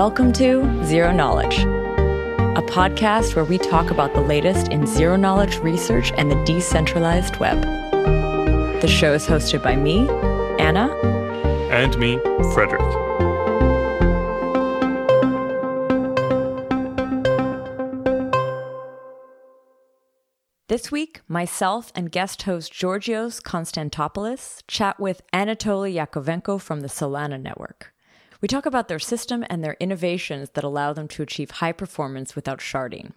Welcome 0.00 0.32
to 0.32 0.82
Zero 0.86 1.12
Knowledge, 1.12 1.58
a 1.58 2.62
podcast 2.62 3.36
where 3.36 3.44
we 3.44 3.58
talk 3.58 3.90
about 3.90 4.14
the 4.14 4.22
latest 4.22 4.68
in 4.68 4.86
zero 4.86 5.14
knowledge 5.14 5.58
research 5.58 6.10
and 6.16 6.30
the 6.30 6.42
decentralized 6.46 7.36
web. 7.36 7.60
The 8.80 8.88
show 8.88 9.12
is 9.12 9.26
hosted 9.26 9.62
by 9.62 9.76
me, 9.76 10.08
Anna, 10.58 10.88
and 11.70 11.98
me, 11.98 12.16
Frederick. 12.54 12.80
This 20.68 20.90
week, 20.90 21.20
myself 21.28 21.92
and 21.94 22.10
guest 22.10 22.44
host 22.44 22.72
Georgios 22.72 23.38
Konstantopoulos 23.38 24.62
chat 24.66 24.98
with 24.98 25.20
Anatoly 25.34 25.92
Yakovenko 25.92 26.58
from 26.58 26.80
the 26.80 26.88
Solana 26.88 27.38
Network. 27.38 27.92
We 28.40 28.48
talk 28.48 28.64
about 28.64 28.88
their 28.88 28.98
system 28.98 29.44
and 29.50 29.62
their 29.62 29.76
innovations 29.80 30.50
that 30.50 30.64
allow 30.64 30.92
them 30.92 31.08
to 31.08 31.22
achieve 31.22 31.50
high 31.50 31.72
performance 31.72 32.34
without 32.34 32.60
sharding. 32.60 33.12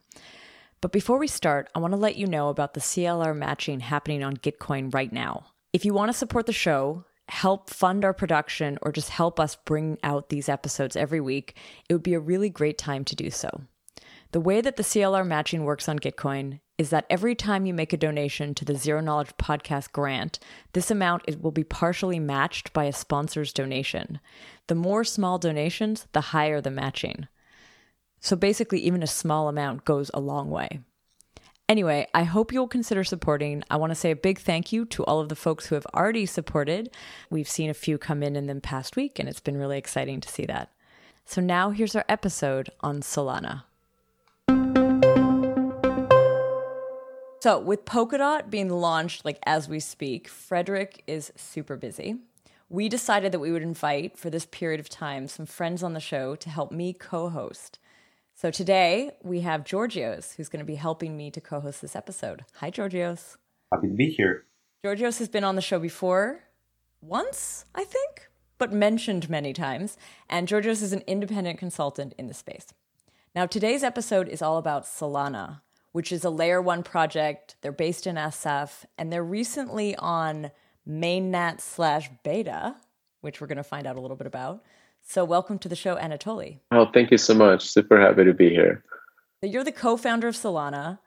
But 0.81 0.91
before 0.91 1.18
we 1.18 1.27
start, 1.27 1.70
I 1.73 1.80
want 1.80 1.94
to 1.94 1.98
let 1.98 2.18
you 2.18 2.27
know 2.27 2.50
about 2.50 2.73
the 2.73 2.81
CLR 2.81 3.34
matching 3.36 3.80
happening 3.80 4.22
on 4.22 4.36
Gitcoin 4.36 4.94
right 4.94 5.14
now. 5.14 5.45
If 5.72 5.86
you 5.86 5.94
want 5.94 6.12
to 6.12 6.17
support 6.17 6.45
the 6.45 6.52
show, 6.52 7.05
help 7.30 7.70
fund 7.70 8.04
our 8.04 8.14
production, 8.14 8.78
or 8.81 8.91
just 8.91 9.09
help 9.09 9.40
us 9.40 9.55
bring 9.55 9.98
out 10.04 10.28
these 10.28 10.50
episodes 10.50 10.98
every 10.98 11.22
week, 11.22 11.55
it 11.88 11.94
would 11.94 12.03
be 12.03 12.16
a 12.16 12.20
really 12.20 12.50
great 12.50 12.78
time 12.78 13.05
to 13.05 13.16
do 13.16 13.30
so. 13.30 13.50
The 14.34 14.42
way 14.42 14.59
that 14.59 14.76
the 14.76 14.84
CLR 14.84 15.26
matching 15.26 15.64
works 15.64 15.88
on 15.88 16.00
Gitcoin 16.00 16.59
is 16.77 16.90
that 16.90 17.05
every 17.09 17.36
time 17.36 17.66
you 17.66 17.73
make 17.73 17.94
a 17.94 17.98
donation 17.98 18.55
to 18.55 18.66
the 18.66 18.76
Zero 18.76 19.00
Knowledge 19.00 19.34
Podcast 19.38 19.91
grant, 19.91 20.40
this 20.73 20.90
amount 20.90 21.23
it 21.27 21.41
will 21.41 21.52
be 21.52 21.64
partially 21.64 22.20
matched 22.20 22.73
by 22.73 22.86
a 22.86 22.94
sponsor's 22.94 23.53
donation. 23.53 24.20
The 24.67 24.75
more 24.75 25.03
small 25.03 25.38
donations, 25.38 26.08
the 26.14 26.22
higher 26.22 26.62
the 26.62 26.72
matching. 26.72 27.28
So 28.20 28.36
basically, 28.36 28.80
even 28.80 29.03
a 29.03 29.08
small 29.08 29.47
amount 29.47 29.86
goes 29.86 30.09
a 30.14 30.20
long 30.20 30.50
way. 30.50 30.80
Anyway, 31.70 32.08
I 32.14 32.23
hope 32.23 32.52
you'll 32.52 32.67
consider 32.67 33.03
supporting. 33.03 33.64
I 33.69 33.78
want 33.78 33.92
to 33.92 33.95
say 33.95 34.12
a 34.12 34.16
big 34.16 34.40
thank 34.40 34.72
you 34.72 34.86
to 34.86 35.03
all 35.06 35.19
of 35.19 35.30
the 35.30 35.36
folks 35.36 35.66
who 35.66 35.75
have 35.75 35.88
already 35.94 36.25
supported. 36.25 36.90
We've 37.30 37.50
seen 37.50 37.69
a 37.69 37.73
few 37.73 37.97
come 37.97 38.22
in 38.22 38.36
in 38.36 38.47
the 38.47 38.56
past 38.59 38.95
week, 38.95 39.17
and 39.19 39.30
it's 39.30 39.40
been 39.40 39.58
really 39.58 39.78
exciting 39.78 40.19
to 40.22 40.30
see 40.30 40.45
that. 40.45 40.72
So 41.25 41.42
now 41.42 41.69
here's 41.69 41.95
our 41.95 42.06
episode 42.09 42.69
on 42.81 43.02
Solana. 43.02 43.64
So, 47.44 47.59
with 47.59 47.83
Polkadot 47.83 48.49
being 48.49 48.69
launched 48.69 49.25
like 49.25 49.38
as 49.45 49.67
we 49.67 49.81
speak, 49.81 50.30
Frederick 50.30 51.03
is 51.08 51.33
super 51.36 51.75
busy. 51.75 52.19
We 52.69 52.88
decided 52.88 53.33
that 53.33 53.39
we 53.39 53.52
would 53.52 53.61
invite 53.61 54.17
for 54.17 54.30
this 54.30 54.45
period 54.45 54.80
of 54.80 54.88
time 54.88 55.27
some 55.27 55.45
friends 55.45 55.83
on 55.83 55.91
the 55.91 56.00
show 56.00 56.38
to 56.38 56.50
help 56.50 56.72
me 56.72 56.94
co-host. 56.94 57.80
So 58.33 58.50
today 58.50 59.17
we 59.23 59.41
have 59.41 59.66
Georgios 59.66 60.35
who's 60.38 60.47
going 60.47 60.61
to 60.61 60.66
be 60.66 60.75
helping 60.75 61.17
me 61.17 61.30
to 61.31 61.41
co-host 61.41 61.81
this 61.81 61.97
episode. 61.97 62.45
Hi 62.61 62.69
Georgios. 62.69 63.35
Happy 63.73 63.89
to 63.89 63.94
be 63.94 64.09
here. 64.09 64.45
Georgios 64.85 65.19
has 65.19 65.28
been 65.28 65.44
on 65.44 65.57
the 65.57 65.61
show 65.61 65.80
before 65.80 66.45
once, 67.02 67.66
I 67.75 67.83
think, 67.83 68.30
but 68.57 68.72
mentioned 68.72 69.30
many 69.30 69.52
times, 69.52 69.97
and 70.30 70.47
Georgios 70.47 70.81
is 70.81 70.94
an 70.94 71.03
independent 71.07 71.59
consultant 71.59 72.16
in 72.17 72.28
the 72.28 72.33
space. 72.33 72.67
Now 73.35 73.47
today's 73.47 73.83
episode 73.83 74.30
is 74.30 74.41
all 74.41 74.57
about 74.57 74.85
Solana 74.85 75.59
which 75.94 76.11
is 76.11 76.25
a 76.25 76.30
layer 76.30 76.61
one 76.61 76.83
project. 76.83 77.55
They're 77.61 77.72
based 77.72 78.05
in 78.05 78.16
SF 78.16 78.86
and 78.97 79.13
they're 79.13 79.23
recently 79.23 79.95
on 79.95 80.52
mainnet 80.88 81.61
slash 81.61 82.09
beta, 82.23 82.75
which 83.22 83.39
we're 83.39 83.47
going 83.47 83.58
to 83.58 83.63
find 83.63 83.88
out 83.88 83.95
a 83.95 84.02
little 84.02 84.17
bit 84.17 84.27
about. 84.27 84.63
So, 85.05 85.23
welcome 85.23 85.59
to 85.59 85.69
the 85.69 85.75
show, 85.75 85.95
Anatoly. 85.95 86.59
Oh, 86.72 86.89
thank 86.94 87.11
you 87.11 87.18
so 87.18 87.34
much. 87.34 87.69
Super 87.69 88.00
happy 88.00 88.23
to 88.23 88.34
be 88.34 88.50
here. 88.50 88.84
So, 89.41 89.47
you're 89.47 89.63
the 89.63 89.72
co 89.72 89.97
founder 89.97 90.29
of 90.29 90.35
Solana. 90.35 91.00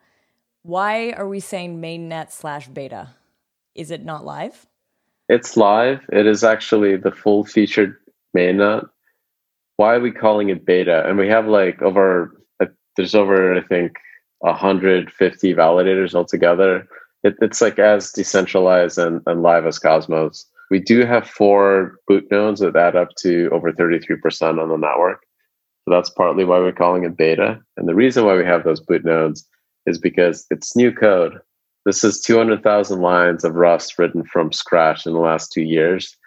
Why 0.61 1.11
are 1.11 1.27
we 1.27 1.39
saying 1.39 1.81
mainnet 1.81 2.31
slash 2.31 2.67
beta? 2.67 3.09
Is 3.73 3.89
it 3.89 4.05
not 4.05 4.23
live? 4.23 4.67
It's 5.29 5.57
live. 5.57 6.01
It 6.11 6.27
is 6.27 6.43
actually 6.43 6.95
the 6.95 7.11
full 7.11 7.43
featured 7.43 7.97
mainnet. 8.35 8.87
Why 9.77 9.95
are 9.95 9.99
we 9.99 10.11
calling 10.11 10.49
it 10.49 10.65
beta? 10.65 11.03
And 11.07 11.17
we 11.17 11.27
have 11.27 11.47
like 11.47 11.81
over, 11.81 12.39
uh, 12.61 12.67
there's 12.95 13.15
over, 13.15 13.55
I 13.55 13.61
think, 13.61 13.97
150 14.39 15.53
validators 15.53 16.13
altogether. 16.13 16.87
It, 17.23 17.35
it's 17.41 17.61
like 17.61 17.79
as 17.79 18.11
decentralized 18.11 18.97
and, 18.97 19.21
and 19.25 19.41
live 19.41 19.65
as 19.65 19.79
Cosmos. 19.79 20.45
We 20.69 20.79
do 20.79 21.05
have 21.05 21.27
four 21.27 21.99
boot 22.07 22.25
nodes 22.29 22.59
that 22.59 22.75
add 22.75 22.95
up 22.95 23.09
to 23.19 23.49
over 23.51 23.71
33% 23.71 24.61
on 24.61 24.69
the 24.69 24.77
network. 24.77 25.23
So 25.85 25.93
that's 25.93 26.09
partly 26.09 26.43
why 26.43 26.59
we're 26.59 26.73
calling 26.73 27.05
it 27.05 27.15
beta. 27.15 27.59
And 27.77 27.87
the 27.87 27.95
reason 27.95 28.25
why 28.25 28.35
we 28.35 28.43
have 28.43 28.63
those 28.63 28.81
boot 28.81 29.05
nodes 29.05 29.47
is 29.85 29.97
because 29.97 30.45
it's 30.49 30.75
new 30.75 30.91
code. 30.91 31.39
This 31.85 32.03
is 32.03 32.19
200,000 32.19 32.99
lines 32.99 33.45
of 33.45 33.55
Rust 33.55 33.97
written 33.97 34.25
from 34.25 34.51
scratch 34.51 35.05
in 35.05 35.13
the 35.13 35.19
last 35.19 35.53
two 35.53 35.61
years 35.61 36.17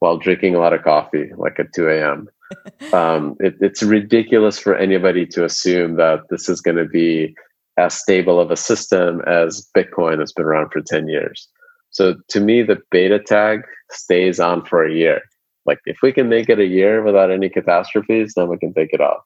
while 0.00 0.18
drinking 0.18 0.56
a 0.56 0.58
lot 0.58 0.72
of 0.72 0.82
coffee, 0.82 1.30
like 1.36 1.60
at 1.60 1.72
2 1.72 1.88
a.m. 1.88 2.28
um, 2.92 3.36
it, 3.38 3.54
it's 3.60 3.82
ridiculous 3.82 4.58
for 4.58 4.74
anybody 4.74 5.24
to 5.26 5.44
assume 5.44 5.94
that 5.94 6.22
this 6.30 6.48
is 6.48 6.60
going 6.60 6.76
to 6.76 6.84
be 6.84 7.34
as 7.76 7.94
stable 7.94 8.40
of 8.40 8.50
a 8.50 8.56
system 8.56 9.20
as 9.26 9.68
Bitcoin 9.76 10.18
that's 10.18 10.32
been 10.32 10.44
around 10.44 10.70
for 10.70 10.80
10 10.80 11.08
years. 11.08 11.48
So 11.90 12.16
to 12.28 12.40
me, 12.40 12.62
the 12.62 12.80
beta 12.90 13.18
tag 13.18 13.62
stays 13.90 14.40
on 14.40 14.64
for 14.64 14.84
a 14.84 14.92
year. 14.92 15.22
Like 15.66 15.78
if 15.86 15.98
we 16.02 16.12
can 16.12 16.28
make 16.28 16.48
it 16.48 16.58
a 16.58 16.66
year 16.66 17.02
without 17.02 17.30
any 17.30 17.48
catastrophes, 17.48 18.34
then 18.34 18.48
we 18.48 18.58
can 18.58 18.74
take 18.74 18.92
it 18.92 19.00
off. 19.00 19.22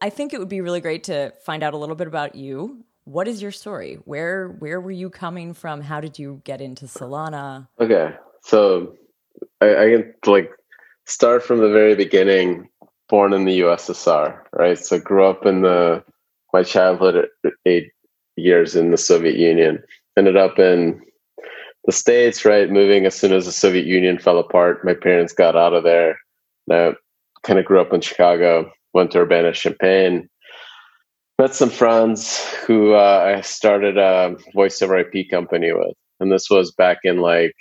I 0.00 0.10
think 0.10 0.32
it 0.32 0.38
would 0.38 0.48
be 0.48 0.60
really 0.60 0.80
great 0.80 1.04
to 1.04 1.32
find 1.44 1.62
out 1.62 1.74
a 1.74 1.76
little 1.76 1.94
bit 1.94 2.06
about 2.06 2.34
you. 2.34 2.84
What 3.04 3.28
is 3.28 3.40
your 3.40 3.52
story? 3.52 3.98
Where 4.04 4.48
where 4.48 4.80
were 4.80 4.90
you 4.90 5.10
coming 5.10 5.54
from? 5.54 5.80
How 5.80 6.00
did 6.00 6.18
you 6.18 6.42
get 6.44 6.60
into 6.60 6.86
Solana? 6.86 7.68
Okay, 7.80 8.14
so 8.42 8.96
I, 9.60 9.76
I 9.76 9.90
can 9.90 10.14
like 10.26 10.50
start 11.04 11.42
from 11.42 11.60
the 11.60 11.70
very 11.70 11.94
beginning. 11.94 12.68
Born 13.08 13.32
in 13.32 13.44
the 13.44 13.60
USSR, 13.60 14.40
right? 14.52 14.76
So 14.76 14.98
grew 14.98 15.24
up 15.24 15.46
in 15.46 15.62
the 15.62 16.02
my 16.52 16.62
childhood 16.62 17.26
eight 17.64 17.90
years 18.36 18.76
in 18.76 18.90
the 18.90 18.98
Soviet 18.98 19.36
Union. 19.36 19.82
Ended 20.16 20.36
up 20.36 20.58
in 20.58 21.00
the 21.84 21.92
States, 21.92 22.44
right? 22.44 22.70
Moving 22.70 23.06
as 23.06 23.14
soon 23.14 23.32
as 23.32 23.46
the 23.46 23.52
Soviet 23.52 23.86
Union 23.86 24.18
fell 24.18 24.38
apart. 24.38 24.84
My 24.84 24.94
parents 24.94 25.32
got 25.32 25.56
out 25.56 25.74
of 25.74 25.84
there. 25.84 26.18
I 26.70 26.92
kind 27.42 27.58
of 27.58 27.64
grew 27.64 27.80
up 27.80 27.92
in 27.92 28.00
Chicago, 28.00 28.70
went 28.92 29.12
to 29.12 29.20
Urbana 29.20 29.52
Champaign, 29.52 30.28
met 31.38 31.54
some 31.54 31.70
friends 31.70 32.44
who 32.66 32.94
uh, 32.94 33.36
I 33.36 33.40
started 33.42 33.98
a 33.98 34.36
voice 34.54 34.80
over 34.82 34.98
IP 34.98 35.30
company 35.30 35.72
with. 35.72 35.94
And 36.18 36.32
this 36.32 36.48
was 36.50 36.72
back 36.72 36.98
in 37.04 37.18
like 37.18 37.54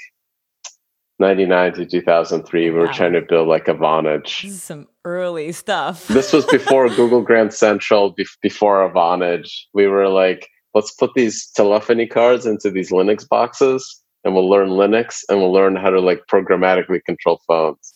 99 1.19 1.73
to 1.73 1.85
2003 1.85 2.69
we 2.69 2.77
were 2.77 2.85
wow. 2.85 2.91
trying 2.91 3.13
to 3.13 3.21
build 3.21 3.47
like 3.47 3.67
a 3.67 3.73
vonage. 3.73 4.43
This 4.43 4.53
is 4.53 4.63
some 4.63 4.87
early 5.05 5.51
stuff. 5.51 6.07
This 6.07 6.33
was 6.33 6.45
before 6.45 6.89
google 6.95 7.21
grand 7.21 7.53
central 7.53 8.11
be- 8.11 8.25
before 8.41 8.91
vonage. 8.91 9.51
We 9.73 9.87
were 9.87 10.09
like 10.09 10.49
let's 10.73 10.91
put 10.91 11.13
these 11.15 11.47
telephony 11.51 12.05
cards 12.05 12.45
into 12.45 12.69
these 12.69 12.91
linux 12.91 13.27
boxes 13.27 14.01
and 14.23 14.33
we'll 14.33 14.49
learn 14.49 14.69
linux 14.69 15.21
and 15.29 15.39
we'll 15.39 15.53
learn 15.53 15.75
how 15.75 15.89
to 15.89 16.01
like 16.01 16.23
programmatically 16.31 17.03
control 17.05 17.39
phones. 17.47 17.93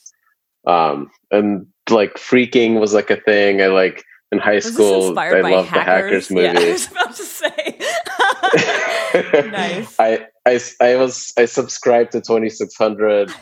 Um, 0.65 1.09
and 1.31 1.65
like 1.89 2.13
phreaking 2.15 2.79
was 2.79 2.93
like 2.93 3.09
a 3.09 3.19
thing. 3.19 3.61
I 3.61 3.67
like 3.67 4.03
in 4.31 4.39
high 4.39 4.55
was 4.55 4.65
school 4.65 5.17
i 5.17 5.41
loved 5.41 5.73
the 5.73 5.81
hackers 5.81 6.29
movie 6.31 6.45
yeah, 6.45 6.59
i 6.59 6.71
was 6.71 6.91
about 6.91 7.15
to 7.15 7.23
say 7.23 7.49
nice. 9.13 9.95
I 9.99 10.27
I, 10.45 10.59
I 10.81 10.95
was 10.95 11.33
I 11.37 11.45
subscribed 11.45 12.11
to 12.13 12.21
2600 12.21 13.33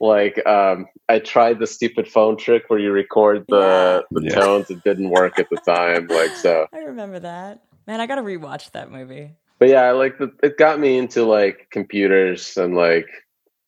like 0.00 0.44
um 0.46 0.86
I 1.08 1.18
tried 1.18 1.58
the 1.58 1.66
stupid 1.66 2.08
phone 2.08 2.36
trick 2.36 2.64
where 2.68 2.78
you 2.78 2.92
record 2.92 3.44
the 3.48 4.04
yeah. 4.12 4.20
the 4.20 4.26
yeah. 4.26 4.34
tones. 4.34 4.70
It 4.70 4.82
didn't 4.84 5.10
work 5.10 5.38
at 5.38 5.48
the 5.50 5.56
time 5.56 6.06
like 6.08 6.36
so. 6.36 6.66
I 6.72 6.78
remember 6.78 7.20
that. 7.20 7.62
Man 7.86 8.00
I 8.00 8.06
got 8.06 8.16
to 8.16 8.22
rewatch 8.22 8.72
that 8.72 8.90
movie. 8.90 9.32
But 9.58 9.68
yeah 9.68 9.90
like 9.92 10.18
the, 10.18 10.30
it 10.42 10.58
got 10.58 10.80
me 10.80 10.98
into 10.98 11.24
like 11.24 11.68
computers 11.70 12.56
and 12.56 12.74
like 12.74 13.06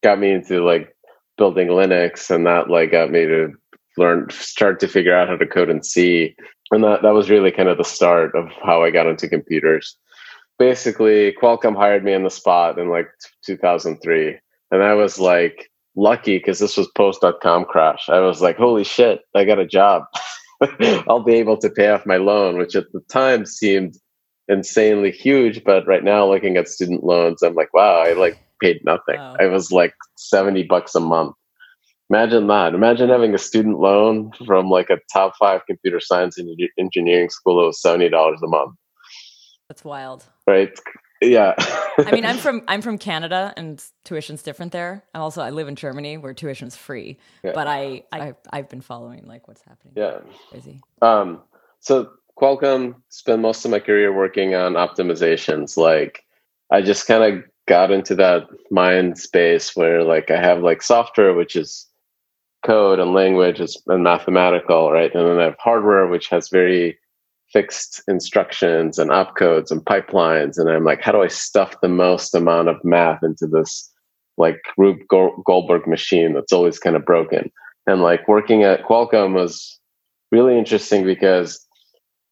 got 0.03 0.19
me 0.19 0.33
into 0.33 0.65
like 0.65 0.95
building 1.37 1.69
Linux 1.69 2.31
and 2.35 2.47
that 2.47 2.69
like 2.69 2.93
got 2.93 3.11
me 3.11 3.25
to 3.27 3.53
learn 3.97 4.29
start 4.31 4.81
to 4.81 4.89
figure 4.89 5.17
out 5.17 5.29
how 5.29 5.37
to 5.37 5.47
code 5.47 5.71
in 5.71 5.83
C. 5.83 6.35
And 6.71 6.85
that 6.85 7.03
that 7.03 7.15
was 7.15 7.31
really 7.31 7.51
kind 7.51 7.69
of 7.69 7.79
the 7.79 7.85
start 7.85 8.35
of 8.35 8.51
how 8.63 8.83
I 8.83 8.91
got 8.91 9.07
into 9.07 9.29
computers 9.29 9.97
basically 10.59 11.33
Qualcomm 11.41 11.77
hired 11.77 12.05
me 12.05 12.15
on 12.15 12.25
the 12.25 12.31
spot 12.31 12.79
in 12.79 12.91
like 12.91 13.09
2003. 13.45 14.39
And 14.71 14.83
I 14.83 14.95
was 14.95 15.19
like 15.19 15.71
lucky 15.97 16.39
because 16.39 16.59
this 16.59 16.77
was 16.77 16.89
post.com 16.97 17.65
crash. 17.65 18.09
I 18.09 18.21
was 18.21 18.41
like, 18.41 18.57
holy 18.57 18.85
shit, 18.85 19.21
I 19.35 19.45
got 19.45 19.59
a 19.59 19.67
job. 19.67 20.05
I'll 21.09 21.23
be 21.23 21.35
able 21.35 21.57
to 21.59 21.71
pay 21.71 21.89
off 21.89 22.07
my 22.07 22.17
loan, 22.17 22.59
which 22.59 22.75
at 22.75 22.91
the 22.93 23.01
time 23.09 23.47
seemed 23.47 23.97
insanely 24.49 25.11
huge. 25.11 25.65
But 25.65 25.87
right 25.87 26.05
now, 26.05 26.29
looking 26.29 26.57
at 26.57 26.69
student 26.69 27.05
loans, 27.05 27.43
I'm 27.43 27.55
like, 27.55 27.73
wow, 27.73 28.03
I 28.03 28.13
like 28.13 28.39
paid 28.61 28.81
nothing. 28.85 29.17
Wow. 29.17 29.37
I 29.41 29.47
was 29.47 29.71
like 29.71 29.95
70 30.17 30.65
bucks 30.65 30.95
a 30.95 31.01
month. 31.01 31.35
Imagine 32.11 32.47
that. 32.47 32.75
Imagine 32.75 33.11
having 33.11 33.35
a 33.35 33.39
student 33.39 33.81
loan 33.81 34.33
from 34.47 34.71
like 34.71 34.89
a 34.89 34.97
top 35.13 35.35
five 35.39 35.61
computer 35.67 36.01
science 36.01 36.39
and 36.39 36.49
engineering 36.79 37.29
school 37.29 37.61
that 37.61 37.67
was 37.67 37.83
seventy 37.83 38.09
dollars 38.09 38.41
a 38.43 38.47
month. 38.47 38.75
That's 39.69 39.85
wild, 39.85 40.25
right? 40.49 40.79
Yeah. 41.21 41.55
I 41.99 42.11
mean, 42.13 42.25
I'm 42.31 42.39
from 42.39 42.63
I'm 42.69 42.83
from 42.83 42.99
Canada, 42.99 43.53
and 43.57 43.83
tuition's 44.05 44.43
different 44.43 44.73
there. 44.73 45.05
I'm 45.15 45.23
also 45.23 45.43
I 45.43 45.51
live 45.51 45.69
in 45.69 45.77
Germany 45.77 46.17
where 46.17 46.35
tuition's 46.35 46.77
free, 46.77 47.19
yeah. 47.43 47.53
but 47.55 47.67
I, 47.67 48.05
I 48.13 48.35
I've 48.53 48.69
been 48.69 48.81
following 48.81 49.27
like 49.27 49.49
what's 49.49 49.63
happening. 49.63 49.95
Yeah, 49.97 50.19
crazy. 50.51 50.81
Um, 51.03 51.43
so 51.81 52.11
Qualcomm 52.41 52.95
spent 53.09 53.43
most 53.43 53.65
of 53.65 53.71
my 53.71 53.81
career 53.81 54.13
working 54.13 54.55
on 54.55 54.75
optimizations. 54.75 55.77
Like, 55.77 56.25
I 56.71 56.83
just 56.83 57.07
kind 57.07 57.25
of 57.25 57.45
got 57.67 57.91
into 57.91 58.15
that 58.15 58.45
mind 58.71 59.19
space 59.19 59.77
where 59.77 60.03
like 60.03 60.31
I 60.31 60.41
have 60.41 60.63
like 60.63 60.83
software, 60.83 61.35
which 61.35 61.57
is 61.57 61.87
code 62.65 62.99
and 62.99 63.13
language 63.13 63.61
and 63.61 64.03
mathematical, 64.03 64.91
right? 64.91 65.15
And 65.15 65.27
then 65.27 65.39
I 65.39 65.45
have 65.45 65.57
hardware, 65.59 66.07
which 66.07 66.29
has 66.29 66.49
very 66.49 66.99
fixed 67.53 68.03
instructions 68.09 68.99
and 68.99 69.11
opcodes 69.11 69.71
and 69.71 69.85
pipelines. 69.85 70.59
And 70.59 70.69
I'm 70.69 70.85
like, 70.85 71.03
how 71.03 71.13
do 71.13 71.23
I 71.23 71.29
stuff 71.29 71.81
the 71.81 71.89
most 71.89 72.35
amount 72.35 72.69
of 72.69 72.77
math 72.85 73.23
into 73.23 73.47
this 73.47 73.93
like 74.37 74.61
Rube 74.77 75.01
Goldberg 75.09 75.87
machine 75.87 76.35
that's 76.35 76.53
always 76.53 76.79
kind 76.79 76.97
of 76.97 77.05
broken? 77.05 77.51
And 77.87 78.03
like 78.03 78.29
working 78.29 78.65
at 78.65 78.85
Qualcomm 78.85 79.33
was 79.33 79.81
really 80.31 80.59
interesting 80.59 81.05
because 81.05 81.67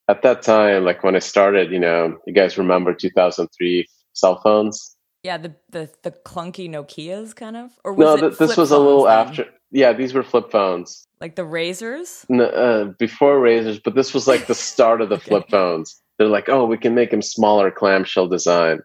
at 0.09 0.23
that 0.23 0.43
time, 0.43 0.85
like 0.85 1.03
when 1.03 1.17
I 1.17 1.21
started, 1.21 1.73
you 1.73 1.81
know, 1.81 2.19
you 2.27 2.33
guys 2.33 2.59
remember 2.59 2.93
2003 2.95 3.87
cell 4.13 4.41
phones? 4.43 4.97
Yeah, 5.23 5.39
the 5.39 5.55
the, 5.71 5.91
the 6.03 6.11
clunky 6.13 6.71
Nokia's 6.71 7.35
kind 7.35 7.57
of, 7.57 7.73
or 7.85 7.97
no, 7.97 8.17
th- 8.17 8.39
this 8.39 8.57
was 8.57 8.71
a 8.71 8.79
little 8.79 9.05
then? 9.05 9.19
after. 9.19 9.47
Yeah, 9.73 9.93
these 9.93 10.15
were 10.15 10.23
flip 10.23 10.53
phones. 10.53 11.06
Like 11.21 11.37
the 11.37 11.45
razors? 11.45 12.27
No, 12.29 12.45
uh, 12.45 12.85
before 12.99 13.41
razors, 13.41 13.79
but 13.79 13.95
this 13.95 14.13
was 14.13 14.27
like 14.27 14.47
the 14.47 14.55
start 14.55 15.01
of 15.01 15.09
the 15.09 15.15
okay. 15.17 15.29
flip 15.29 15.49
phones. 15.51 16.01
They're 16.19 16.29
like, 16.29 16.49
oh, 16.49 16.67
we 16.67 16.79
can 16.79 16.95
make 16.95 17.11
them 17.11 17.23
smaller 17.23 17.71
clamshell 17.71 18.29
design. 18.29 18.81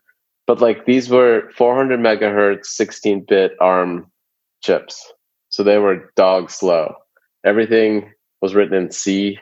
But 0.48 0.62
like 0.62 0.86
these 0.86 1.10
were 1.10 1.50
400 1.56 2.00
megahertz, 2.00 2.66
16 2.66 3.26
bit 3.28 3.54
ARM 3.60 4.12
chips. 4.62 5.14
So 5.50 5.64
they 5.64 5.78
were 5.78 6.12
dog 6.16 6.50
slow. 6.50 6.96
Everything 7.46 8.12
was 8.42 8.56
written 8.56 8.76
in 8.76 8.92
C. 8.92 9.38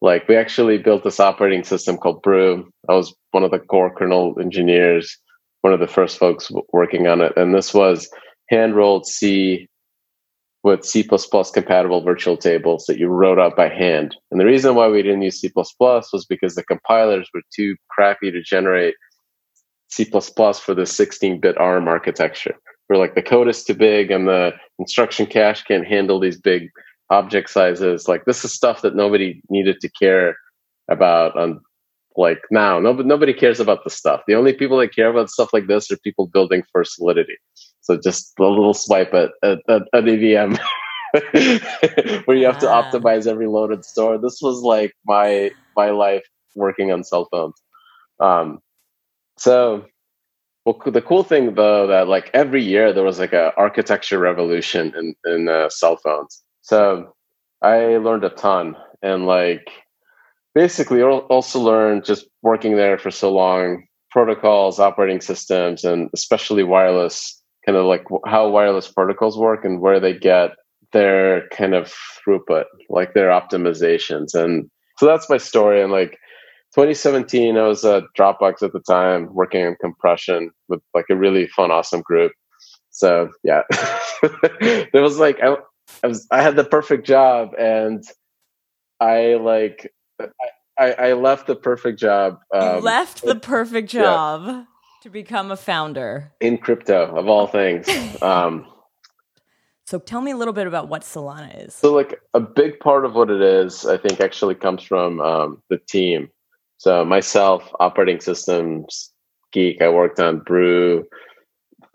Like 0.00 0.28
we 0.28 0.36
actually 0.36 0.78
built 0.78 1.04
this 1.04 1.20
operating 1.20 1.64
system 1.64 1.96
called 1.96 2.22
Brew. 2.22 2.70
I 2.88 2.94
was 2.94 3.14
one 3.30 3.44
of 3.44 3.50
the 3.50 3.58
core 3.58 3.94
kernel 3.94 4.34
engineers, 4.40 5.16
one 5.62 5.72
of 5.72 5.80
the 5.80 5.86
first 5.86 6.18
folks 6.18 6.50
working 6.72 7.06
on 7.06 7.20
it. 7.20 7.32
And 7.36 7.54
this 7.54 7.72
was 7.72 8.08
hand 8.50 8.76
rolled 8.76 9.06
C 9.06 9.68
with 10.64 10.84
C++ 10.84 11.02
compatible 11.02 12.02
virtual 12.02 12.38
tables 12.38 12.86
that 12.86 12.98
you 12.98 13.06
wrote 13.08 13.38
out 13.38 13.54
by 13.54 13.68
hand. 13.68 14.16
And 14.30 14.40
the 14.40 14.46
reason 14.46 14.74
why 14.74 14.88
we 14.88 15.02
didn't 15.02 15.20
use 15.20 15.38
C++ 15.38 15.52
was 15.54 16.26
because 16.26 16.54
the 16.54 16.64
compilers 16.64 17.28
were 17.32 17.42
too 17.54 17.76
crappy 17.90 18.30
to 18.30 18.42
generate 18.42 18.94
C++ 19.90 20.04
for 20.06 20.74
the 20.74 20.82
16-bit 20.82 21.58
ARM 21.58 21.86
architecture. 21.86 22.54
We're 22.88 22.96
like 22.96 23.14
the 23.14 23.22
code 23.22 23.48
is 23.48 23.62
too 23.62 23.74
big 23.74 24.10
and 24.10 24.26
the 24.26 24.52
instruction 24.78 25.26
cache 25.26 25.62
can't 25.64 25.86
handle 25.86 26.18
these 26.18 26.40
big 26.40 26.70
object 27.10 27.50
sizes. 27.50 28.08
Like 28.08 28.24
this 28.24 28.44
is 28.44 28.54
stuff 28.54 28.82
that 28.82 28.96
nobody 28.96 29.42
needed 29.50 29.80
to 29.80 29.88
care 29.90 30.36
about 30.90 31.36
on 31.36 31.60
like 32.16 32.40
now. 32.50 32.78
Nobody, 32.80 33.08
nobody 33.08 33.34
cares 33.34 33.60
about 33.60 33.84
the 33.84 33.90
stuff. 33.90 34.22
The 34.26 34.34
only 34.34 34.54
people 34.54 34.78
that 34.78 34.94
care 34.94 35.10
about 35.10 35.30
stuff 35.30 35.52
like 35.52 35.66
this 35.66 35.90
are 35.90 35.98
people 35.98 36.26
building 36.26 36.62
for 36.72 36.84
Solidity. 36.84 37.36
So 37.84 37.98
just 37.98 38.32
a 38.38 38.44
little 38.44 38.74
swipe 38.74 39.12
at, 39.12 39.30
at, 39.42 39.58
at 39.68 39.82
an 39.92 40.08
EVM 40.08 40.56
where 42.24 42.36
you 42.36 42.46
have 42.46 42.58
to 42.58 42.66
optimize 42.66 43.26
every 43.26 43.46
loaded 43.46 43.84
store. 43.84 44.18
This 44.18 44.40
was 44.40 44.62
like 44.62 44.92
my 45.06 45.50
my 45.76 45.90
life 45.90 46.24
working 46.54 46.90
on 46.92 47.04
cell 47.04 47.28
phones. 47.30 47.54
Um, 48.20 48.60
so 49.36 49.84
well, 50.64 50.80
the 50.86 51.02
cool 51.02 51.24
thing 51.24 51.54
though 51.54 51.86
that 51.86 52.08
like 52.08 52.30
every 52.32 52.62
year 52.62 52.92
there 52.92 53.04
was 53.04 53.18
like 53.18 53.34
a 53.34 53.52
architecture 53.56 54.18
revolution 54.18 54.94
in 54.96 55.14
in 55.26 55.48
uh, 55.48 55.68
cell 55.68 55.98
phones. 55.98 56.42
So 56.62 57.14
I 57.60 57.98
learned 57.98 58.24
a 58.24 58.30
ton 58.30 58.76
and 59.02 59.26
like 59.26 59.68
basically 60.54 61.02
also 61.02 61.60
learned 61.60 62.06
just 62.06 62.26
working 62.40 62.76
there 62.76 62.96
for 62.96 63.10
so 63.10 63.30
long 63.30 63.84
protocols, 64.10 64.80
operating 64.80 65.20
systems, 65.20 65.84
and 65.84 66.08
especially 66.14 66.62
wireless 66.62 67.42
kind 67.64 67.76
of 67.76 67.86
like 67.86 68.04
how 68.26 68.48
wireless 68.48 68.88
protocols 68.88 69.38
work 69.38 69.64
and 69.64 69.80
where 69.80 70.00
they 70.00 70.16
get 70.16 70.50
their 70.92 71.48
kind 71.48 71.74
of 71.74 71.92
throughput, 72.26 72.64
like 72.88 73.14
their 73.14 73.28
optimizations. 73.28 74.34
And 74.34 74.70
so 74.98 75.06
that's 75.06 75.28
my 75.28 75.38
story. 75.38 75.82
And 75.82 75.90
like 75.90 76.12
2017, 76.74 77.56
I 77.56 77.62
was 77.66 77.84
at 77.84 78.04
Dropbox 78.18 78.62
at 78.62 78.72
the 78.72 78.80
time 78.80 79.32
working 79.34 79.66
on 79.66 79.76
compression 79.80 80.50
with 80.68 80.80
like 80.94 81.06
a 81.10 81.16
really 81.16 81.46
fun, 81.48 81.70
awesome 81.70 82.02
group. 82.02 82.32
So 82.90 83.30
yeah, 83.42 83.62
there 84.92 85.02
was 85.02 85.18
like, 85.18 85.38
I, 85.42 85.56
I 86.02 86.06
was, 86.06 86.26
I 86.30 86.42
had 86.42 86.56
the 86.56 86.64
perfect 86.64 87.06
job 87.06 87.50
and 87.58 88.04
I 89.00 89.34
like, 89.34 89.92
I, 90.78 90.92
I 90.92 91.12
left 91.14 91.46
the 91.46 91.56
perfect 91.56 91.98
job. 91.98 92.38
Um, 92.54 92.76
you 92.76 92.82
left 92.82 93.22
the 93.22 93.34
perfect 93.34 93.90
job. 93.90 94.42
Yeah 94.46 94.64
to 95.04 95.10
become 95.10 95.50
a 95.50 95.56
founder 95.56 96.32
in 96.40 96.56
crypto 96.56 97.14
of 97.14 97.28
all 97.28 97.46
things. 97.46 97.86
Um, 98.22 98.66
so 99.84 99.98
tell 99.98 100.22
me 100.22 100.30
a 100.30 100.36
little 100.36 100.54
bit 100.54 100.66
about 100.66 100.88
what 100.88 101.02
Solana 101.02 101.66
is. 101.66 101.74
So 101.74 101.92
like 101.92 102.18
a 102.32 102.40
big 102.40 102.80
part 102.80 103.04
of 103.04 103.14
what 103.14 103.28
it 103.28 103.42
is, 103.42 103.84
I 103.84 103.98
think 103.98 104.18
actually 104.18 104.54
comes 104.54 104.82
from 104.82 105.20
um, 105.20 105.62
the 105.68 105.76
team. 105.76 106.30
So 106.78 107.04
myself, 107.04 107.70
operating 107.80 108.18
systems 108.18 109.10
geek, 109.52 109.82
I 109.82 109.90
worked 109.90 110.20
on 110.20 110.38
Brew, 110.38 111.04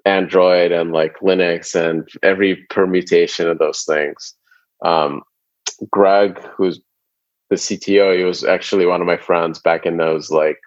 Android, 0.06 0.72
and 0.72 0.92
like 0.92 1.18
Linux, 1.20 1.74
and 1.74 2.08
every 2.22 2.58
permutation 2.70 3.50
of 3.50 3.58
those 3.58 3.86
things. 3.86 4.36
Um, 4.86 5.24
Greg, 5.90 6.40
who's 6.56 6.80
the 7.50 7.56
CTO, 7.56 8.16
he 8.16 8.24
was 8.24 8.44
actually 8.44 8.86
one 8.86 9.02
of 9.02 9.08
my 9.08 9.18
friends 9.18 9.58
back 9.58 9.88
in 9.88 9.98
those 9.98 10.30
like 10.30 10.60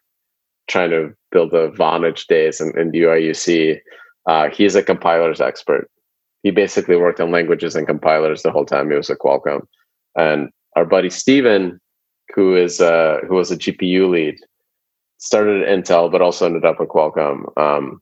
trying 0.69 0.91
to 0.91 1.13
build 1.31 1.51
the 1.51 1.71
Vonage 1.71 2.27
days 2.27 2.61
in, 2.61 2.79
in 2.79 2.93
UIUC. 2.93 3.81
Uh, 4.27 4.49
he's 4.51 4.75
a 4.75 4.83
compilers 4.83 5.41
expert. 5.41 5.91
He 6.43 6.51
basically 6.51 6.97
worked 6.97 7.21
on 7.21 7.31
languages 7.31 7.77
and 7.77 7.87
compilers 7.87 8.43
the 8.43 8.51
whole 8.51 8.67
time 8.67 8.91
he 8.91 8.97
was 8.97 9.11
at 9.11 9.19
Qualcomm. 9.19 9.63
And 10.17 10.51
our 10.77 10.85
buddy 10.85 11.11
Steven, 11.11 11.81
who 12.35 12.57
is 12.57 12.81
uh, 12.81 13.19
who 13.29 13.37
was 13.37 13.51
a 13.51 13.57
GPU 13.57 14.11
lead, 14.11 14.37
started 15.19 15.63
at 15.63 15.69
Intel 15.69 16.11
but 16.11 16.23
also 16.23 16.47
ended 16.47 16.65
up 16.65 16.77
at 16.81 16.89
Qualcomm. 16.89 17.45
Um, 17.57 18.01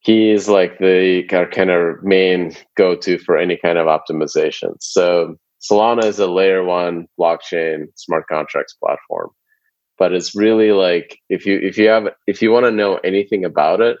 he's 0.00 0.48
like 0.48 0.78
the 0.78 1.24
kind 1.24 1.70
of 1.70 2.02
main 2.02 2.54
go-to 2.76 3.18
for 3.18 3.36
any 3.36 3.56
kind 3.56 3.78
of 3.78 3.86
optimization. 3.86 4.74
So 4.80 5.36
Solana 5.60 6.04
is 6.04 6.18
a 6.18 6.26
layer 6.26 6.64
one 6.64 7.06
blockchain 7.18 7.86
smart 7.96 8.26
contracts 8.28 8.74
platform 8.74 9.30
but 9.98 10.12
it's 10.12 10.34
really 10.34 10.72
like 10.72 11.18
if 11.28 11.44
you 11.44 11.58
if 11.62 11.76
you 11.76 11.88
have 11.88 12.08
if 12.26 12.40
you 12.40 12.50
want 12.50 12.64
to 12.64 12.70
know 12.70 12.96
anything 12.98 13.44
about 13.44 13.80
it 13.80 13.98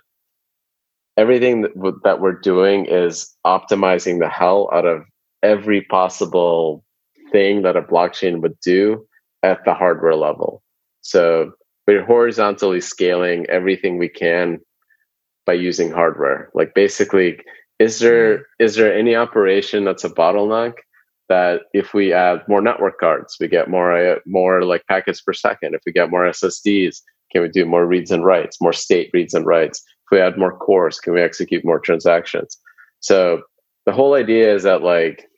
everything 1.18 1.62
that, 1.62 1.72
that 2.04 2.20
we're 2.20 2.32
doing 2.32 2.86
is 2.86 3.36
optimizing 3.44 4.20
the 4.20 4.28
hell 4.28 4.70
out 4.72 4.86
of 4.86 5.02
every 5.42 5.82
possible 5.82 6.84
thing 7.32 7.62
that 7.62 7.76
a 7.76 7.82
blockchain 7.82 8.40
would 8.40 8.58
do 8.60 9.04
at 9.42 9.64
the 9.64 9.74
hardware 9.74 10.14
level. 10.14 10.62
So 11.00 11.52
we're 11.86 12.04
horizontally 12.04 12.80
scaling 12.80 13.46
everything 13.48 13.98
we 13.98 14.08
can 14.08 14.60
by 15.44 15.54
using 15.54 15.90
hardware. 15.90 16.50
Like 16.54 16.72
basically 16.74 17.40
is 17.80 17.98
there 17.98 18.38
mm-hmm. 18.38 18.80
there 18.80 18.96
any 18.96 19.16
operation 19.16 19.84
that's 19.84 20.04
a 20.04 20.10
bottleneck 20.10 20.74
that 21.28 21.62
if 21.72 21.94
we 21.94 22.12
add 22.12 22.42
more 22.48 22.60
network 22.60 22.98
cards, 22.98 23.36
we 23.38 23.48
get 23.48 23.68
more 23.68 23.92
uh, 23.96 24.18
more 24.26 24.62
like 24.62 24.86
packets 24.88 25.20
per 25.20 25.32
second. 25.32 25.74
If 25.74 25.82
we 25.86 25.92
get 25.92 26.10
more 26.10 26.24
SSDs, 26.24 27.00
can 27.32 27.42
we 27.42 27.48
do 27.48 27.66
more 27.66 27.86
reads 27.86 28.10
and 28.10 28.24
writes, 28.24 28.60
more 28.60 28.72
state 28.72 29.10
reads 29.12 29.34
and 29.34 29.46
writes? 29.46 29.78
If 29.78 30.10
we 30.12 30.20
add 30.20 30.38
more 30.38 30.56
cores, 30.56 30.98
can 30.98 31.12
we 31.12 31.20
execute 31.20 31.64
more 31.64 31.80
transactions? 31.80 32.58
So 33.00 33.42
the 33.86 33.92
whole 33.92 34.14
idea 34.14 34.54
is 34.54 34.62
that 34.62 34.82
like 34.82 35.28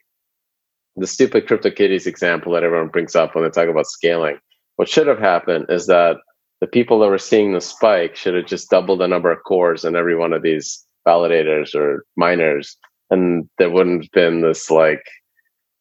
the 0.96 1.06
stupid 1.06 1.46
CryptoKitties 1.46 2.06
example 2.06 2.52
that 2.52 2.64
everyone 2.64 2.88
brings 2.88 3.16
up 3.16 3.34
when 3.34 3.44
they 3.44 3.50
talk 3.50 3.68
about 3.68 3.86
scaling. 3.86 4.38
What 4.76 4.88
should 4.88 5.06
have 5.06 5.18
happened 5.18 5.66
is 5.68 5.86
that 5.86 6.16
the 6.60 6.66
people 6.66 6.98
that 7.00 7.08
were 7.08 7.18
seeing 7.18 7.52
the 7.52 7.60
spike 7.60 8.16
should 8.16 8.34
have 8.34 8.46
just 8.46 8.70
doubled 8.70 9.00
the 9.00 9.08
number 9.08 9.30
of 9.30 9.42
cores 9.44 9.84
in 9.84 9.96
every 9.96 10.16
one 10.16 10.32
of 10.32 10.42
these 10.42 10.84
validators 11.06 11.74
or 11.74 12.04
miners, 12.16 12.76
and 13.10 13.48
there 13.58 13.70
wouldn't 13.70 14.04
have 14.04 14.12
been 14.12 14.42
this 14.42 14.70
like 14.70 15.02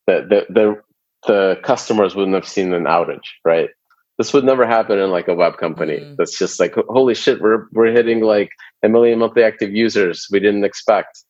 the, 0.09 0.45
the, 0.49 0.53
the, 0.53 0.81
the 1.27 1.61
customers 1.63 2.15
wouldn't 2.15 2.35
have 2.35 2.47
seen 2.47 2.73
an 2.73 2.85
outage, 2.85 3.27
right? 3.45 3.69
This 4.17 4.33
would 4.33 4.43
never 4.43 4.65
happen 4.65 4.99
in 4.99 5.11
like 5.11 5.27
a 5.27 5.35
web 5.35 5.57
company. 5.57 5.99
Mm. 5.99 6.15
That's 6.17 6.37
just 6.37 6.59
like, 6.59 6.75
holy 6.89 7.15
shit, 7.15 7.41
we're, 7.41 7.67
we're 7.71 7.91
hitting 7.91 8.21
like 8.21 8.49
a 8.83 8.89
million 8.89 9.19
monthly 9.19 9.43
active 9.43 9.71
users 9.71 10.27
we 10.31 10.39
didn't 10.39 10.65
expect. 10.65 11.23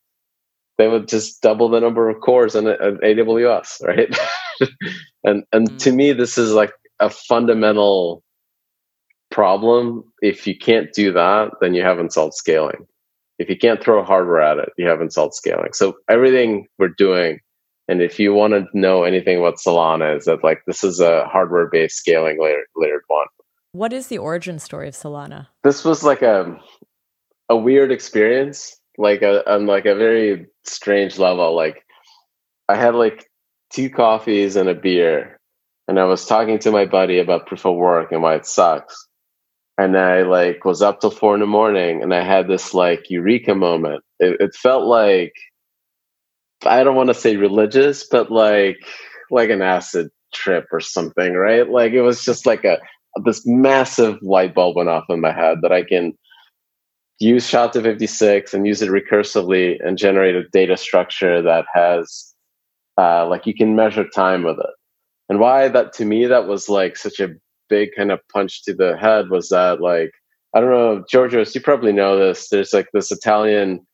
they 0.78 0.88
would 0.88 1.08
just 1.08 1.42
double 1.42 1.68
the 1.68 1.80
number 1.80 2.08
of 2.08 2.20
cores 2.20 2.54
in, 2.54 2.66
in 2.66 2.98
AWS, 3.02 3.82
right? 3.86 4.16
and 5.24 5.44
and 5.52 5.68
mm-hmm. 5.68 5.76
to 5.84 5.92
me, 5.92 6.12
this 6.12 6.38
is 6.38 6.52
like 6.52 6.72
a 6.98 7.10
fundamental 7.10 8.22
problem. 9.30 10.04
If 10.20 10.46
you 10.46 10.56
can't 10.56 10.92
do 10.92 11.12
that, 11.12 11.50
then 11.60 11.74
you 11.74 11.82
haven't 11.82 12.12
solved 12.12 12.34
scaling. 12.34 12.86
If 13.38 13.48
you 13.48 13.56
can't 13.56 13.82
throw 13.82 14.02
hardware 14.04 14.40
at 14.42 14.58
it, 14.58 14.70
you 14.76 14.86
haven't 14.88 15.12
solved 15.12 15.34
scaling. 15.34 15.72
So 15.72 15.94
everything 16.08 16.66
we're 16.78 16.94
doing, 16.96 17.40
and 17.90 18.00
if 18.00 18.20
you 18.20 18.32
want 18.32 18.52
to 18.52 18.66
know 18.72 19.02
anything 19.02 19.38
about 19.38 19.56
Solana, 19.56 20.16
is 20.16 20.26
that 20.26 20.44
like 20.44 20.62
this 20.64 20.84
is 20.84 21.00
a 21.00 21.26
hardware-based 21.26 21.96
scaling 21.96 22.40
layer 22.40 22.62
layered 22.76 23.02
one. 23.08 23.26
What 23.72 23.92
is 23.92 24.06
the 24.06 24.18
origin 24.18 24.60
story 24.60 24.86
of 24.86 24.94
Solana? 24.94 25.48
This 25.64 25.84
was 25.84 26.04
like 26.04 26.22
a 26.22 26.56
a 27.48 27.56
weird 27.56 27.90
experience, 27.90 28.76
like 28.96 29.22
a 29.22 29.50
on 29.52 29.66
like 29.66 29.86
a 29.86 29.96
very 29.96 30.46
strange 30.64 31.18
level. 31.18 31.56
Like 31.56 31.84
I 32.68 32.76
had 32.76 32.94
like 32.94 33.28
two 33.70 33.90
coffees 33.90 34.54
and 34.54 34.68
a 34.68 34.74
beer, 34.74 35.36
and 35.88 35.98
I 35.98 36.04
was 36.04 36.26
talking 36.26 36.60
to 36.60 36.70
my 36.70 36.84
buddy 36.84 37.18
about 37.18 37.48
proof 37.48 37.66
of 37.66 37.74
work 37.74 38.12
and 38.12 38.22
why 38.22 38.36
it 38.36 38.46
sucks 38.46 39.08
and 39.78 39.96
I 39.96 40.22
like 40.22 40.64
was 40.64 40.82
up 40.82 41.00
till 41.00 41.10
four 41.10 41.34
in 41.34 41.40
the 41.40 41.46
morning 41.46 42.02
and 42.02 42.14
I 42.14 42.22
had 42.22 42.46
this 42.46 42.74
like 42.74 43.08
eureka 43.08 43.54
moment. 43.54 44.04
It, 44.18 44.36
it 44.38 44.54
felt 44.54 44.84
like 44.84 45.32
I 46.66 46.84
don't 46.84 46.96
want 46.96 47.08
to 47.08 47.14
say 47.14 47.36
religious, 47.36 48.06
but 48.06 48.30
like 48.30 48.78
like 49.30 49.50
an 49.50 49.62
acid 49.62 50.08
trip 50.32 50.66
or 50.72 50.80
something, 50.80 51.34
right? 51.34 51.68
Like 51.68 51.92
it 51.92 52.02
was 52.02 52.24
just 52.24 52.46
like 52.46 52.64
a 52.64 52.78
this 53.24 53.42
massive 53.46 54.18
light 54.22 54.54
bulb 54.54 54.76
went 54.76 54.88
off 54.88 55.04
in 55.08 55.20
my 55.20 55.32
head 55.32 55.58
that 55.62 55.72
I 55.72 55.82
can 55.82 56.12
use 57.18 57.46
SHA-256 57.46 58.54
and 58.54 58.66
use 58.66 58.80
it 58.82 58.90
recursively 58.90 59.76
and 59.84 59.98
generate 59.98 60.36
a 60.36 60.48
data 60.48 60.76
structure 60.76 61.42
that 61.42 61.66
has 61.74 62.34
uh, 62.98 63.26
like 63.26 63.46
you 63.46 63.54
can 63.54 63.76
measure 63.76 64.08
time 64.08 64.42
with 64.42 64.58
it. 64.58 64.74
And 65.28 65.38
why 65.38 65.68
that 65.68 65.92
to 65.94 66.04
me 66.04 66.26
that 66.26 66.46
was 66.46 66.68
like 66.68 66.96
such 66.96 67.20
a 67.20 67.34
big 67.68 67.90
kind 67.96 68.10
of 68.10 68.20
punch 68.32 68.64
to 68.64 68.74
the 68.74 68.96
head 68.96 69.30
was 69.30 69.48
that 69.50 69.80
like 69.80 70.10
I 70.54 70.60
don't 70.60 70.70
know, 70.70 71.04
Georgios, 71.08 71.54
you 71.54 71.60
probably 71.60 71.92
know 71.92 72.18
this. 72.18 72.48
There's 72.48 72.72
like 72.72 72.88
this 72.92 73.12
Italian 73.12 73.86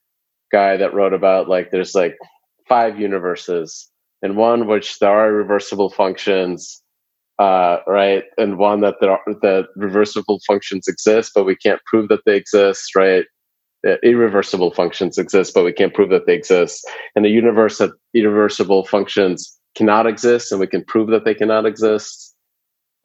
guy 0.51 0.77
that 0.79 0.95
wrote 0.95 1.13
about 1.13 1.49
like 1.49 1.71
there's 1.71 1.95
like 1.95 2.17
five 2.69 2.99
universes, 2.99 3.91
and 4.23 4.37
one 4.37 4.67
which 4.67 4.99
there 4.99 5.11
are 5.11 5.33
reversible 5.33 5.91
functions, 5.91 6.83
uh, 7.39 7.79
right, 7.87 8.25
and 8.39 8.59
one 8.59 8.81
that 8.81 8.97
there 9.01 9.11
are 9.11 9.21
that 9.43 9.69
reversible 9.77 10.41
functions 10.47 10.89
exist, 10.89 11.33
but 11.35 11.45
we 11.45 11.57
can't 11.57 11.81
prove 11.87 12.09
that 12.09 12.21
they 12.27 12.37
exist, 12.37 12.95
right? 12.97 13.25
Uh, 13.87 13.97
irreversible 14.03 14.73
functions 14.73 15.19
exist, 15.19 15.55
but 15.55 15.65
we 15.65 15.73
can't 15.73 15.95
prove 15.95 16.11
that 16.11 16.27
they 16.27 16.35
exist. 16.35 16.85
And 17.15 17.25
the 17.25 17.31
universe 17.31 17.79
that 17.79 17.91
irreversible 18.15 18.85
functions 18.85 19.59
cannot 19.77 20.07
exist, 20.07 20.51
and 20.51 20.61
we 20.61 20.67
can 20.67 20.85
prove 20.85 21.11
that 21.11 21.25
they 21.25 21.35
cannot 21.35 21.67
exist 21.67 22.37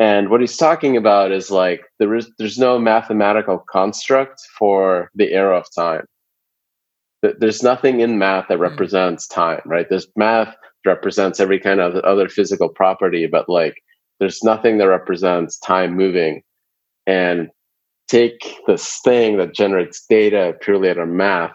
and 0.01 0.31
what 0.31 0.41
he's 0.41 0.57
talking 0.57 0.97
about 0.97 1.31
is 1.31 1.51
like 1.51 1.83
there 1.99 2.15
is 2.15 2.27
there's 2.39 2.57
no 2.57 2.79
mathematical 2.79 3.63
construct 3.71 4.41
for 4.57 5.11
the 5.13 5.31
arrow 5.31 5.59
of 5.59 5.67
time. 5.75 6.05
There's 7.21 7.61
nothing 7.61 7.99
in 7.99 8.17
math 8.17 8.47
that 8.47 8.57
hmm. 8.57 8.63
represents 8.63 9.27
time, 9.27 9.61
right? 9.65 9.87
There's 9.89 10.07
math 10.15 10.55
represents 10.85 11.39
every 11.39 11.59
kind 11.59 11.79
of 11.79 11.95
other 11.97 12.27
physical 12.27 12.69
property, 12.69 13.27
but 13.27 13.47
like 13.47 13.75
there's 14.19 14.43
nothing 14.43 14.77
that 14.77 14.87
represents 14.87 15.59
time 15.59 15.95
moving. 15.95 16.41
And 17.07 17.49
take 18.07 18.57
this 18.67 18.99
thing 19.03 19.37
that 19.37 19.55
generates 19.55 20.05
data 20.07 20.53
purely 20.61 20.89
out 20.89 20.97
of 20.97 21.07
math, 21.07 21.53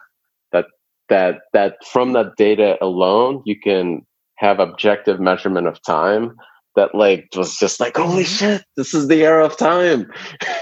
that 0.52 0.66
that 1.08 1.40
that 1.52 1.76
from 1.84 2.12
that 2.14 2.34
data 2.36 2.76
alone 2.80 3.42
you 3.44 3.58
can 3.58 4.00
have 4.36 4.58
objective 4.58 5.20
measurement 5.20 5.66
of 5.66 5.82
time 5.82 6.34
that 6.74 6.94
like 6.94 7.28
was 7.36 7.56
just 7.56 7.80
like 7.80 7.96
holy 7.96 8.24
mm-hmm. 8.24 8.56
shit 8.56 8.64
this 8.76 8.92
is 8.92 9.08
the 9.08 9.24
arrow 9.24 9.46
of 9.46 9.56
time 9.56 10.10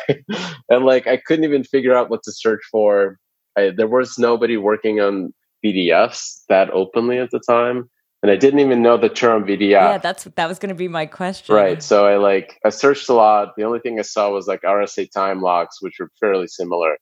and 0.69 0.85
like 0.85 1.07
i 1.07 1.17
couldn't 1.17 1.45
even 1.45 1.65
figure 1.65 1.97
out 1.97 2.11
what 2.11 2.23
to 2.23 2.33
search 2.33 2.61
for 2.71 3.19
I, 3.57 3.71
there 3.77 3.89
was 3.89 4.19
nobody 4.19 4.57
working 4.57 5.01
on 5.01 5.33
vdfs 5.65 6.43
that 6.49 6.71
openly 6.71 7.19
at 7.19 7.31
the 7.31 7.41
time 7.41 7.89
and 8.23 8.31
i 8.31 8.37
didn't 8.37 8.61
even 8.61 8.83
know 8.83 8.97
the 8.97 9.09
term 9.09 9.45
vdf 9.45 9.71
yeah 9.71 9.99
that's 9.99 10.25
that 10.25 10.49
was 10.49 10.59
going 10.59 10.69
to 10.69 10.75
be 10.75 10.89
my 10.89 11.07
question. 11.07 11.55
Right 11.55 11.83
so 11.83 12.07
i 12.07 12.17
like 12.17 12.59
i 12.65 12.69
searched 12.69 13.09
a 13.09 13.15
lot. 13.15 13.55
The 13.57 13.65
only 13.65 13.81
thing 13.81 13.99
i 13.99 14.03
saw 14.03 14.31
was 14.31 14.47
like 14.47 14.63
rsa 14.63 15.11
time 15.11 15.41
locks 15.41 15.81
which 15.81 15.97
were 15.99 16.11
fairly 16.21 16.49
similar 16.49 16.97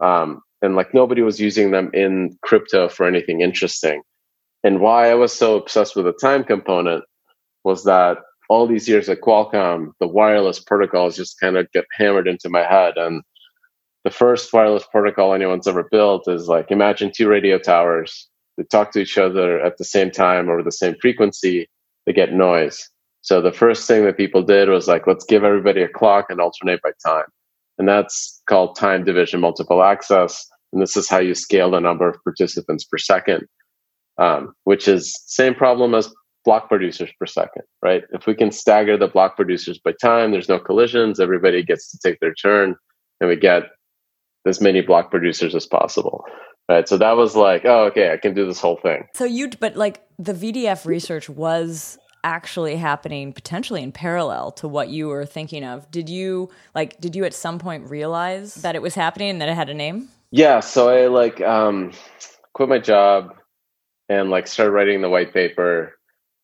um, 0.00 0.42
and 0.60 0.76
like 0.76 0.92
nobody 0.92 1.22
was 1.22 1.40
using 1.40 1.70
them 1.70 1.90
in 1.94 2.36
crypto 2.42 2.88
for 2.88 3.06
anything 3.06 3.40
interesting. 3.40 4.02
And 4.64 4.80
why 4.80 5.10
i 5.10 5.14
was 5.14 5.32
so 5.32 5.56
obsessed 5.56 5.96
with 5.96 6.04
the 6.04 6.12
time 6.12 6.44
component 6.44 7.04
was 7.64 7.84
that 7.84 8.18
all 8.48 8.66
these 8.66 8.86
years 8.86 9.08
at 9.08 9.22
Qualcomm, 9.22 9.92
the 9.98 10.06
wireless 10.06 10.60
protocols 10.60 11.16
just 11.16 11.40
kind 11.40 11.56
of 11.56 11.70
get 11.72 11.86
hammered 11.98 12.28
into 12.28 12.50
my 12.50 12.62
head. 12.62 12.98
And 12.98 13.22
the 14.04 14.10
first 14.10 14.52
wireless 14.52 14.84
protocol 14.90 15.34
anyone's 15.34 15.68
ever 15.68 15.88
built 15.90 16.28
is 16.28 16.48
like 16.48 16.70
imagine 16.70 17.12
two 17.14 17.28
radio 17.28 17.58
towers 17.58 18.28
that 18.56 18.70
talk 18.70 18.92
to 18.92 19.00
each 19.00 19.16
other 19.16 19.60
at 19.60 19.78
the 19.78 19.84
same 19.84 20.10
time 20.10 20.48
or 20.48 20.62
the 20.62 20.72
same 20.72 20.94
frequency, 21.00 21.68
they 22.06 22.12
get 22.12 22.32
noise. 22.32 22.88
So 23.22 23.40
the 23.40 23.52
first 23.52 23.86
thing 23.86 24.04
that 24.04 24.16
people 24.16 24.42
did 24.42 24.68
was 24.68 24.88
like, 24.88 25.06
let's 25.06 25.24
give 25.24 25.44
everybody 25.44 25.82
a 25.82 25.88
clock 25.88 26.26
and 26.28 26.40
alternate 26.40 26.82
by 26.82 26.90
time. 27.06 27.26
And 27.78 27.88
that's 27.88 28.42
called 28.48 28.76
time 28.76 29.04
division 29.04 29.40
multiple 29.40 29.82
access. 29.82 30.46
And 30.72 30.82
this 30.82 30.96
is 30.96 31.08
how 31.08 31.18
you 31.18 31.34
scale 31.34 31.70
the 31.70 31.80
number 31.80 32.08
of 32.08 32.22
participants 32.24 32.84
per 32.84 32.98
second, 32.98 33.46
um, 34.18 34.54
which 34.64 34.88
is 34.88 35.18
same 35.26 35.54
problem 35.54 35.94
as 35.94 36.12
block 36.44 36.68
producers 36.68 37.10
per 37.18 37.26
second, 37.26 37.62
right? 37.82 38.02
If 38.12 38.26
we 38.26 38.34
can 38.34 38.50
stagger 38.50 38.96
the 38.96 39.06
block 39.06 39.36
producers 39.36 39.78
by 39.78 39.92
time, 40.02 40.32
there's 40.32 40.48
no 40.48 40.58
collisions, 40.58 41.20
everybody 41.20 41.62
gets 41.62 41.90
to 41.92 41.98
take 42.04 42.18
their 42.20 42.34
turn, 42.34 42.74
and 43.20 43.28
we 43.28 43.36
get 43.36 43.64
as 44.46 44.60
many 44.60 44.80
block 44.80 45.10
producers 45.10 45.54
as 45.54 45.66
possible. 45.66 46.24
Right. 46.68 46.88
So 46.88 46.96
that 46.96 47.16
was 47.16 47.36
like, 47.36 47.64
oh, 47.64 47.84
okay, 47.86 48.12
I 48.12 48.16
can 48.16 48.34
do 48.34 48.46
this 48.46 48.60
whole 48.60 48.76
thing. 48.76 49.08
So 49.14 49.24
you, 49.24 49.50
but 49.60 49.76
like 49.76 50.02
the 50.18 50.32
VDF 50.32 50.86
research 50.86 51.28
was 51.28 51.98
actually 52.24 52.76
happening 52.76 53.32
potentially 53.32 53.82
in 53.82 53.90
parallel 53.90 54.52
to 54.52 54.68
what 54.68 54.88
you 54.88 55.08
were 55.08 55.26
thinking 55.26 55.64
of. 55.64 55.90
Did 55.90 56.08
you 56.08 56.50
like, 56.74 57.00
did 57.00 57.16
you 57.16 57.24
at 57.24 57.34
some 57.34 57.58
point 57.58 57.90
realize 57.90 58.54
that 58.56 58.76
it 58.76 58.82
was 58.82 58.94
happening 58.94 59.30
and 59.30 59.40
that 59.40 59.48
it 59.48 59.54
had 59.54 59.68
a 59.68 59.74
name? 59.74 60.08
Yeah. 60.30 60.60
So 60.60 60.88
I 60.88 61.08
like 61.08 61.40
um, 61.40 61.92
quit 62.54 62.68
my 62.68 62.78
job 62.78 63.34
and 64.08 64.30
like 64.30 64.46
started 64.46 64.70
writing 64.70 65.02
the 65.02 65.10
white 65.10 65.32
paper 65.32 65.98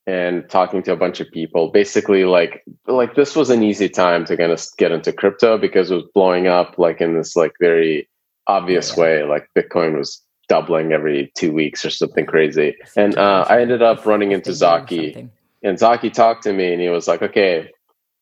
and 0.09 0.49
talking 0.49 0.83
to 0.83 0.93
a 0.93 0.97
bunch 0.97 1.21
of 1.21 1.31
people. 1.31 1.69
Basically 1.69 2.25
like 2.25 2.65
like 2.87 3.15
this 3.15 3.37
was 3.37 3.51
an 3.51 3.63
easy 3.63 3.91
time 3.91 4.25
to 4.25 4.37
kind 4.39 4.51
of 4.51 4.65
get 4.79 4.91
into 4.91 5.13
crypto 5.13 5.59
because 5.59 5.91
it 5.91 5.97
was 5.97 6.11
blowing 6.15 6.47
up 6.47 6.79
like 6.79 7.03
in 7.03 7.15
this 7.15 7.37
like 7.37 7.53
very 7.61 8.09
obvious 8.47 8.97
way 8.97 9.23
like 9.25 9.47
bitcoin 9.55 9.99
was 9.99 10.25
doubling 10.49 10.93
every 10.93 11.31
two 11.37 11.53
weeks 11.53 11.85
or 11.85 11.91
something 11.91 12.25
crazy. 12.25 12.75
And 12.97 13.19
uh, 13.19 13.45
i 13.51 13.61
ended 13.61 13.83
up 13.83 14.07
running 14.07 14.33
into 14.33 14.55
zaki. 14.55 15.29
and 15.63 15.79
zaki 15.79 16.09
talked 16.09 16.45
to 16.45 16.55
me 16.55 16.73
and 16.73 16.81
he 16.81 16.89
was 16.89 17.07
like 17.07 17.21
okay 17.21 17.71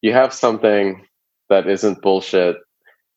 you 0.03 0.13
have 0.13 0.35
something 0.35 1.07
that 1.49 1.69
isn't 1.69 2.03
bullshit 2.03 2.57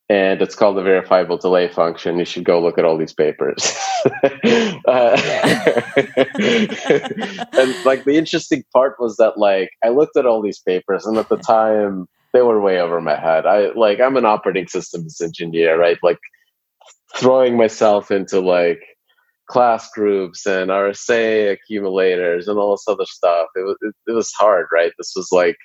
and 0.09 0.41
it's 0.41 0.55
called 0.55 0.75
the 0.75 0.81
verifiable 0.81 1.37
delay 1.37 1.67
function. 1.67 2.17
You 2.17 2.25
should 2.25 2.43
go 2.43 2.59
look 2.61 2.79
at 2.79 2.85
all 2.85 2.97
these 2.97 3.13
papers. 3.13 3.77
uh, 4.05 5.21
and 7.53 7.85
like 7.85 8.03
the 8.05 8.15
interesting 8.15 8.63
part 8.73 8.95
was 8.99 9.17
that 9.17 9.37
like 9.37 9.69
I 9.83 9.89
looked 9.89 10.17
at 10.17 10.25
all 10.25 10.41
these 10.41 10.59
papers, 10.59 11.05
and 11.05 11.17
at 11.17 11.29
the 11.29 11.37
time 11.37 12.07
they 12.33 12.41
were 12.41 12.59
way 12.59 12.79
over 12.79 12.99
my 13.01 13.15
head. 13.15 13.45
I 13.45 13.71
like 13.73 13.99
I'm 13.99 14.17
an 14.17 14.25
operating 14.25 14.67
systems 14.67 15.21
engineer, 15.21 15.79
right? 15.79 15.97
Like 16.01 16.19
throwing 17.15 17.55
myself 17.55 18.09
into 18.09 18.39
like 18.39 18.81
class 19.47 19.89
groups 19.91 20.45
and 20.45 20.71
RSA 20.71 21.53
accumulators 21.53 22.47
and 22.47 22.57
all 22.57 22.71
this 22.71 22.85
other 22.87 23.05
stuff. 23.05 23.47
It 23.55 23.61
was 23.61 23.77
it, 23.81 23.93
it 24.07 24.13
was 24.13 24.31
hard, 24.33 24.67
right? 24.73 24.91
This 24.97 25.13
was 25.15 25.29
like 25.31 25.57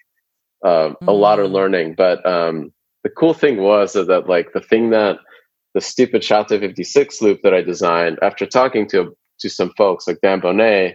um, 0.67 0.97
a 1.03 1.13
lot 1.13 1.39
of 1.39 1.51
mm. 1.51 1.55
learning, 1.55 1.95
but 1.97 2.25
um, 2.27 2.73
the 3.05 3.11
cool 3.11 3.35
thing 3.35 3.59
was 3.59 3.93
that, 3.93 4.09
that 4.09 4.29
like 4.29 4.53
the 4.53 4.61
thing 4.61 4.91
that 4.91 5.19
the 5.75 5.81
stupid 5.81 6.25
SHA-256 6.25 7.21
loop 7.21 7.43
that 7.43 7.55
I 7.55 7.61
designed 7.61 8.19
after 8.23 8.47
talking 8.47 8.89
to 8.89 9.15
to 9.41 9.51
some 9.51 9.71
folks 9.77 10.07
like 10.07 10.21
Dan 10.23 10.41
Boneh, 10.41 10.95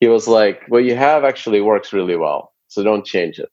he 0.00 0.08
was 0.08 0.26
like, 0.26 0.62
"What 0.68 0.84
you 0.84 0.96
have 0.96 1.24
actually 1.24 1.60
works 1.60 1.92
really 1.92 2.16
well, 2.16 2.52
so 2.68 2.82
don't 2.82 3.06
change 3.06 3.38
it." 3.38 3.48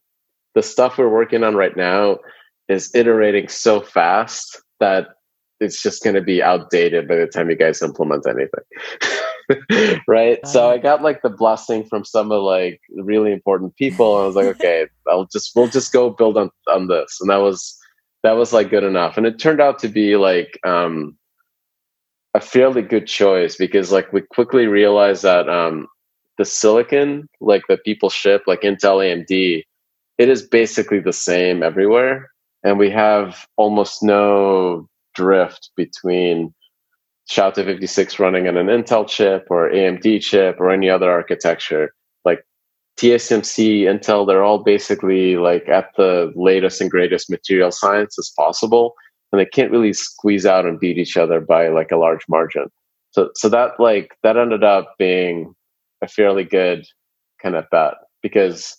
The 0.56 0.64
stuff 0.64 0.98
we're 0.98 1.10
working 1.10 1.44
on 1.44 1.56
right 1.56 1.76
now 1.78 2.20
is 2.68 2.94
iterating 2.96 3.48
so 3.48 3.82
fast 3.82 4.62
that 4.80 5.10
it's 5.60 5.82
just 5.82 6.04
going 6.04 6.16
to 6.16 6.22
be 6.22 6.42
outdated 6.42 7.08
by 7.08 7.16
the 7.16 7.28
time 7.28 7.50
you 7.50 7.56
guys 7.56 7.84
implement 7.84 8.26
anything. 8.26 10.00
right? 10.08 10.46
So 10.48 10.72
I 10.72 10.78
got 10.80 11.04
like 11.04 11.22
the 11.22 11.30
blessing 11.30 11.84
from 11.84 12.04
some 12.04 12.32
of 12.32 12.42
like 12.42 12.82
really 12.96 13.32
important 13.32 13.76
people. 13.76 14.16
And 14.16 14.24
I 14.24 14.28
was 14.28 14.36
like, 14.36 14.48
okay, 14.48 14.88
I'll 15.08 15.28
just 15.32 15.52
we'll 15.56 15.68
just 15.68 15.94
go 15.94 16.10
build 16.10 16.38
on 16.38 16.50
on 16.68 16.88
this. 16.88 17.20
And 17.22 17.30
that 17.30 17.38
was 17.38 17.78
that 18.24 18.34
was 18.34 18.54
like 18.54 18.70
good 18.70 18.84
enough 18.84 19.18
and 19.18 19.26
it 19.26 19.40
turned 19.40 19.62
out 19.62 19.80
to 19.80 19.88
be 19.88 20.16
like 20.16 20.60
um 20.66 21.18
a 22.34 22.40
fairly 22.40 22.82
good 22.82 23.08
choice 23.08 23.56
because 23.56 23.92
like 23.92 24.12
we 24.14 24.22
quickly 24.22 24.66
realized 24.66 25.24
that 25.24 25.50
um, 25.50 25.88
the 26.38 26.46
silicon 26.46 27.28
like 27.42 27.64
that 27.68 27.84
people 27.84 28.10
ship 28.10 28.44
like 28.48 28.62
Intel 28.62 29.04
AMD 29.04 29.64
it 30.18 30.30
is 30.30 30.42
basically 30.42 31.00
the 31.00 31.14
same 31.14 31.62
everywhere 31.62 32.32
and 32.64 32.78
we 32.78 32.90
have 32.90 33.46
almost 33.58 34.02
no 34.04 34.88
drift 35.14 35.72
between 35.76 36.54
SHA-256 37.28 38.20
running 38.20 38.48
on 38.48 38.58
an 38.58 38.68
Intel 38.68 39.08
chip 39.08 39.48
or 39.50 39.70
AMD 39.70 40.22
chip 40.22 40.58
or 40.60 40.70
any 40.70 40.90
other 40.90 41.10
architecture. 41.10 41.94
TSMC, 43.02 43.84
Intel, 43.84 44.28
they're 44.28 44.44
all 44.44 44.60
basically 44.60 45.36
like 45.36 45.68
at 45.68 45.90
the 45.98 46.32
latest 46.36 46.82
and 46.82 46.92
greatest 46.92 47.32
material 47.32 47.72
science 47.72 48.20
as 48.20 48.32
possible. 48.38 48.94
And 49.32 49.42
they 49.42 49.46
can't 49.46 49.72
really 49.72 49.94
squeeze 49.94 50.46
out 50.46 50.68
and 50.68 50.80
beat 50.80 51.00
each 51.00 51.18
other 51.18 51.42
by 51.42 51.70
like 51.70 51.92
a 51.92 51.98
large 51.98 52.24
margin. 52.30 52.68
So 53.10 53.32
so 53.34 53.50
that 53.50 53.80
like 53.80 54.16
that 54.22 54.38
ended 54.38 54.64
up 54.64 54.94
being 55.00 55.56
a 56.04 56.08
fairly 56.08 56.44
good 56.44 56.86
kind 57.42 57.56
of 57.56 57.70
bet 57.72 57.96
because 58.22 58.78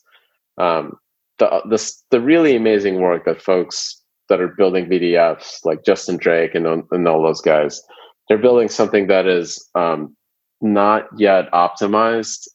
um, 0.56 0.98
the 1.38 1.48
the 1.68 1.92
the 2.12 2.20
really 2.20 2.54
amazing 2.54 3.00
work 3.00 3.24
that 3.24 3.42
folks 3.42 4.00
that 4.28 4.40
are 4.40 4.54
building 4.56 4.86
VDFs 4.86 5.64
like 5.64 5.84
Justin 5.84 6.16
Drake 6.16 6.54
and 6.54 6.66
and 6.66 7.08
all 7.08 7.22
those 7.22 7.40
guys, 7.40 7.82
they're 8.28 8.38
building 8.38 8.68
something 8.68 9.08
that 9.08 9.26
is 9.26 9.68
um, 9.74 10.16
not 10.60 11.08
yet 11.18 11.50
optimized 11.50 12.46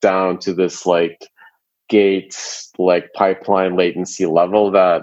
down 0.00 0.38
to 0.40 0.52
this 0.54 0.86
like 0.86 1.28
gate 1.88 2.36
like 2.78 3.12
pipeline 3.14 3.76
latency 3.76 4.26
level 4.26 4.70
that 4.70 5.02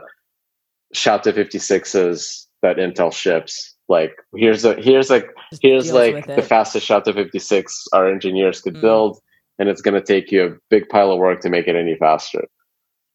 SHA-256s 0.93 2.45
that 2.61 2.77
Intel 2.77 3.13
ships. 3.13 3.75
Like 3.89 4.11
here's 4.35 4.65
a 4.65 4.73
here's 4.75 5.09
like 5.09 5.29
here's 5.61 5.91
like 5.91 6.27
the 6.27 6.41
fastest 6.41 6.85
SHA-256 6.87 7.65
our 7.93 8.11
engineers 8.11 8.61
could 8.61 8.75
mm. 8.75 8.81
build, 8.81 9.19
and 9.59 9.69
it's 9.69 9.81
going 9.81 9.93
to 9.93 10.05
take 10.05 10.31
you 10.31 10.45
a 10.45 10.55
big 10.69 10.89
pile 10.89 11.11
of 11.11 11.19
work 11.19 11.39
to 11.41 11.49
make 11.49 11.67
it 11.67 11.75
any 11.75 11.95
faster. 11.95 12.45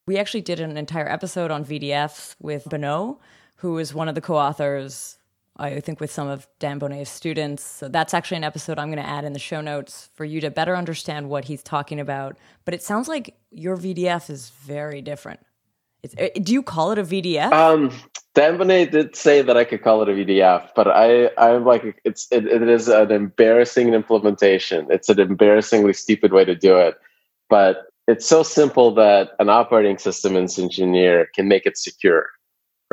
We 0.07 0.17
actually 0.17 0.41
did 0.41 0.59
an 0.59 0.75
entire 0.75 1.07
episode 1.07 1.51
on 1.51 1.63
VDF 1.63 2.35
with 2.41 2.65
Bonneau, 2.65 3.19
who 3.57 3.77
is 3.77 3.93
one 3.93 4.09
of 4.09 4.15
the 4.15 4.21
co-authors 4.21 5.17
I 5.55 5.79
think 5.81 5.99
with 5.99 6.11
some 6.11 6.27
of 6.27 6.47
Dan 6.59 6.79
Boneh's 6.79 7.09
students. 7.09 7.63
So 7.63 7.87
that's 7.87 8.13
actually 8.13 8.37
an 8.37 8.43
episode 8.43 8.79
I'm 8.79 8.87
going 8.87 9.03
to 9.03 9.09
add 9.09 9.23
in 9.23 9.33
the 9.33 9.39
show 9.39 9.61
notes 9.61 10.09
for 10.15 10.25
you 10.25 10.41
to 10.41 10.49
better 10.49 10.75
understand 10.75 11.29
what 11.29 11.45
he's 11.45 11.61
talking 11.61 11.99
about. 11.99 12.37
But 12.65 12.73
it 12.73 12.81
sounds 12.81 13.07
like 13.07 13.35
your 13.51 13.77
VDF 13.77 14.29
is 14.29 14.49
very 14.49 15.01
different. 15.01 15.39
It's, 16.01 16.15
uh, 16.15 16.29
do 16.41 16.51
you 16.51 16.63
call 16.63 16.91
it 16.91 16.97
a 16.97 17.03
VDF? 17.03 17.53
Um, 17.53 17.91
Dan 18.33 18.57
Bonnet 18.57 18.91
did 18.91 19.15
say 19.15 19.41
that 19.41 19.55
I 19.55 19.63
could 19.63 19.83
call 19.83 20.01
it 20.01 20.09
a 20.09 20.11
VDF, 20.11 20.69
but 20.75 20.87
I, 20.87 21.29
I'm 21.37 21.65
like, 21.65 22.01
it's 22.03 22.27
it, 22.31 22.45
it 22.45 22.67
is 22.67 22.89
an 22.89 23.11
embarrassing 23.11 23.93
implementation. 23.93 24.87
It's 24.89 25.07
an 25.07 25.19
embarrassingly 25.19 25.93
stupid 25.93 26.33
way 26.33 26.43
to 26.43 26.55
do 26.55 26.77
it, 26.77 26.95
but 27.47 27.85
it's 28.07 28.27
so 28.27 28.43
simple 28.43 28.93
that 28.95 29.29
an 29.39 29.49
operating 29.49 29.97
systems 29.97 30.59
engineer 30.59 31.29
can 31.33 31.47
make 31.47 31.65
it 31.65 31.77
secure 31.77 32.27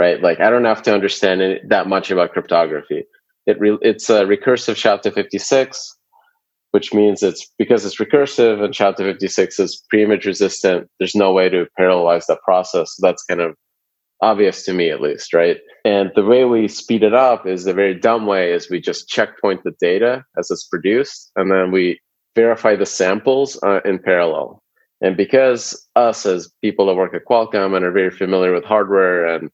right? 0.01 0.23
Like 0.23 0.41
I 0.41 0.49
don't 0.49 0.65
have 0.65 0.81
to 0.85 0.95
understand 0.95 1.43
any, 1.43 1.61
that 1.69 1.87
much 1.87 2.11
about 2.11 2.33
cryptography. 2.33 3.05
It 3.47 3.61
re, 3.61 3.77
it's 3.83 4.09
a 4.09 4.23
recursive 4.23 4.77
SHA-256, 4.77 5.77
which 6.71 6.95
means 6.95 7.23
it's 7.23 7.47
because 7.59 7.85
it's 7.85 7.99
recursive 7.99 8.65
and 8.65 8.75
SHA-256 8.75 9.61
is 9.61 9.83
pre-image 9.91 10.25
resistant. 10.25 10.89
There's 10.99 11.15
no 11.15 11.35
way 11.35 11.51
to 11.51 11.67
parallelize 11.79 12.25
that 12.29 12.41
process. 12.43 12.97
So 12.97 13.07
that's 13.07 13.23
kind 13.25 13.43
of 13.43 13.55
obvious 14.23 14.65
to 14.65 14.73
me, 14.73 14.89
at 14.89 15.03
least, 15.03 15.35
right? 15.35 15.59
And 15.85 16.11
the 16.15 16.25
way 16.25 16.47
we 16.47 16.67
speed 16.67 17.03
it 17.03 17.13
up 17.13 17.47
is 17.47 17.65
the 17.65 17.75
very 17.75 17.95
dumb 17.95 18.25
way 18.25 18.53
is 18.53 18.71
we 18.71 18.81
just 18.81 19.07
checkpoint 19.07 19.65
the 19.65 19.75
data 19.83 20.25
as 20.39 20.51
it's 20.51 20.65
produced, 20.65 21.31
and 21.37 21.51
then 21.51 21.73
we 21.73 22.01
verify 22.35 22.75
the 22.75 22.87
samples 22.87 23.59
uh, 23.63 23.81
in 23.85 23.99
parallel. 23.99 24.63
And 25.03 25.15
because 25.17 25.87
us 25.95 26.25
as 26.25 26.51
people 26.63 26.87
that 26.87 26.95
work 26.95 27.15
at 27.15 27.27
Qualcomm 27.29 27.77
and 27.77 27.85
are 27.85 27.93
very 27.93 28.11
familiar 28.11 28.53
with 28.55 28.65
hardware 28.65 29.27
and 29.27 29.51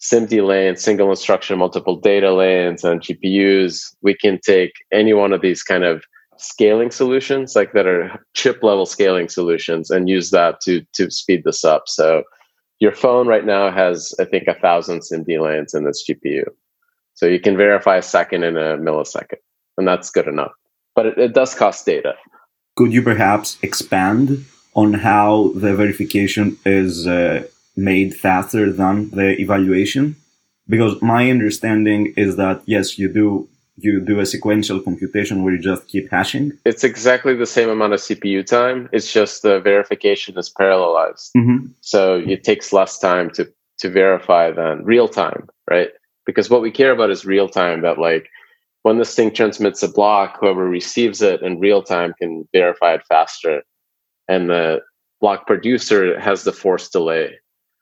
SIMD 0.00 0.46
lanes, 0.46 0.82
single 0.82 1.10
instruction, 1.10 1.58
multiple 1.58 1.96
data 1.96 2.32
lanes, 2.32 2.84
and 2.84 3.00
GPUs, 3.00 3.94
we 4.02 4.14
can 4.14 4.38
take 4.44 4.72
any 4.92 5.12
one 5.12 5.32
of 5.32 5.40
these 5.40 5.62
kind 5.62 5.84
of 5.84 6.04
scaling 6.36 6.92
solutions, 6.92 7.56
like 7.56 7.72
that 7.72 7.86
are 7.86 8.24
chip 8.34 8.62
level 8.62 8.86
scaling 8.86 9.28
solutions, 9.28 9.90
and 9.90 10.08
use 10.08 10.30
that 10.30 10.60
to 10.62 10.82
to 10.94 11.10
speed 11.10 11.42
this 11.44 11.64
up. 11.64 11.84
So 11.86 12.22
your 12.78 12.92
phone 12.92 13.26
right 13.26 13.44
now 13.44 13.72
has, 13.72 14.14
I 14.20 14.24
think, 14.24 14.46
a 14.46 14.54
thousand 14.54 15.00
SIMD 15.00 15.40
lanes 15.40 15.74
in 15.74 15.86
its 15.86 16.08
GPU. 16.08 16.44
So 17.14 17.26
you 17.26 17.40
can 17.40 17.56
verify 17.56 17.96
a 17.96 18.02
second 18.02 18.44
in 18.44 18.56
a 18.56 18.76
millisecond, 18.76 19.38
and 19.76 19.88
that's 19.88 20.10
good 20.10 20.28
enough. 20.28 20.52
But 20.94 21.06
it, 21.06 21.18
it 21.18 21.34
does 21.34 21.54
cost 21.56 21.84
data. 21.84 22.14
Could 22.76 22.92
you 22.92 23.02
perhaps 23.02 23.58
expand 23.62 24.44
on 24.74 24.94
how 24.94 25.50
the 25.56 25.74
verification 25.74 26.56
is 26.64 27.08
uh, 27.08 27.42
made 27.78 28.14
faster 28.14 28.72
than 28.72 29.10
the 29.10 29.40
evaluation? 29.40 30.16
Because 30.68 31.00
my 31.00 31.30
understanding 31.30 32.12
is 32.16 32.36
that 32.36 32.62
yes, 32.66 32.98
you 32.98 33.08
do 33.08 33.48
you 33.80 34.00
do 34.00 34.18
a 34.18 34.26
sequential 34.26 34.80
computation 34.80 35.44
where 35.44 35.54
you 35.54 35.60
just 35.60 35.86
keep 35.86 36.10
hashing. 36.10 36.52
It's 36.64 36.82
exactly 36.82 37.34
the 37.34 37.46
same 37.46 37.68
amount 37.68 37.92
of 37.92 38.00
CPU 38.00 38.44
time. 38.44 38.88
It's 38.92 39.12
just 39.12 39.42
the 39.42 39.60
verification 39.60 40.36
is 40.36 40.50
parallelized. 40.50 41.30
Mm-hmm. 41.36 41.66
So 41.80 42.16
it 42.26 42.42
takes 42.42 42.72
less 42.72 42.98
time 42.98 43.30
to 43.34 43.48
to 43.78 43.88
verify 43.88 44.50
than 44.50 44.84
real 44.84 45.08
time, 45.08 45.48
right? 45.70 45.90
Because 46.26 46.50
what 46.50 46.62
we 46.62 46.72
care 46.72 46.90
about 46.90 47.10
is 47.10 47.24
real 47.24 47.48
time 47.48 47.82
that 47.82 47.98
like 47.98 48.28
when 48.82 48.98
this 48.98 49.14
thing 49.14 49.32
transmits 49.32 49.82
a 49.82 49.88
block, 49.88 50.38
whoever 50.40 50.68
receives 50.68 51.22
it 51.22 51.42
in 51.42 51.60
real 51.60 51.82
time 51.82 52.12
can 52.20 52.48
verify 52.52 52.94
it 52.94 53.06
faster. 53.08 53.62
And 54.26 54.50
the 54.50 54.80
block 55.20 55.46
producer 55.46 56.18
has 56.20 56.42
the 56.42 56.52
force 56.52 56.88
delay. 56.88 57.38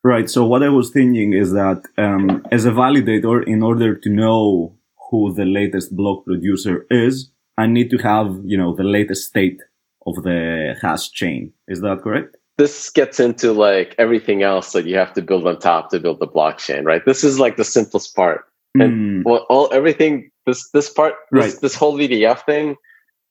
Right. 0.06 0.30
So 0.30 0.46
what 0.46 0.62
I 0.62 0.68
was 0.68 0.90
thinking 0.90 1.32
is 1.32 1.50
that 1.50 1.82
um, 1.98 2.46
as 2.52 2.64
a 2.64 2.70
validator, 2.70 3.44
in 3.44 3.60
order 3.60 3.96
to 3.96 4.08
know 4.08 4.78
who 5.10 5.34
the 5.34 5.44
latest 5.44 5.96
block 5.96 6.24
producer 6.24 6.86
is, 6.90 7.32
I 7.58 7.66
need 7.66 7.90
to 7.90 7.98
have, 7.98 8.38
you 8.44 8.56
know, 8.56 8.72
the 8.72 8.84
latest 8.84 9.28
state 9.28 9.58
of 10.06 10.14
the 10.22 10.76
hash 10.80 11.10
chain. 11.10 11.52
Is 11.66 11.80
that 11.80 12.02
correct? 12.04 12.36
This 12.56 12.88
gets 12.88 13.18
into 13.18 13.52
like 13.52 13.96
everything 13.98 14.44
else 14.44 14.70
that 14.74 14.86
you 14.86 14.94
have 14.94 15.12
to 15.14 15.22
build 15.22 15.44
on 15.44 15.58
top 15.58 15.90
to 15.90 15.98
build 15.98 16.20
the 16.20 16.28
blockchain, 16.28 16.84
right? 16.84 17.04
This 17.04 17.24
is 17.24 17.40
like 17.40 17.56
the 17.56 17.64
simplest 17.64 18.14
part. 18.14 18.44
And 18.76 18.92
mm. 18.92 19.22
well, 19.24 19.44
all 19.50 19.68
everything 19.72 20.30
this 20.46 20.70
this 20.70 20.88
part 20.88 21.14
this, 21.32 21.54
right. 21.54 21.60
this 21.60 21.74
whole 21.74 21.98
VDF 21.98 22.46
thing 22.46 22.76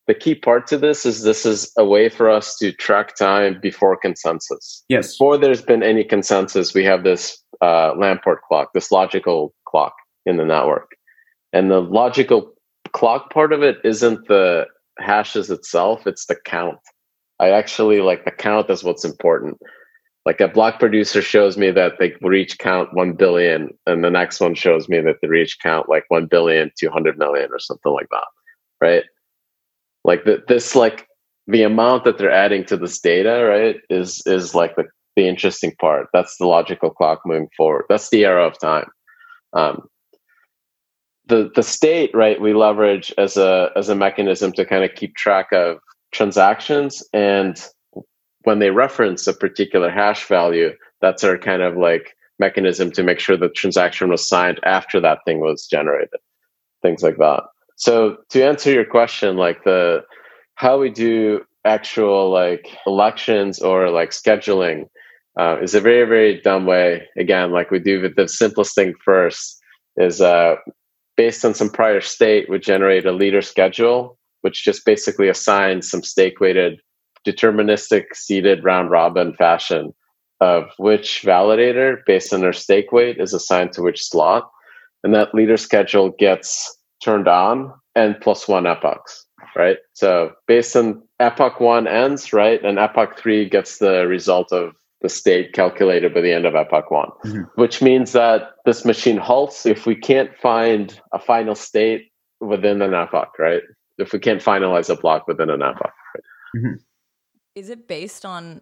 the 0.07 0.13
key 0.13 0.35
part 0.35 0.67
to 0.67 0.77
this 0.77 1.05
is 1.05 1.23
this 1.23 1.45
is 1.45 1.71
a 1.77 1.85
way 1.85 2.09
for 2.09 2.29
us 2.29 2.57
to 2.57 2.71
track 2.71 3.15
time 3.15 3.59
before 3.59 3.97
consensus. 3.97 4.83
Yes. 4.87 5.13
Before 5.13 5.37
there's 5.37 5.61
been 5.61 5.83
any 5.83 6.03
consensus, 6.03 6.73
we 6.73 6.83
have 6.83 7.03
this 7.03 7.41
uh, 7.61 7.93
Lamport 7.95 8.41
clock, 8.47 8.71
this 8.73 8.91
logical 8.91 9.53
clock 9.67 9.93
in 10.25 10.37
the 10.37 10.45
network. 10.45 10.91
And 11.53 11.71
the 11.71 11.81
logical 11.81 12.53
clock 12.93 13.31
part 13.33 13.51
of 13.51 13.63
it 13.63 13.77
isn't 13.83 14.27
the 14.27 14.65
hashes 14.99 15.49
itself, 15.49 16.05
it's 16.05 16.27
the 16.27 16.35
count. 16.45 16.79
I 17.39 17.49
actually 17.49 17.99
like 18.01 18.25
the 18.25 18.31
count 18.31 18.69
is 18.69 18.83
what's 18.83 19.03
important. 19.03 19.57
Like 20.25 20.39
a 20.39 20.47
block 20.47 20.79
producer 20.79 21.21
shows 21.21 21.57
me 21.57 21.71
that 21.71 21.93
they 21.99 22.13
reach 22.21 22.57
count 22.57 22.93
1 22.93 23.13
billion, 23.13 23.69
and 23.85 24.03
the 24.03 24.09
next 24.09 24.39
one 24.39 24.55
shows 24.55 24.87
me 24.87 24.99
that 25.01 25.17
they 25.21 25.27
reach 25.27 25.57
count 25.61 25.89
like 25.89 26.05
1 26.07 26.27
billion, 26.27 26.71
200 26.79 27.17
million, 27.17 27.49
or 27.51 27.59
something 27.59 27.91
like 27.91 28.07
that. 28.11 28.25
Right 28.81 29.03
like 30.05 30.23
the, 30.23 30.43
this 30.47 30.75
like 30.75 31.07
the 31.47 31.63
amount 31.63 32.03
that 32.03 32.17
they're 32.17 32.31
adding 32.31 32.63
to 32.65 32.77
this 32.77 32.99
data 32.99 33.43
right 33.43 33.77
is 33.89 34.21
is 34.25 34.55
like 34.55 34.75
the, 34.75 34.85
the 35.15 35.27
interesting 35.27 35.73
part. 35.79 36.07
That's 36.13 36.37
the 36.37 36.45
logical 36.45 36.91
clock 36.91 37.21
moving 37.25 37.49
forward. 37.57 37.85
That's 37.89 38.09
the 38.09 38.25
arrow 38.25 38.47
of 38.47 38.59
time. 38.59 38.87
Um, 39.53 39.87
the 41.25 41.51
the 41.55 41.63
state 41.63 42.11
right 42.13 42.39
we 42.39 42.53
leverage 42.53 43.11
as 43.17 43.35
a 43.35 43.71
as 43.75 43.89
a 43.89 43.95
mechanism 43.95 44.51
to 44.53 44.65
kind 44.65 44.83
of 44.83 44.95
keep 44.95 45.15
track 45.15 45.51
of 45.51 45.77
transactions 46.11 47.03
and 47.13 47.65
when 48.43 48.59
they 48.59 48.69
reference 48.69 49.25
a 49.25 49.33
particular 49.33 49.89
hash 49.89 50.27
value 50.27 50.71
that's 51.01 51.23
our 51.23 51.37
kind 51.37 51.63
of 51.63 51.77
like 51.77 52.15
mechanism 52.37 52.91
to 52.91 53.01
make 53.01 53.19
sure 53.19 53.35
the 53.35 53.49
transaction 53.49 54.09
was 54.09 54.27
signed 54.29 54.59
after 54.63 54.99
that 54.99 55.19
thing 55.25 55.39
was 55.39 55.65
generated. 55.65 56.19
Things 56.83 57.01
like 57.01 57.17
that 57.17 57.41
so 57.75 58.17
to 58.29 58.43
answer 58.43 58.71
your 58.71 58.85
question, 58.85 59.37
like 59.37 59.63
the 59.63 60.03
how 60.55 60.79
we 60.79 60.89
do 60.89 61.41
actual 61.65 62.31
like 62.31 62.67
elections 62.85 63.59
or 63.59 63.89
like 63.89 64.11
scheduling 64.11 64.85
uh, 65.39 65.57
is 65.61 65.75
a 65.75 65.81
very 65.81 66.07
very 66.07 66.41
dumb 66.41 66.65
way. 66.65 67.07
Again, 67.17 67.51
like 67.51 67.71
we 67.71 67.79
do 67.79 68.01
with 68.01 68.15
the 68.15 68.27
simplest 68.27 68.75
thing 68.75 68.93
first 69.03 69.59
is 69.97 70.21
uh, 70.21 70.55
based 71.17 71.43
on 71.45 71.53
some 71.53 71.69
prior 71.69 72.01
state, 72.01 72.49
we 72.49 72.59
generate 72.59 73.05
a 73.05 73.11
leader 73.11 73.41
schedule, 73.41 74.17
which 74.41 74.63
just 74.63 74.85
basically 74.85 75.27
assigns 75.29 75.89
some 75.89 76.03
stake 76.03 76.39
weighted 76.39 76.79
deterministic 77.25 78.03
seeded 78.13 78.63
round 78.63 78.91
robin 78.91 79.33
fashion 79.33 79.91
of 80.41 80.65
which 80.77 81.23
validator 81.23 81.97
based 82.05 82.33
on 82.33 82.41
their 82.41 82.53
stake 82.53 82.91
weight 82.91 83.17
is 83.19 83.33
assigned 83.33 83.71
to 83.73 83.81
which 83.81 84.03
slot. 84.03 84.49
And 85.03 85.13
that 85.13 85.33
leader 85.33 85.57
schedule 85.57 86.11
gets 86.17 86.77
turned 87.05 87.27
on 87.27 87.71
and 87.93 88.19
plus 88.19 88.47
one 88.47 88.65
epochs, 88.65 89.25
right? 89.55 89.77
So 89.93 90.31
based 90.47 90.75
on 90.75 91.03
epoch 91.19 91.59
one 91.59 91.87
ends, 91.87 92.33
right, 92.33 92.61
and 92.65 92.79
epoch 92.79 93.17
three 93.17 93.47
gets 93.47 93.77
the 93.77 94.07
result 94.07 94.51
of 94.51 94.73
the 95.01 95.09
state 95.09 95.53
calculated 95.53 96.13
by 96.15 96.21
the 96.21 96.33
end 96.33 96.45
of 96.45 96.55
epoch 96.55 96.89
one, 96.89 97.09
mm-hmm. 97.23 97.43
which 97.61 97.81
means 97.81 98.13
that 98.13 98.55
this 98.65 98.83
machine 98.83 99.17
halts 99.17 99.65
if 99.67 99.85
we 99.85 99.95
can't 99.95 100.35
find 100.41 100.99
a 101.13 101.19
final 101.19 101.53
state 101.53 102.11
within 102.41 102.81
an 102.81 102.95
epoch, 102.95 103.37
right? 103.37 103.61
If 103.99 104.11
we 104.11 104.19
can't 104.19 104.41
finalize 104.41 104.89
a 104.89 104.99
block 104.99 105.27
within 105.27 105.49
an 105.49 105.61
epoch. 105.61 105.93
Right? 106.15 106.23
Mm-hmm. 106.57 106.75
Is 107.53 107.69
it 107.69 107.87
based 107.87 108.25
on 108.25 108.61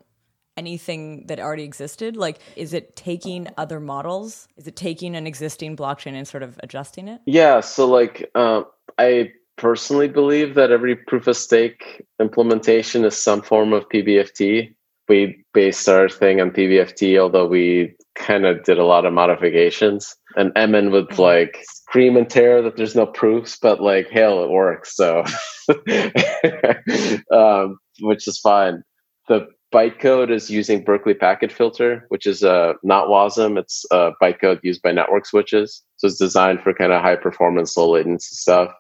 anything 0.58 1.26
that 1.28 1.40
already 1.40 1.64
existed? 1.64 2.18
Like, 2.18 2.40
is 2.56 2.74
it 2.74 2.96
taking 2.96 3.48
other 3.58 3.80
models? 3.80 4.48
Is 4.58 4.68
it 4.68 4.76
taking 4.76 5.16
an 5.16 5.28
existing 5.28 5.76
blockchain 5.76 6.14
and 6.14 6.28
sort 6.28 6.44
of 6.44 6.60
adjusting 6.64 7.08
it? 7.08 7.22
Yeah. 7.26 7.60
So, 7.62 7.88
like, 7.88 8.30
um, 8.36 8.66
I 8.98 9.32
personally 9.58 10.08
believe 10.08 10.56
that 10.56 10.72
every 10.72 10.96
proof 10.96 11.28
of 11.28 11.38
stake 11.38 12.06
implementation 12.20 13.06
is 13.06 13.18
some 13.18 13.42
form 13.42 13.74
of 13.74 13.88
PBFT. 13.90 14.74
We 15.10 15.44
based 15.54 15.88
our 15.90 16.08
thing 16.08 16.40
on 16.40 16.52
PBFT, 16.52 17.20
although 17.20 17.48
we 17.48 17.96
kind 18.16 18.46
of 18.46 18.64
did 18.64 18.78
a 18.78 18.86
lot 18.86 19.06
of 19.06 19.14
modifications. 19.14 20.16
And 20.36 20.52
Emin 20.56 20.92
would 20.92 21.10
mm-hmm. 21.10 21.22
like 21.22 21.58
scream 21.64 22.16
and 22.16 22.30
tear 22.30 22.62
that 22.62 22.78
there's 22.78 22.96
no 22.96 23.06
proofs, 23.06 23.58
but 23.62 23.82
like, 23.82 24.10
hell, 24.10 24.44
it 24.44 24.50
works. 24.50 24.96
So, 24.96 25.24
um, 27.36 27.80
which 28.00 28.28
is 28.28 28.40
fine. 28.40 28.84
The 29.28 29.48
bytecode 29.74 30.30
is 30.30 30.50
using 30.50 30.84
Berkeley 30.84 31.16
packet 31.16 31.52
filter, 31.52 32.06
which 32.10 32.28
is 32.28 32.44
uh, 32.44 32.74
not 32.84 33.08
WASM. 33.08 33.58
It's 33.58 33.86
a 33.92 34.12
bytecode 34.22 34.60
used 34.62 34.82
by 34.82 34.92
network 34.92 35.26
switches. 35.26 35.82
So 35.98 36.08
it's 36.08 36.20
designed 36.20 36.62
for 36.62 36.74
kind 36.74 36.94
of 36.94 37.02
high 37.02 37.16
performance, 37.16 37.76
low 37.76 37.92
latency 37.92 38.36
stuff. 38.36 38.72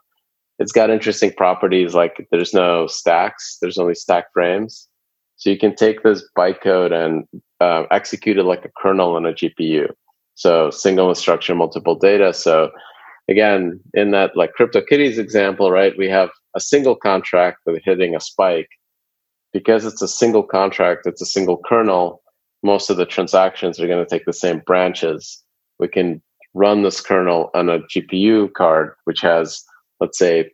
It's 0.60 0.72
got 0.72 0.92
interesting 0.92 1.34
properties 1.34 1.96
like 1.96 2.28
there's 2.32 2.54
no 2.54 2.86
stacks, 2.88 3.58
there's 3.62 3.80
only 3.80 3.96
stack 3.96 4.26
frames. 4.34 4.88
So 5.38 5.50
you 5.50 5.58
can 5.58 5.76
take 5.76 6.04
this 6.04 6.24
bytecode 6.38 6.94
and 6.94 7.26
uh, 7.60 7.84
execute 7.92 8.38
it 8.38 8.44
like 8.44 8.64
a 8.64 8.72
kernel 8.78 9.16
on 9.16 9.26
a 9.26 9.34
GPU. 9.34 9.90
So 10.36 10.70
single 10.70 11.10
instruction, 11.10 11.58
multiple 11.58 11.96
data. 11.96 12.34
So 12.34 12.70
again, 13.28 13.80
in 13.94 14.12
that 14.12 14.38
like 14.38 14.52
CryptoKitties 14.58 15.18
example, 15.18 15.72
right, 15.72 15.94
we 15.98 16.08
have 16.10 16.30
a 16.56 16.60
single 16.60 16.96
contract 16.96 17.58
with 17.66 17.82
hitting 17.84 18.16
a 18.16 18.20
spike 18.20 18.70
because 19.54 19.86
it's 19.86 20.02
a 20.02 20.08
single 20.08 20.44
contract, 20.44 21.06
it's 21.06 21.22
a 21.22 21.26
single 21.26 21.62
kernel, 21.66 22.22
most 22.64 22.90
of 22.90 22.98
the 22.98 23.06
transactions 23.06 23.80
are 23.80 23.88
going 23.88 24.04
to 24.04 24.10
take 24.10 24.26
the 24.26 24.34
same 24.34 24.60
branches. 24.66 25.42
We 25.80 25.88
can 25.88 26.22
run 26.54 26.84
this 26.84 27.02
kernel 27.02 27.52
on 27.54 27.70
a 27.70 27.80
GPU 27.80 28.54
card, 28.54 28.94
which 29.06 29.22
has, 29.22 29.64
let's 30.00 30.18
say, 30.18 30.52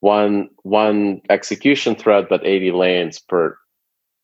one 0.00 0.48
one 0.62 1.20
execution 1.30 1.94
thread, 1.94 2.26
but 2.28 2.44
80 2.44 2.72
lanes 2.72 3.18
per 3.18 3.56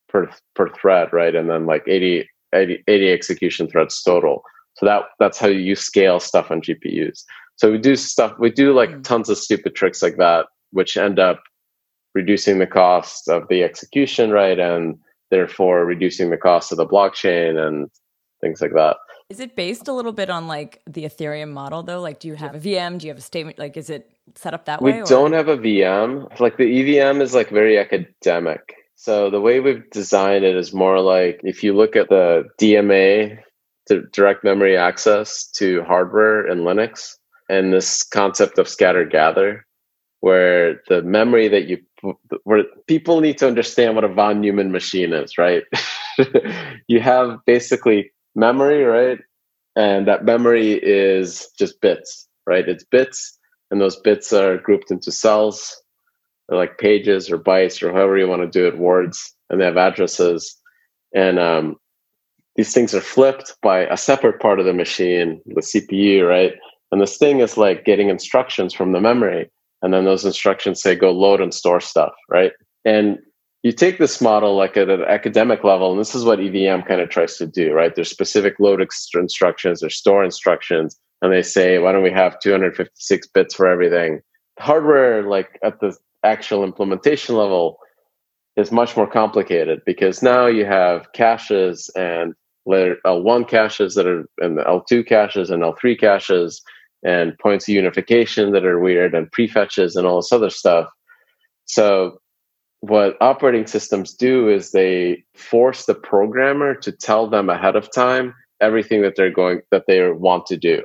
per 0.09 0.31
per 0.55 0.69
thread, 0.71 1.13
right? 1.13 1.35
And 1.35 1.51
then 1.51 1.67
like 1.67 1.85
80, 1.87 2.29
80, 2.55 2.83
80 2.89 3.13
execution 3.13 3.69
threads 3.69 4.03
total. 4.03 4.43
So 4.75 4.87
that 4.87 5.05
that's 5.19 5.39
how 5.39 5.49
you 5.49 5.77
scale 5.77 6.19
stuff 6.19 6.51
on 6.51 6.63
GPUs. 6.63 7.25
So 7.57 7.71
we 7.71 7.79
do 7.79 7.97
stuff, 7.97 8.35
we 8.39 8.51
do 8.51 8.73
like 8.73 8.91
mm. 8.91 9.05
tons 9.05 9.29
of 9.29 9.39
stupid 9.39 9.75
tricks 9.75 10.03
like 10.03 10.17
that, 10.17 10.47
which 10.73 10.97
end 10.97 11.19
up 11.19 11.43
reducing 12.17 12.59
the 12.59 12.67
cost 12.67 13.29
of 13.29 13.47
the 13.49 13.63
execution, 13.63 14.31
right? 14.31 14.59
And 14.59 14.99
therefore 15.31 15.85
reducing 15.85 16.31
the 16.31 16.39
cost 16.39 16.73
of 16.73 16.79
the 16.79 16.87
blockchain 16.87 17.57
and 17.65 17.91
things 18.41 18.61
like 18.61 18.73
that. 18.73 18.97
Is 19.29 19.39
it 19.41 19.55
based 19.55 19.87
a 19.89 19.93
little 19.93 20.13
bit 20.13 20.31
on 20.31 20.49
like 20.49 20.81
the 20.89 21.05
Ethereum 21.05 21.53
model 21.53 21.83
though? 21.83 22.01
Like, 22.01 22.19
do 22.21 22.29
you 22.29 22.35
have 22.35 22.55
a 22.55 22.59
VM? 22.59 22.99
Do 22.99 23.07
you 23.07 23.11
have 23.11 23.19
a 23.19 23.29
statement? 23.33 23.59
Like, 23.59 23.77
is 23.77 23.91
it 23.91 24.11
set 24.35 24.55
up 24.55 24.65
that 24.65 24.81
we 24.81 24.93
way? 24.93 25.01
We 25.03 25.07
don't 25.07 25.33
have 25.33 25.49
a 25.49 25.59
VM. 25.59 26.41
Like, 26.41 26.57
the 26.57 26.65
EVM 26.65 27.21
is 27.21 27.35
like 27.35 27.51
very 27.51 27.79
academic. 27.79 28.75
So, 28.95 29.29
the 29.29 29.41
way 29.41 29.61
we've 29.61 29.89
designed 29.91 30.45
it 30.45 30.57
is 30.57 30.73
more 30.73 31.01
like 31.01 31.41
if 31.43 31.63
you 31.63 31.75
look 31.75 31.97
at 31.97 32.09
the 32.09 32.45
DMA, 32.61 33.39
direct 34.13 34.43
memory 34.43 34.77
access 34.77 35.47
to 35.59 35.83
hardware 35.83 36.47
in 36.47 36.61
Linux, 36.61 37.17
and 37.49 37.73
this 37.73 38.05
concept 38.05 38.59
of 38.59 38.69
scatter 38.69 39.05
gather, 39.05 39.67
where 40.21 40.81
the 40.89 41.03
memory 41.03 41.49
that 41.49 41.67
you 41.67 41.79
where 42.45 42.65
people 42.87 43.21
need 43.21 43.39
to 43.39 43.47
understand 43.47 43.95
what 43.95 44.05
a 44.05 44.09
von 44.09 44.41
Neumann 44.41 44.73
machine 44.73 45.13
is, 45.13 45.39
right? 45.39 45.65
you 46.89 47.01
have 47.01 47.39
basically 47.47 48.11
memory, 48.35 48.85
right? 48.85 49.19
And 49.77 50.07
that 50.07 50.25
memory 50.25 50.73
is 50.83 51.49
just 51.59 51.81
bits, 51.81 52.29
right? 52.47 52.69
It's 52.69 52.85
bits, 52.85 53.39
and 53.71 53.81
those 53.81 53.97
bits 53.97 54.33
are 54.33 54.59
grouped 54.59 54.91
into 54.91 55.13
cells, 55.13 55.83
or 56.49 56.57
like 56.57 56.79
pages 56.79 57.31
or 57.31 57.39
bytes 57.39 57.83
or 57.83 57.93
however 57.93 58.17
you 58.17 58.29
want 58.29 58.43
to 58.43 58.49
do 58.49 58.67
it, 58.67 58.79
words, 58.79 59.35
and 59.51 59.61
they 59.61 59.65
have 59.65 59.77
addresses. 59.77 60.57
And 61.15 61.39
um, 61.39 61.77
these 62.57 62.73
things 62.73 62.95
are 62.95 63.01
flipped 63.01 63.55
by 63.63 63.81
a 63.81 63.97
separate 63.97 64.41
part 64.41 64.61
of 64.61 64.67
the 64.67 64.73
machine, 64.73 65.41
the 65.47 65.61
CPU, 65.61 66.27
right? 66.27 66.53
And 66.93 67.01
this 67.01 67.19
thing 67.19 67.41
is 67.41 67.57
like 67.57 67.85
getting 67.85 68.09
instructions 68.09 68.73
from 68.73 68.93
the 68.93 69.01
memory 69.01 69.51
and 69.87 69.95
then 69.95 70.05
those 70.05 70.25
instructions 70.25 70.83
say 70.83 70.97
go 70.97 71.13
load 71.13 71.41
and 71.41 71.55
store 71.55 71.81
stuff, 71.81 72.13
right? 72.29 72.51
And 72.85 73.21
you 73.63 73.71
take 73.71 73.99
this 73.99 74.21
model 74.21 74.57
like 74.57 74.77
at 74.77 74.91
an 74.91 75.05
academic 75.05 75.63
level, 75.63 75.93
and 75.93 76.01
this 76.01 76.13
is 76.13 76.25
what 76.25 76.41
EVM 76.41 76.83
kind 76.89 77.01
of 77.01 77.09
tries 77.09 77.37
to 77.37 77.47
do, 77.47 77.73
right? 77.73 77.95
There's 77.95 78.11
specific 78.11 78.59
load 78.59 78.85
instructions, 79.15 79.79
there's 79.79 79.95
store 79.95 80.25
instructions, 80.25 80.99
and 81.23 81.33
they 81.33 81.43
say, 81.43 81.79
why 81.79 81.93
don't 81.93 82.03
we 82.03 82.11
have 82.11 82.41
256 82.41 83.29
bits 83.29 83.55
for 83.55 83.69
everything? 83.69 84.23
Hardware, 84.59 85.23
like 85.23 85.57
at 85.63 85.79
the 85.79 85.97
actual 86.25 86.65
implementation 86.65 87.37
level, 87.37 87.79
is 88.57 88.73
much 88.73 88.97
more 88.97 89.07
complicated 89.07 89.83
because 89.87 90.21
now 90.21 90.47
you 90.47 90.65
have 90.65 91.13
caches 91.13 91.89
and 91.95 92.35
L1 92.69 93.49
caches 93.49 93.95
that 93.95 94.09
are 94.09 94.29
and 94.39 94.59
the 94.59 94.63
L2 94.63 95.07
caches 95.07 95.49
and 95.49 95.63
L3 95.63 95.97
caches 95.97 96.61
and 97.07 97.39
points 97.39 97.69
of 97.69 97.75
unification 97.75 98.53
that 98.53 98.67
are 98.67 98.81
weird 98.81 99.15
and 99.15 99.31
prefetches 99.31 99.95
and 99.95 100.07
all 100.07 100.17
this 100.17 100.33
other 100.33 100.51
stuff. 100.51 100.89
So 101.67 102.19
what 102.81 103.17
operating 103.21 103.67
systems 103.67 104.13
do 104.13 104.49
is 104.49 104.73
they 104.73 105.25
force 105.35 105.87
the 105.87 105.95
programmer 105.95 106.75
to 106.75 106.93
tell 106.93 107.29
them 107.29 107.49
ahead 107.49 107.77
of 107.77 107.93
time 107.93 108.35
everything 108.61 109.03
that 109.03 109.15
they're 109.17 109.31
going 109.31 109.61
that 109.71 109.85
they 109.87 110.11
want 110.11 110.47
to 110.47 110.57
do. 110.57 110.83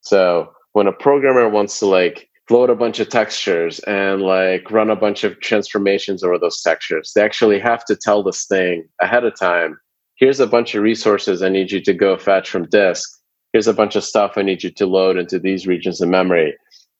So 0.00 0.50
when 0.72 0.86
a 0.86 0.92
programmer 0.92 1.48
wants 1.48 1.78
to 1.80 1.86
like 1.86 2.28
load 2.50 2.70
a 2.70 2.74
bunch 2.74 3.00
of 3.00 3.08
textures 3.08 3.80
and 3.80 4.22
like 4.22 4.70
run 4.70 4.90
a 4.90 4.96
bunch 4.96 5.24
of 5.24 5.40
transformations 5.40 6.22
over 6.22 6.38
those 6.38 6.62
textures, 6.62 7.12
they 7.14 7.22
actually 7.22 7.58
have 7.58 7.84
to 7.86 7.96
tell 7.96 8.22
this 8.22 8.46
thing 8.46 8.88
ahead 9.00 9.24
of 9.24 9.38
time. 9.38 9.78
Here's 10.16 10.40
a 10.40 10.46
bunch 10.46 10.74
of 10.74 10.82
resources 10.82 11.42
I 11.42 11.48
need 11.48 11.70
you 11.70 11.82
to 11.82 11.92
go 11.92 12.16
fetch 12.16 12.48
from 12.48 12.68
disk 12.68 13.10
here's 13.54 13.68
a 13.68 13.72
bunch 13.72 13.94
of 13.94 14.02
stuff 14.02 14.32
I 14.36 14.42
need 14.42 14.64
you 14.64 14.70
to 14.72 14.84
load 14.84 15.16
into 15.16 15.38
these 15.38 15.64
regions 15.64 16.00
of 16.00 16.08
memory. 16.08 16.56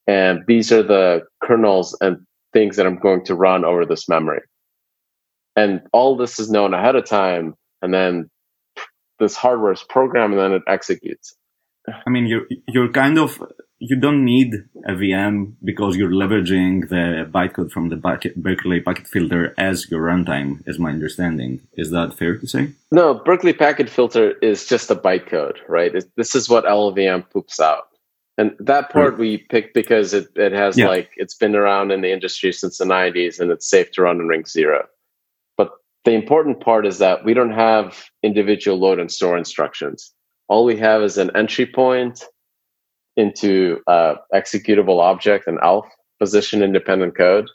And 0.07 0.45
these 0.47 0.71
are 0.71 0.85
the 0.85 1.23
kernels 1.43 1.99
and 2.01 2.19
things 2.53 2.77
that 2.77 2.87
I'm 2.87 2.99
going 3.01 3.25
to 3.25 3.35
run 3.35 3.65
over 3.65 3.85
this 3.85 4.09
memory. 4.09 4.41
And 5.57 5.83
all 5.93 6.17
this 6.17 6.39
is 6.39 6.53
known 6.53 6.73
ahead 6.73 6.95
of 6.95 7.07
time. 7.07 7.55
And 7.83 7.93
then 7.93 8.31
this 9.19 9.35
hardware 9.35 9.73
is 9.73 9.83
programmed 9.83 10.35
and 10.35 10.43
then 10.43 10.53
it 10.53 10.63
executes. 10.69 11.35
I 11.89 12.09
mean, 12.09 12.27
you're, 12.27 12.47
you're 12.69 12.93
kind 12.93 13.19
of 13.19 13.43
you 13.89 13.97
don't 13.97 14.25
need 14.25 14.55
a 14.87 14.93
VM 14.93 15.55
because 15.63 15.97
you're 15.97 16.11
leveraging 16.11 16.89
the 16.89 17.29
bytecode 17.31 17.71
from 17.71 17.91
the 17.91 17.97
Berkeley 18.37 18.81
packet 18.81 19.07
filter 19.07 19.55
as 19.59 19.91
your 19.91 20.03
runtime, 20.03 20.67
is 20.67 20.79
my 20.79 20.91
understanding. 20.91 21.61
Is 21.75 21.91
that 21.91 22.15
fair 22.15 22.39
to 22.39 22.47
say? 22.47 22.71
No, 22.91 23.15
Berkeley 23.15 23.53
packet 23.53 23.91
filter 23.91 24.33
is 24.39 24.67
just 24.67 24.91
a 24.91 24.95
bytecode, 24.95 25.59
right? 25.69 25.95
It, 25.95 26.11
this 26.17 26.35
is 26.35 26.49
what 26.49 26.65
LLVM 26.65 27.29
poops 27.31 27.61
out. 27.61 27.89
And 28.39 28.57
that 28.59 28.91
part 28.91 29.11
right. 29.11 29.19
we 29.19 29.39
picked 29.39 29.75
because 29.75 30.15
it, 30.15 30.29
it 30.35 30.53
has 30.53 30.79
yeah. 30.79 30.89
like, 30.89 31.11
it's 31.17 31.35
been 31.35 31.55
around 31.55 31.93
in 31.93 32.01
the 32.01 32.13
industry 32.13 32.53
since 32.53 32.79
the 32.79 32.85
90s 32.85 33.39
and 33.39 33.51
it's 33.51 33.69
safe 33.69 33.93
to 33.93 34.03
run 34.03 34.19
in 34.19 34.27
ring 34.27 34.47
zero. 34.47 34.87
But 35.57 35.71
the 36.05 36.13
important 36.13 36.61
part 36.61 36.87
is 36.87 36.99
that 36.99 37.25
we 37.25 37.35
don't 37.35 37.53
have 37.53 38.07
individual 38.23 38.79
load 38.79 38.99
and 38.99 39.13
store 39.13 39.37
instructions. 39.37 40.13
All 40.49 40.65
we 40.65 40.77
have 40.79 41.03
is 41.03 41.17
an 41.17 41.31
entry 41.37 41.67
point 41.67 42.25
into 43.17 43.81
uh, 43.87 44.15
executable 44.33 45.01
object 45.01 45.47
and 45.47 45.59
ELF 45.63 45.87
position 46.19 46.63
independent 46.63 47.17
code, 47.17 47.49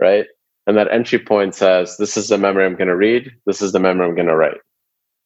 right? 0.00 0.26
And 0.66 0.76
that 0.76 0.92
entry 0.92 1.18
point 1.18 1.54
says, 1.54 1.96
this 1.96 2.16
is 2.16 2.28
the 2.28 2.38
memory 2.38 2.66
I'm 2.66 2.76
going 2.76 2.88
to 2.88 2.96
read. 2.96 3.32
This 3.46 3.62
is 3.62 3.72
the 3.72 3.80
memory 3.80 4.06
I'm 4.06 4.14
going 4.14 4.28
to 4.28 4.36
write. 4.36 4.58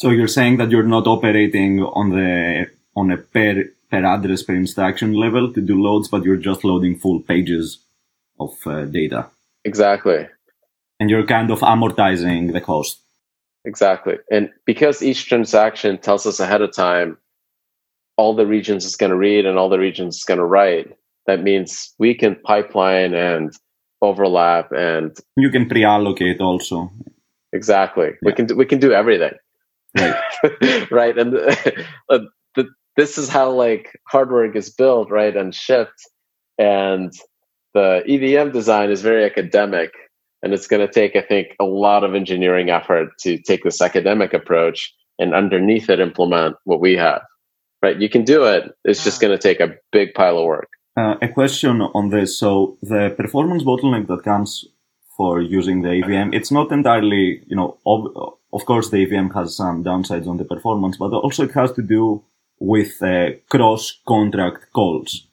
So 0.01 0.11
you're 0.11 0.29
saying 0.29 0.57
that 0.59 0.71
you're 0.71 0.83
not 0.83 1.07
operating 1.07 1.81
on 1.81 2.11
the 2.11 2.67
on 2.95 3.11
a 3.11 3.17
per 3.17 3.65
per 3.91 4.05
address 4.05 4.43
per 4.43 4.55
instruction 4.55 5.13
level 5.13 5.53
to 5.53 5.61
do 5.61 5.81
loads, 5.81 6.09
but 6.09 6.25
you're 6.25 6.37
just 6.37 6.65
loading 6.65 6.97
full 6.97 7.21
pages 7.21 7.79
of 8.41 8.55
uh, 8.67 8.85
data. 8.85 9.27
Exactly. 9.65 10.29
And 10.99 11.11
you're 11.11 11.27
kind 11.27 11.51
of 11.51 11.61
amortizing 11.61 12.53
the 12.53 12.61
cost. 12.61 13.01
Exactly. 13.65 14.19
And 14.31 14.51
because 14.65 15.03
each 15.03 15.27
transaction 15.27 15.99
tells 15.99 16.27
us 16.27 16.41
ahead 16.41 16.63
of 16.63 16.73
time 16.73 17.17
all 18.23 18.35
the 18.37 18.47
regions 18.47 18.87
it's 18.87 19.01
going 19.03 19.11
to 19.11 19.17
read 19.17 19.45
and 19.47 19.59
all 19.59 19.69
the 19.69 19.79
regions 19.79 20.15
it's 20.17 20.25
going 20.25 20.39
to 20.39 20.45
write, 20.45 20.87
That 21.27 21.43
means 21.43 21.93
we 21.99 22.15
can 22.15 22.37
pipeline 22.37 23.15
and 23.15 23.53
overlap 24.01 24.71
and 24.73 25.17
you 25.37 25.51
can 25.51 25.69
pre-allocate 25.69 26.41
also. 26.41 26.93
Exactly. 27.53 28.11
Yeah. 28.11 28.29
We 28.29 28.33
can 28.33 28.47
do, 28.47 28.57
we 28.57 28.67
can 28.67 28.79
do 28.79 28.93
everything. 28.93 29.35
Right. 29.99 30.91
right. 30.91 31.19
And 31.19 31.35
uh, 32.09 32.21
the, 32.55 32.69
this 32.97 33.19
is 33.19 33.29
how 33.29 33.51
like 33.51 33.91
hardware 34.09 34.51
gets 34.51 34.71
built, 34.71 35.11
right, 35.11 35.37
and 35.37 35.55
shipped. 35.55 36.01
And 36.59 37.13
the 37.75 38.03
EVM 38.09 38.53
design 38.53 38.91
is 38.91 39.03
very 39.03 39.25
academic, 39.25 39.91
and 40.43 40.53
it's 40.55 40.67
going 40.67 40.87
to 40.87 40.93
take, 40.93 41.17
I 41.17 41.23
think, 41.23 41.49
a 41.61 41.65
lot 41.65 42.05
of 42.05 42.15
engineering 42.15 42.71
effort 42.71 43.09
to 43.21 43.39
take 43.39 43.65
this 43.65 43.81
academic 43.81 44.33
approach 44.33 44.95
and 45.19 45.35
underneath 45.35 45.91
it 45.91 46.01
implement 46.01 46.57
what 46.65 46.81
we 46.81 46.95
have. 46.97 47.23
Right? 47.83 47.99
You 47.99 48.09
can 48.09 48.25
do 48.25 48.45
it. 48.45 48.77
It's 48.85 49.05
just 49.05 49.21
going 49.21 49.33
to 49.33 49.39
take 49.39 49.61
a 49.61 49.75
big 49.91 50.15
pile 50.15 50.39
of 50.39 50.45
work. 50.45 50.71
Uh, 50.97 51.17
a 51.23 51.29
question 51.29 51.81
on 51.81 52.11
this. 52.11 52.39
So 52.39 52.79
the 52.83 53.15
performance 53.17 53.65
bottleneck 53.65 54.07
that 54.09 54.23
comes 54.23 54.67
for 55.17 55.41
using 55.41 55.83
the 55.83 55.91
EVM, 55.91 56.33
it's 56.33 56.51
not 56.51 56.71
entirely, 56.71 57.43
you 57.47 57.57
know, 57.57 57.79
ob- 57.87 58.37
of 58.53 58.65
course 58.67 58.91
the 58.91 59.03
EVM 59.03 59.31
has 59.31 59.57
some 59.57 59.83
downsides 59.83 60.27
on 60.27 60.37
the 60.37 60.45
performance, 60.45 60.97
but 60.97 61.13
also 61.13 61.45
it 61.45 61.53
has 61.53 61.73
to 61.73 61.83
do 61.83 62.23
with 62.59 63.03
uh, 63.03 63.31
cross 63.49 64.01
contract 64.07 64.73
calls. 64.73 65.27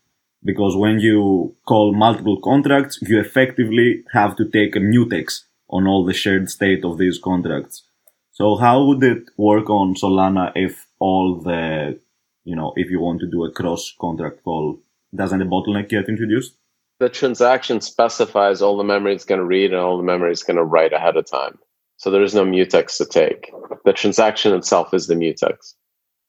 Because 0.43 0.75
when 0.75 0.99
you 0.99 1.55
call 1.67 1.93
multiple 1.93 2.39
contracts, 2.41 2.99
you 3.01 3.19
effectively 3.19 4.03
have 4.13 4.35
to 4.37 4.49
take 4.49 4.75
a 4.75 4.79
mutex 4.79 5.43
on 5.69 5.85
all 5.85 6.05
the 6.05 6.13
shared 6.13 6.49
state 6.49 6.83
of 6.85 6.97
these 6.97 7.19
contracts. 7.19 7.83
So 8.31 8.55
how 8.55 8.85
would 8.85 9.03
it 9.03 9.29
work 9.37 9.69
on 9.69 9.95
Solana 9.95 10.53
if 10.55 10.87
all 10.99 11.41
the, 11.41 11.99
you 12.43 12.55
know, 12.55 12.73
if 12.75 12.89
you 12.89 12.99
want 12.99 13.19
to 13.21 13.27
do 13.29 13.45
a 13.45 13.51
cross 13.51 13.93
contract 13.99 14.43
call, 14.43 14.79
doesn't 15.15 15.41
a 15.41 15.45
bottleneck 15.45 15.89
get 15.89 16.09
introduced? 16.09 16.55
The 16.99 17.09
transaction 17.09 17.81
specifies 17.81 18.61
all 18.61 18.77
the 18.77 18.83
memory 18.83 19.15
it's 19.15 19.25
going 19.25 19.39
to 19.39 19.45
read 19.45 19.71
and 19.71 19.79
all 19.79 19.97
the 19.97 20.03
memory 20.03 20.31
it's 20.31 20.43
going 20.43 20.57
to 20.57 20.63
write 20.63 20.93
ahead 20.93 21.15
of 21.15 21.29
time. 21.29 21.57
So 21.97 22.11
there 22.11 22.23
is 22.23 22.35
no 22.35 22.45
mutex 22.45 22.97
to 22.97 23.05
take. 23.05 23.51
The 23.85 23.93
transaction 23.93 24.53
itself 24.53 24.93
is 24.93 25.07
the 25.07 25.15
mutex, 25.15 25.73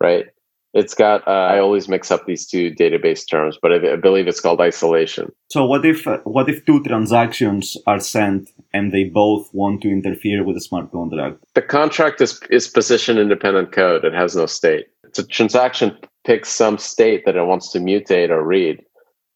right? 0.00 0.26
It's 0.72 0.94
got. 0.94 1.26
Uh, 1.26 1.30
I 1.30 1.58
always 1.58 1.88
mix 1.88 2.12
up 2.12 2.26
these 2.26 2.46
two 2.46 2.72
database 2.72 3.28
terms, 3.28 3.58
but 3.60 3.72
I, 3.72 3.94
I 3.94 3.96
believe 3.96 4.28
it's 4.28 4.40
called 4.40 4.60
isolation. 4.60 5.32
So 5.50 5.64
what 5.64 5.84
if 5.84 6.06
uh, 6.06 6.18
what 6.22 6.48
if 6.48 6.64
two 6.64 6.82
transactions 6.84 7.76
are 7.88 7.98
sent 7.98 8.50
and 8.72 8.92
they 8.92 9.04
both 9.04 9.52
want 9.52 9.82
to 9.82 9.88
interfere 9.88 10.44
with 10.44 10.56
a 10.56 10.60
smart 10.60 10.92
contract? 10.92 11.38
The 11.54 11.62
contract 11.62 12.20
is 12.20 12.40
is 12.50 12.68
position 12.68 13.18
independent 13.18 13.72
code. 13.72 14.04
It 14.04 14.14
has 14.14 14.36
no 14.36 14.46
state. 14.46 14.86
It's 15.10 15.18
a 15.18 15.26
transaction 15.26 15.98
picks 16.24 16.50
some 16.50 16.78
state 16.78 17.24
that 17.26 17.36
it 17.36 17.46
wants 17.46 17.72
to 17.72 17.80
mutate 17.80 18.30
or 18.30 18.44
read, 18.44 18.80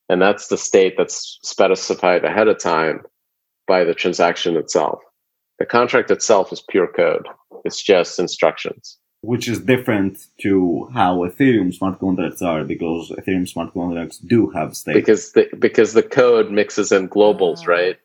and 0.09 0.23
that's 0.23 0.49
the 0.49 0.57
state 0.57 0.95
that's 0.97 1.39
specified 1.43 2.25
ahead 2.25 2.49
of 2.49 2.59
time 2.59 3.01
by 3.67 3.83
the 3.83 3.95
transaction 3.95 4.57
itself. 4.57 5.01
The 5.59 5.67
contract 5.67 6.11
itself 6.11 6.53
is 6.53 6.63
pure 6.71 6.87
code. 6.89 7.27
It's 7.65 7.83
just 7.83 8.19
instructions 8.19 8.99
which 9.25 9.49
is 9.49 9.59
different 9.59 10.19
to 10.43 10.89
how 10.93 11.17
Ethereum 11.27 11.73
smart 11.73 11.99
contracts 11.99 12.43
are 12.43 12.63
because 12.63 13.11
Ethereum 13.11 13.49
smart 13.49 13.73
contracts 13.73 14.19
do 14.19 14.51
have 14.51 14.77
state. 14.77 14.95
Because 14.95 15.33
the 15.33 15.49
because 15.59 15.95
the 15.95 16.03
code 16.03 16.51
mixes 16.51 16.93
in 16.93 17.09
globals, 17.09 17.61
ah. 17.63 17.71
right? 17.71 17.99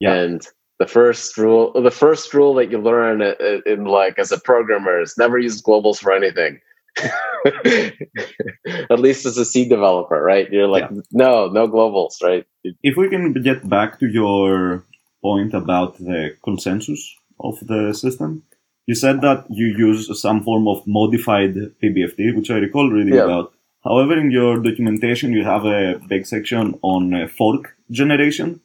Yeah. 0.00 0.14
And 0.14 0.46
the 0.78 0.86
first 0.86 1.36
rule, 1.36 1.72
the 1.80 1.90
first 1.90 2.32
rule 2.32 2.54
that 2.54 2.70
you 2.70 2.78
learn 2.78 3.20
in, 3.20 3.62
in 3.66 3.84
like 3.84 4.18
as 4.18 4.32
a 4.32 4.40
programmer 4.40 5.00
is 5.00 5.18
never 5.18 5.38
use 5.38 5.62
globals 5.62 5.98
for 5.98 6.12
anything. 6.12 6.58
At 8.90 9.00
least 9.00 9.26
as 9.26 9.38
a 9.38 9.44
C 9.44 9.68
developer, 9.68 10.22
right? 10.22 10.50
You're 10.50 10.68
like, 10.68 10.88
yeah. 10.90 11.00
no, 11.12 11.48
no 11.48 11.68
globals, 11.68 12.22
right? 12.22 12.46
If 12.82 12.96
we 12.96 13.08
can 13.08 13.32
get 13.42 13.68
back 13.68 13.98
to 14.00 14.06
your 14.06 14.84
point 15.22 15.54
about 15.54 15.98
the 15.98 16.36
consensus 16.44 17.14
of 17.40 17.58
the 17.60 17.92
system, 17.94 18.42
you 18.86 18.94
said 18.94 19.20
that 19.20 19.46
you 19.48 19.66
use 19.66 20.20
some 20.20 20.42
form 20.42 20.66
of 20.68 20.86
modified 20.86 21.54
PBFT, 21.82 22.36
which 22.36 22.50
I 22.50 22.56
recall 22.56 22.90
reading 22.90 23.14
yeah. 23.14 23.24
about. 23.24 23.52
However, 23.84 24.18
in 24.18 24.30
your 24.30 24.58
documentation, 24.58 25.32
you 25.32 25.44
have 25.44 25.64
a 25.64 26.00
big 26.08 26.26
section 26.26 26.78
on 26.82 27.14
uh, 27.14 27.28
fork 27.28 27.76
generation. 27.90 28.60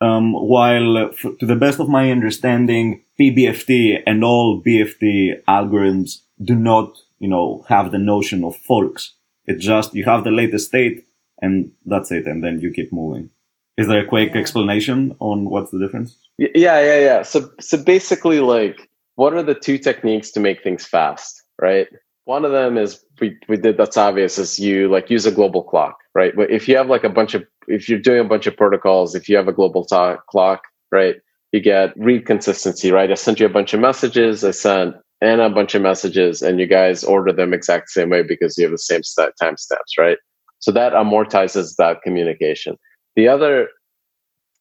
Um, 0.00 0.32
while, 0.32 0.96
uh, 0.96 1.08
f- 1.08 1.38
to 1.38 1.46
the 1.46 1.54
best 1.54 1.78
of 1.78 1.88
my 1.88 2.10
understanding, 2.10 3.04
PBFT 3.20 4.02
and 4.04 4.24
all 4.24 4.60
BFT 4.60 5.42
algorithms 5.44 6.22
do 6.42 6.56
not, 6.56 6.98
you 7.22 7.28
know, 7.28 7.64
have 7.68 7.92
the 7.92 7.98
notion 7.98 8.44
of 8.44 8.56
forks. 8.56 9.14
It's 9.46 9.64
just 9.64 9.94
you 9.94 10.04
have 10.04 10.24
the 10.24 10.30
latest 10.30 10.66
state 10.66 11.06
and 11.40 11.72
that's 11.86 12.10
it, 12.10 12.26
and 12.26 12.42
then 12.44 12.60
you 12.60 12.70
keep 12.72 12.92
moving. 12.92 13.30
Is 13.78 13.88
there 13.88 14.04
a 14.04 14.06
quick 14.06 14.34
yeah. 14.34 14.40
explanation 14.40 15.16
on 15.18 15.48
what's 15.48 15.70
the 15.70 15.78
difference? 15.78 16.16
Yeah, 16.36 16.80
yeah, 16.80 16.98
yeah. 16.98 17.22
So, 17.22 17.50
so 17.60 17.82
basically, 17.82 18.40
like 18.40 18.88
what 19.14 19.34
are 19.34 19.42
the 19.42 19.54
two 19.54 19.78
techniques 19.78 20.30
to 20.32 20.40
make 20.40 20.62
things 20.62 20.84
fast, 20.84 21.42
right? 21.60 21.86
One 22.24 22.44
of 22.44 22.52
them 22.52 22.76
is 22.76 23.04
we, 23.20 23.36
we 23.48 23.56
did 23.56 23.76
that's 23.76 23.96
obvious 23.96 24.38
is 24.38 24.58
you 24.58 24.88
like 24.88 25.10
use 25.10 25.26
a 25.26 25.32
global 25.32 25.62
clock, 25.62 25.98
right? 26.14 26.34
But 26.34 26.50
if 26.50 26.68
you 26.68 26.76
have 26.76 26.88
like 26.88 27.04
a 27.04 27.08
bunch 27.08 27.34
of 27.34 27.44
if 27.68 27.88
you're 27.88 28.00
doing 28.00 28.20
a 28.20 28.28
bunch 28.28 28.46
of 28.46 28.56
protocols, 28.56 29.14
if 29.14 29.28
you 29.28 29.36
have 29.36 29.48
a 29.48 29.52
global 29.52 29.84
to- 29.86 30.18
clock, 30.28 30.62
right, 30.90 31.16
you 31.52 31.60
get 31.60 31.92
read 31.96 32.26
consistency, 32.26 32.90
right? 32.90 33.10
I 33.10 33.14
sent 33.14 33.38
you 33.38 33.46
a 33.46 33.56
bunch 33.58 33.74
of 33.74 33.80
messages, 33.80 34.44
I 34.44 34.50
sent 34.50 34.96
Anna 35.22 35.46
a 35.46 35.50
bunch 35.50 35.74
of 35.74 35.82
messages, 35.82 36.42
and 36.42 36.58
you 36.58 36.66
guys 36.66 37.04
order 37.04 37.32
them 37.32 37.54
exact 37.54 37.90
same 37.90 38.10
way 38.10 38.22
because 38.22 38.58
you 38.58 38.64
have 38.64 38.72
the 38.72 38.78
same 38.78 39.02
st- 39.02 39.32
timestamps, 39.40 39.96
right? 39.98 40.18
So 40.58 40.72
that 40.72 40.92
amortizes 40.92 41.76
that 41.76 42.02
communication. 42.02 42.76
The 43.16 43.28
other 43.28 43.68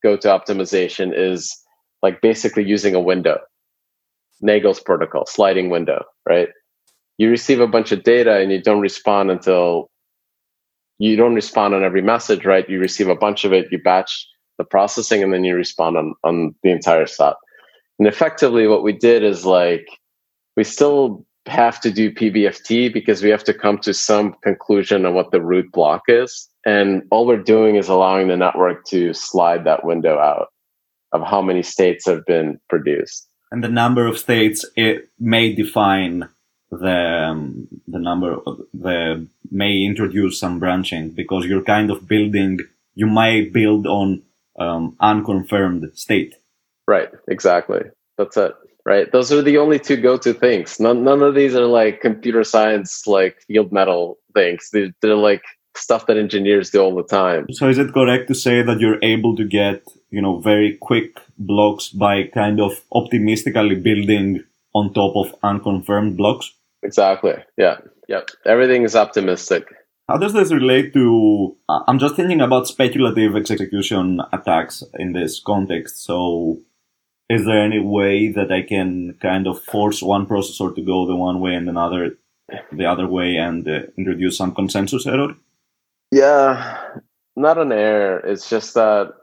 go 0.03 0.17
to 0.17 0.27
optimization 0.27 1.11
is 1.15 1.55
like 2.01 2.21
basically 2.21 2.63
using 2.63 2.95
a 2.95 2.99
window. 2.99 3.37
Nagle's 4.41 4.79
protocol, 4.79 5.25
sliding 5.27 5.69
window, 5.69 6.03
right? 6.27 6.49
You 7.17 7.29
receive 7.29 7.59
a 7.59 7.67
bunch 7.67 7.91
of 7.91 8.03
data 8.03 8.39
and 8.39 8.51
you 8.51 8.61
don't 8.61 8.81
respond 8.81 9.29
until 9.29 9.89
you 10.97 11.15
don't 11.15 11.35
respond 11.35 11.73
on 11.73 11.83
every 11.83 12.01
message, 12.01 12.45
right? 12.45 12.67
You 12.69 12.79
receive 12.79 13.07
a 13.07 13.15
bunch 13.15 13.45
of 13.45 13.53
it, 13.53 13.71
you 13.71 13.79
batch 13.81 14.27
the 14.57 14.63
processing, 14.63 15.23
and 15.23 15.33
then 15.33 15.43
you 15.43 15.55
respond 15.55 15.97
on, 15.97 16.13
on 16.23 16.55
the 16.63 16.71
entire 16.71 17.07
set. 17.07 17.33
And 17.99 18.07
effectively, 18.07 18.67
what 18.67 18.83
we 18.83 18.93
did 18.93 19.23
is 19.23 19.45
like 19.45 19.87
we 20.55 20.63
still 20.63 21.25
have 21.47 21.81
to 21.81 21.91
do 21.91 22.11
PBFT 22.11 22.93
because 22.93 23.23
we 23.23 23.29
have 23.29 23.43
to 23.45 23.53
come 23.53 23.79
to 23.79 23.93
some 23.93 24.35
conclusion 24.43 25.05
on 25.05 25.13
what 25.13 25.31
the 25.31 25.41
root 25.41 25.71
block 25.71 26.03
is. 26.07 26.49
And 26.65 27.03
all 27.09 27.25
we're 27.25 27.41
doing 27.41 27.75
is 27.75 27.87
allowing 27.87 28.27
the 28.27 28.37
network 28.37 28.85
to 28.87 29.13
slide 29.13 29.63
that 29.63 29.83
window 29.83 30.19
out 30.19 30.49
of 31.11 31.23
how 31.23 31.41
many 31.41 31.63
states 31.63 32.05
have 32.05 32.25
been 32.25 32.59
produced. 32.69 33.27
And 33.51 33.63
the 33.63 33.69
number 33.69 34.05
of 34.05 34.17
states 34.17 34.65
it 34.75 35.09
may 35.19 35.53
define 35.53 36.29
the 36.69 37.27
um, 37.29 37.67
the 37.87 37.99
number 37.99 38.33
of 38.33 38.61
the 38.73 39.27
may 39.51 39.83
introduce 39.83 40.39
some 40.39 40.57
branching 40.59 41.09
because 41.09 41.45
you're 41.45 41.63
kind 41.63 41.91
of 41.91 42.07
building 42.07 42.59
you 42.95 43.07
might 43.07 43.51
build 43.51 43.87
on 43.87 44.21
um, 44.57 44.95
unconfirmed 45.01 45.91
state. 45.95 46.35
Right 46.87 47.09
exactly. 47.27 47.81
That's 48.17 48.37
it 48.37 48.55
right 48.85 49.11
those 49.11 49.31
are 49.31 49.41
the 49.41 49.57
only 49.57 49.79
two 49.79 49.97
go-to 49.97 50.33
things 50.33 50.79
none, 50.79 51.03
none 51.03 51.21
of 51.21 51.35
these 51.35 51.55
are 51.55 51.65
like 51.65 52.01
computer 52.01 52.43
science 52.43 53.05
like 53.07 53.41
field 53.47 53.71
metal 53.71 54.17
things 54.33 54.69
they're, 54.71 54.91
they're 55.01 55.15
like 55.15 55.43
stuff 55.75 56.05
that 56.07 56.17
engineers 56.17 56.69
do 56.69 56.81
all 56.81 56.95
the 56.95 57.03
time 57.03 57.45
so 57.51 57.69
is 57.69 57.77
it 57.77 57.93
correct 57.93 58.27
to 58.27 58.35
say 58.35 58.61
that 58.61 58.79
you're 58.79 58.99
able 59.01 59.35
to 59.35 59.45
get 59.45 59.83
you 60.11 60.21
know, 60.21 60.39
very 60.39 60.77
quick 60.79 61.19
blocks 61.37 61.89
by 61.89 62.23
kind 62.33 62.61
of 62.61 62.83
optimistically 62.91 63.75
building 63.75 64.43
on 64.75 64.93
top 64.93 65.15
of 65.15 65.33
unconfirmed 65.41 66.17
blocks. 66.17 66.53
Exactly. 66.83 67.35
Yeah. 67.57 67.77
Yeah. 68.07 68.21
Everything 68.45 68.83
is 68.83 68.95
optimistic. 68.95 69.63
How 70.07 70.17
does 70.17 70.33
this 70.33 70.51
relate 70.51 70.93
to? 70.93 71.55
I'm 71.69 71.97
just 71.97 72.15
thinking 72.15 72.41
about 72.41 72.67
speculative 72.67 73.35
execution 73.35 74.19
attacks 74.33 74.83
in 74.99 75.13
this 75.13 75.39
context. 75.39 76.03
So, 76.03 76.59
is 77.31 77.45
there 77.45 77.63
any 77.63 77.79
way 77.79 78.27
that 78.27 78.51
I 78.51 78.61
can 78.61 79.13
kind 79.21 79.47
of 79.47 79.63
force 79.63 80.01
one 80.01 80.25
processor 80.25 80.75
to 80.75 80.81
go 80.81 81.05
the 81.05 81.15
one 81.15 81.39
way 81.39 81.55
and 81.55 81.69
another 81.69 82.17
the 82.73 82.85
other 82.85 83.07
way 83.07 83.37
and 83.37 83.65
uh, 83.67 83.83
introduce 83.97 84.37
some 84.37 84.53
consensus 84.53 85.07
error? 85.07 85.35
Yeah, 86.11 86.99
not 87.37 87.57
an 87.57 87.71
error. 87.71 88.19
It's 88.19 88.49
just 88.49 88.73
that 88.73 89.13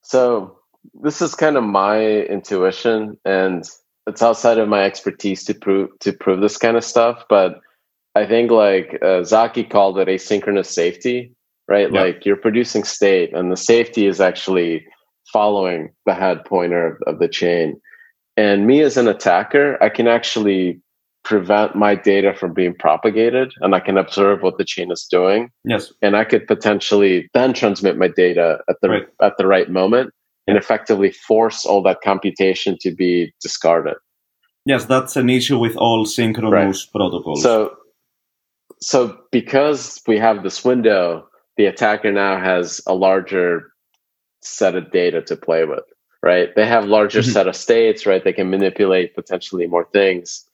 so 0.00 0.58
this 0.94 1.20
is 1.20 1.34
kind 1.34 1.58
of 1.58 1.64
my 1.64 2.00
intuition, 2.36 3.18
and 3.26 3.68
it's 4.06 4.22
outside 4.22 4.58
of 4.58 4.68
my 4.68 4.84
expertise 4.84 5.44
to 5.44 5.54
prove 5.54 5.90
to 6.00 6.12
prove 6.12 6.40
this 6.40 6.56
kind 6.56 6.78
of 6.78 6.84
stuff. 6.84 7.24
But 7.28 7.60
I 8.14 8.24
think 8.26 8.50
like 8.50 8.98
uh, 9.02 9.24
Zaki 9.24 9.64
called 9.64 9.98
it 9.98 10.08
asynchronous 10.08 10.66
safety, 10.66 11.34
right? 11.68 11.92
Yeah. 11.92 12.00
Like 12.00 12.24
you're 12.24 12.36
producing 12.36 12.84
state, 12.84 13.34
and 13.34 13.52
the 13.52 13.58
safety 13.58 14.06
is 14.06 14.22
actually 14.22 14.86
following 15.32 15.90
the 16.06 16.14
head 16.14 16.44
pointer 16.44 16.86
of, 16.86 17.14
of 17.14 17.18
the 17.18 17.28
chain. 17.28 17.80
And 18.36 18.66
me 18.66 18.80
as 18.80 18.96
an 18.96 19.08
attacker, 19.08 19.82
I 19.82 19.88
can 19.88 20.08
actually 20.08 20.80
prevent 21.24 21.76
my 21.76 21.94
data 21.94 22.34
from 22.34 22.52
being 22.52 22.74
propagated 22.74 23.52
and 23.60 23.74
I 23.74 23.80
can 23.80 23.96
observe 23.96 24.42
what 24.42 24.58
the 24.58 24.64
chain 24.64 24.90
is 24.90 25.06
doing. 25.10 25.50
Yes. 25.64 25.92
And 26.02 26.16
I 26.16 26.24
could 26.24 26.46
potentially 26.46 27.28
then 27.34 27.52
transmit 27.52 27.96
my 27.96 28.08
data 28.08 28.58
at 28.68 28.76
the 28.82 28.88
right. 28.88 29.06
at 29.20 29.36
the 29.38 29.46
right 29.46 29.70
moment 29.70 30.10
and 30.46 30.56
effectively 30.56 31.12
force 31.12 31.64
all 31.64 31.82
that 31.84 31.98
computation 32.02 32.76
to 32.80 32.92
be 32.92 33.32
discarded. 33.40 33.94
Yes, 34.64 34.84
that's 34.84 35.16
an 35.16 35.30
issue 35.30 35.58
with 35.58 35.76
all 35.76 36.04
synchronous 36.04 36.52
right. 36.52 36.92
protocols. 36.92 37.42
So 37.42 37.76
so 38.80 39.16
because 39.30 40.00
we 40.08 40.18
have 40.18 40.42
this 40.42 40.64
window, 40.64 41.28
the 41.56 41.66
attacker 41.66 42.10
now 42.10 42.40
has 42.40 42.80
a 42.86 42.94
larger 42.94 43.71
set 44.42 44.74
of 44.74 44.90
data 44.90 45.22
to 45.22 45.36
play 45.36 45.64
with, 45.64 45.84
right? 46.22 46.54
They 46.54 46.66
have 46.66 46.84
larger 46.84 47.20
mm-hmm. 47.20 47.30
set 47.30 47.48
of 47.48 47.56
states, 47.56 48.06
right? 48.06 48.22
They 48.22 48.32
can 48.32 48.50
manipulate 48.50 49.14
potentially 49.14 49.66
more 49.66 49.88
things. 49.92 50.44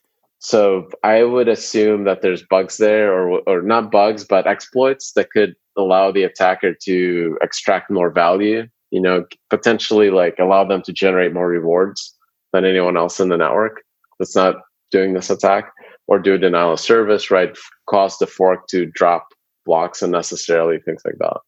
So 0.41 0.89
I 1.03 1.25
would 1.25 1.49
assume 1.49 2.05
that 2.05 2.23
there's 2.23 2.45
bugs 2.45 2.77
there, 2.77 3.13
or 3.13 3.41
or 3.47 3.63
not 3.63 3.91
bugs, 3.91 4.25
but 4.25 4.47
exploits 4.47 5.13
that 5.13 5.31
could 5.31 5.57
allow 5.77 6.13
the 6.13 6.23
attacker 6.23 6.75
to 6.75 7.39
extract 7.43 7.91
more 7.91 8.11
value. 8.11 8.69
You 8.91 9.01
know, 9.01 9.27
potentially 9.51 10.11
like 10.11 10.39
allow 10.39 10.65
them 10.65 10.83
to 10.83 10.93
generate 10.93 11.35
more 11.35 11.49
rewards 11.49 12.15
than 12.53 12.65
anyone 12.65 12.97
else 12.97 13.21
in 13.21 13.29
the 13.29 13.37
network 13.37 13.83
that's 14.19 14.37
not 14.37 14.57
doing 14.91 15.13
this 15.13 15.29
attack, 15.29 15.73
or 16.07 16.19
do 16.19 16.35
a 16.35 16.39
denial 16.39 16.73
of 16.73 16.81
service, 16.81 17.31
right? 17.31 17.57
Cause 17.87 18.19
the 18.19 18.27
fork 18.27 18.67
to 18.69 18.87
drop 18.87 19.29
blocks 19.67 20.03
unnecessarily, 20.03 20.79
things 20.79 21.03
like 21.05 21.19
that. 21.19 21.41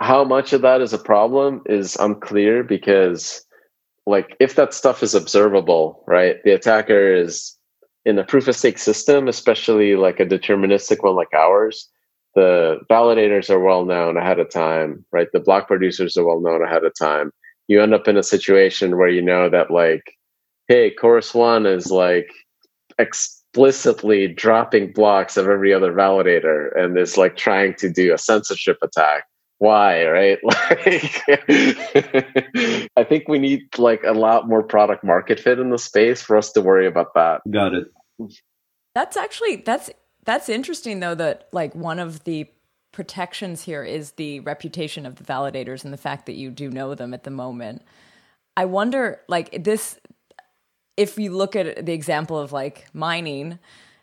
How 0.00 0.24
much 0.24 0.52
of 0.52 0.62
that 0.62 0.80
is 0.80 0.92
a 0.92 0.98
problem 0.98 1.62
is 1.66 1.96
unclear 1.96 2.62
because, 2.62 3.44
like, 4.06 4.36
if 4.40 4.56
that 4.56 4.74
stuff 4.74 5.02
is 5.02 5.14
observable, 5.14 6.02
right? 6.06 6.36
The 6.44 6.52
attacker 6.52 7.14
is 7.14 7.56
in 8.04 8.18
a 8.18 8.24
proof 8.24 8.48
of 8.48 8.56
stake 8.56 8.78
system, 8.78 9.28
especially 9.28 9.96
like 9.96 10.20
a 10.20 10.26
deterministic 10.26 11.02
one 11.02 11.16
like 11.16 11.32
ours, 11.34 11.88
the 12.34 12.80
validators 12.90 13.48
are 13.48 13.60
well 13.60 13.84
known 13.84 14.16
ahead 14.16 14.38
of 14.38 14.50
time, 14.50 15.04
right? 15.12 15.28
The 15.32 15.40
block 15.40 15.68
producers 15.68 16.16
are 16.16 16.24
well 16.24 16.40
known 16.40 16.62
ahead 16.62 16.84
of 16.84 16.92
time. 16.98 17.32
You 17.68 17.80
end 17.82 17.94
up 17.94 18.08
in 18.08 18.16
a 18.16 18.22
situation 18.22 18.98
where 18.98 19.08
you 19.08 19.22
know 19.22 19.48
that 19.48 19.70
like, 19.70 20.02
hey, 20.68 20.90
chorus 20.90 21.32
one 21.32 21.64
is 21.64 21.90
like 21.90 22.30
explicitly 22.98 24.28
dropping 24.28 24.92
blocks 24.92 25.36
of 25.36 25.48
every 25.48 25.72
other 25.72 25.92
validator 25.92 26.76
and 26.76 26.98
is 26.98 27.16
like 27.16 27.36
trying 27.36 27.74
to 27.76 27.88
do 27.88 28.12
a 28.12 28.18
censorship 28.18 28.78
attack 28.82 29.24
why 29.64 30.06
right? 30.06 30.38
Like 30.44 31.22
i 32.96 33.04
think 33.04 33.28
we 33.28 33.38
need 33.38 33.78
like 33.78 34.02
a 34.04 34.12
lot 34.12 34.48
more 34.48 34.62
product 34.62 35.02
market 35.02 35.40
fit 35.40 35.58
in 35.58 35.70
the 35.70 35.78
space 35.78 36.22
for 36.22 36.36
us 36.36 36.52
to 36.52 36.60
worry 36.60 36.86
about 36.86 37.14
that. 37.14 37.40
Got 37.50 37.74
it. 37.74 37.88
That's 38.94 39.16
actually 39.16 39.56
that's 39.56 39.90
that's 40.24 40.48
interesting 40.48 41.00
though 41.00 41.14
that 41.14 41.48
like 41.52 41.74
one 41.74 41.98
of 41.98 42.24
the 42.24 42.46
protections 42.92 43.62
here 43.62 43.82
is 43.82 44.12
the 44.12 44.40
reputation 44.40 45.06
of 45.06 45.16
the 45.16 45.24
validators 45.24 45.84
and 45.84 45.92
the 45.92 45.98
fact 45.98 46.26
that 46.26 46.34
you 46.34 46.50
do 46.50 46.70
know 46.70 46.94
them 46.94 47.12
at 47.12 47.24
the 47.24 47.30
moment. 47.30 47.82
I 48.56 48.66
wonder 48.66 49.20
like 49.28 49.64
this 49.64 49.98
if 50.96 51.18
you 51.18 51.32
look 51.32 51.56
at 51.56 51.86
the 51.86 51.92
example 51.92 52.38
of 52.38 52.52
like 52.52 52.86
mining 52.92 53.58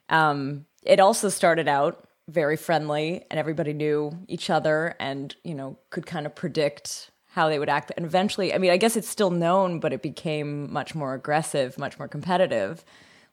um, 0.10 0.66
it 0.84 1.00
also 1.00 1.30
started 1.30 1.68
out 1.68 2.06
very 2.32 2.56
friendly 2.56 3.26
and 3.30 3.40
everybody 3.40 3.74
knew 3.74 4.18
each 4.28 4.50
other 4.50 4.96
and 5.00 5.36
you 5.44 5.54
know 5.54 5.78
could 5.90 6.06
kind 6.06 6.26
of 6.26 6.34
predict 6.34 7.12
how 7.28 7.48
they 7.48 7.60
would 7.60 7.70
act. 7.70 7.92
And 7.96 8.06
eventually 8.06 8.54
i 8.54 8.58
mean 8.58 8.72
i 8.72 8.78
guess 8.78 8.96
it's 8.96 9.08
still 9.08 9.32
known 9.32 9.80
but 9.80 9.94
it 9.94 10.02
became 10.02 10.72
much 10.72 10.96
more 10.96 11.14
aggressive 11.14 11.78
much 11.78 12.00
more 12.00 12.08
competitive. 12.08 12.84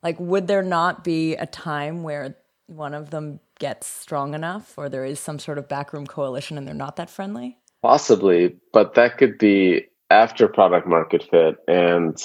Like 0.02 0.16
would 0.18 0.46
there 0.48 0.62
not 0.62 1.04
be 1.04 1.34
a 1.34 1.46
time 1.46 2.02
where 2.02 2.36
one 2.66 2.94
of 2.94 3.10
them 3.10 3.40
gets 3.58 3.86
strong 3.86 4.34
enough 4.34 4.74
or 4.76 4.88
there 4.88 5.04
is 5.04 5.18
some 5.18 5.38
sort 5.38 5.58
of 5.58 5.68
backroom 5.68 6.06
coalition 6.06 6.58
and 6.58 6.66
they're 6.66 6.74
not 6.74 6.96
that 6.96 7.10
friendly? 7.10 7.56
Possibly 7.82 8.56
but 8.72 8.94
that 8.94 9.16
could 9.18 9.38
be 9.38 9.86
after 10.10 10.48
product 10.48 10.86
market 10.86 11.24
fit 11.30 11.56
and 11.68 12.16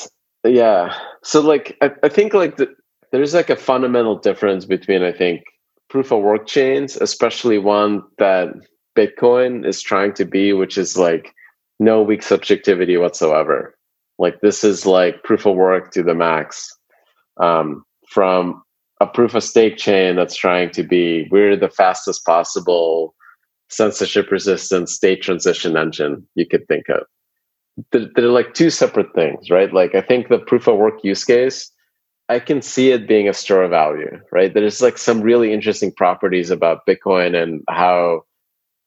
yeah. 0.43 0.97
So 1.23 1.41
like 1.41 1.77
i, 1.81 1.91
I 2.01 2.09
think 2.09 2.33
like 2.33 2.57
the, 2.57 2.73
there's 3.11 3.33
like 3.35 3.51
a 3.51 3.55
fundamental 3.55 4.17
difference 4.17 4.65
between 4.65 5.03
i 5.03 5.11
think 5.11 5.43
proof 5.93 6.11
of 6.11 6.23
work 6.23 6.47
chains, 6.47 6.95
especially 6.95 7.59
one 7.59 8.01
that 8.17 8.47
Bitcoin 8.97 9.63
is 9.63 9.79
trying 9.79 10.11
to 10.11 10.25
be, 10.25 10.51
which 10.51 10.75
is 10.75 10.97
like 10.97 11.35
no 11.79 12.01
weak 12.01 12.23
subjectivity 12.23 12.97
whatsoever. 12.97 13.75
Like 14.17 14.41
this 14.41 14.63
is 14.63 14.87
like 14.87 15.21
proof 15.21 15.45
of 15.45 15.55
work 15.55 15.91
to 15.91 16.01
the 16.01 16.15
max. 16.15 16.75
Um, 17.39 17.85
from 18.07 18.63
a 19.01 19.05
proof 19.05 19.35
of 19.35 19.43
stake 19.43 19.77
chain 19.77 20.15
that's 20.15 20.35
trying 20.35 20.71
to 20.71 20.81
be 20.81 21.27
we're 21.29 21.55
the 21.55 21.69
fastest 21.69 22.25
possible 22.25 23.13
censorship 23.69 24.31
resistant 24.31 24.89
state 24.89 25.21
transition 25.21 25.77
engine 25.77 26.27
you 26.33 26.47
could 26.47 26.67
think 26.67 26.89
of. 26.89 27.03
They're, 27.91 28.09
they're 28.15 28.29
like 28.29 28.55
two 28.55 28.71
separate 28.71 29.13
things, 29.13 29.51
right? 29.51 29.71
Like 29.71 29.93
I 29.93 30.01
think 30.01 30.29
the 30.29 30.39
proof 30.39 30.67
of 30.67 30.77
work 30.77 31.03
use 31.03 31.23
case 31.23 31.71
I 32.33 32.39
can 32.39 32.61
see 32.61 32.91
it 32.91 33.07
being 33.07 33.29
a 33.29 33.33
store 33.33 33.63
of 33.63 33.69
value, 33.69 34.19
right? 34.31 34.53
There's 34.53 34.81
like 34.81 34.97
some 34.97 35.21
really 35.21 35.53
interesting 35.53 35.91
properties 35.91 36.49
about 36.49 36.85
Bitcoin 36.87 37.41
and 37.41 37.61
how 37.69 38.23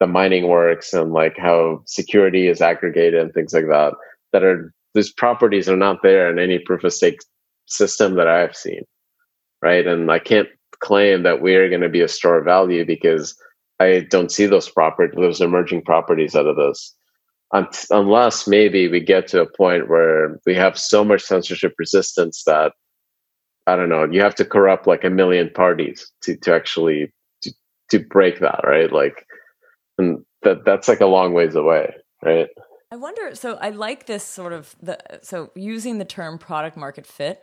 the 0.00 0.06
mining 0.06 0.48
works 0.48 0.92
and 0.92 1.12
like 1.12 1.37
how 1.38 1.82
security 1.87 2.48
is 2.48 2.61
aggregated 2.61 3.20
and 3.20 3.32
things 3.32 3.54
like 3.54 3.66
that. 3.66 3.92
That 4.32 4.42
are 4.42 4.74
these 4.94 5.12
properties 5.12 5.68
are 5.68 5.76
not 5.76 6.02
there 6.02 6.28
in 6.30 6.38
any 6.38 6.59
proof 6.59 6.82
of 6.82 6.92
stake 6.92 7.20
system 7.66 8.16
that 8.16 8.26
I've 8.26 8.56
seen, 8.56 8.82
right? 9.62 9.87
And 9.87 10.11
I 10.11 10.18
can't 10.18 10.48
claim 10.80 11.22
that 11.22 11.40
we're 11.40 11.68
going 11.68 11.82
to 11.82 11.88
be 11.88 12.00
a 12.00 12.09
store 12.09 12.38
of 12.38 12.44
value 12.44 12.85
because 12.85 13.37
I 13.78 14.06
don't 14.11 14.32
see 14.32 14.46
those 14.46 14.68
properties, 14.68 15.14
those 15.16 15.40
emerging 15.40 15.82
properties 15.82 16.35
out 16.35 16.46
of 16.46 16.56
this. 16.56 16.94
Unless 17.90 18.48
maybe 18.48 18.88
we 18.88 18.98
get 18.98 19.28
to 19.28 19.42
a 19.42 19.56
point 19.56 19.88
where 19.88 20.40
we 20.44 20.54
have 20.54 20.76
so 20.76 21.04
much 21.04 21.22
censorship 21.22 21.74
resistance 21.78 22.42
that 22.44 22.72
I 23.66 23.76
don't 23.76 23.88
know, 23.88 24.05
you 24.05 24.20
have 24.20 24.35
to 24.37 24.44
corrupt 24.44 24.87
like 24.87 25.05
a 25.05 25.11
million 25.11 25.50
parties 25.50 26.11
to 26.22 26.37
to 26.37 26.55
actually 26.55 27.12
to, 27.42 27.52
to 27.90 27.98
break 27.98 28.40
that, 28.40 28.61
right? 28.64 28.92
Like 28.92 29.26
and 29.98 30.24
that 30.42 30.64
that's 30.64 30.88
like 30.88 31.00
a 31.00 31.07
long 31.07 31.33
ways 31.33 31.55
away, 31.55 31.94
right? 32.22 32.48
I 32.92 32.96
wonder 32.96 33.35
so 33.35 33.57
I 33.57 33.70
like 33.70 34.07
this 34.07 34.24
sort 34.24 34.52
of 34.52 34.74
the 34.81 34.98
so 35.22 35.50
using 35.55 35.98
the 35.98 36.05
term 36.05 36.38
product 36.38 36.76
market 36.76 37.07
fit 37.07 37.42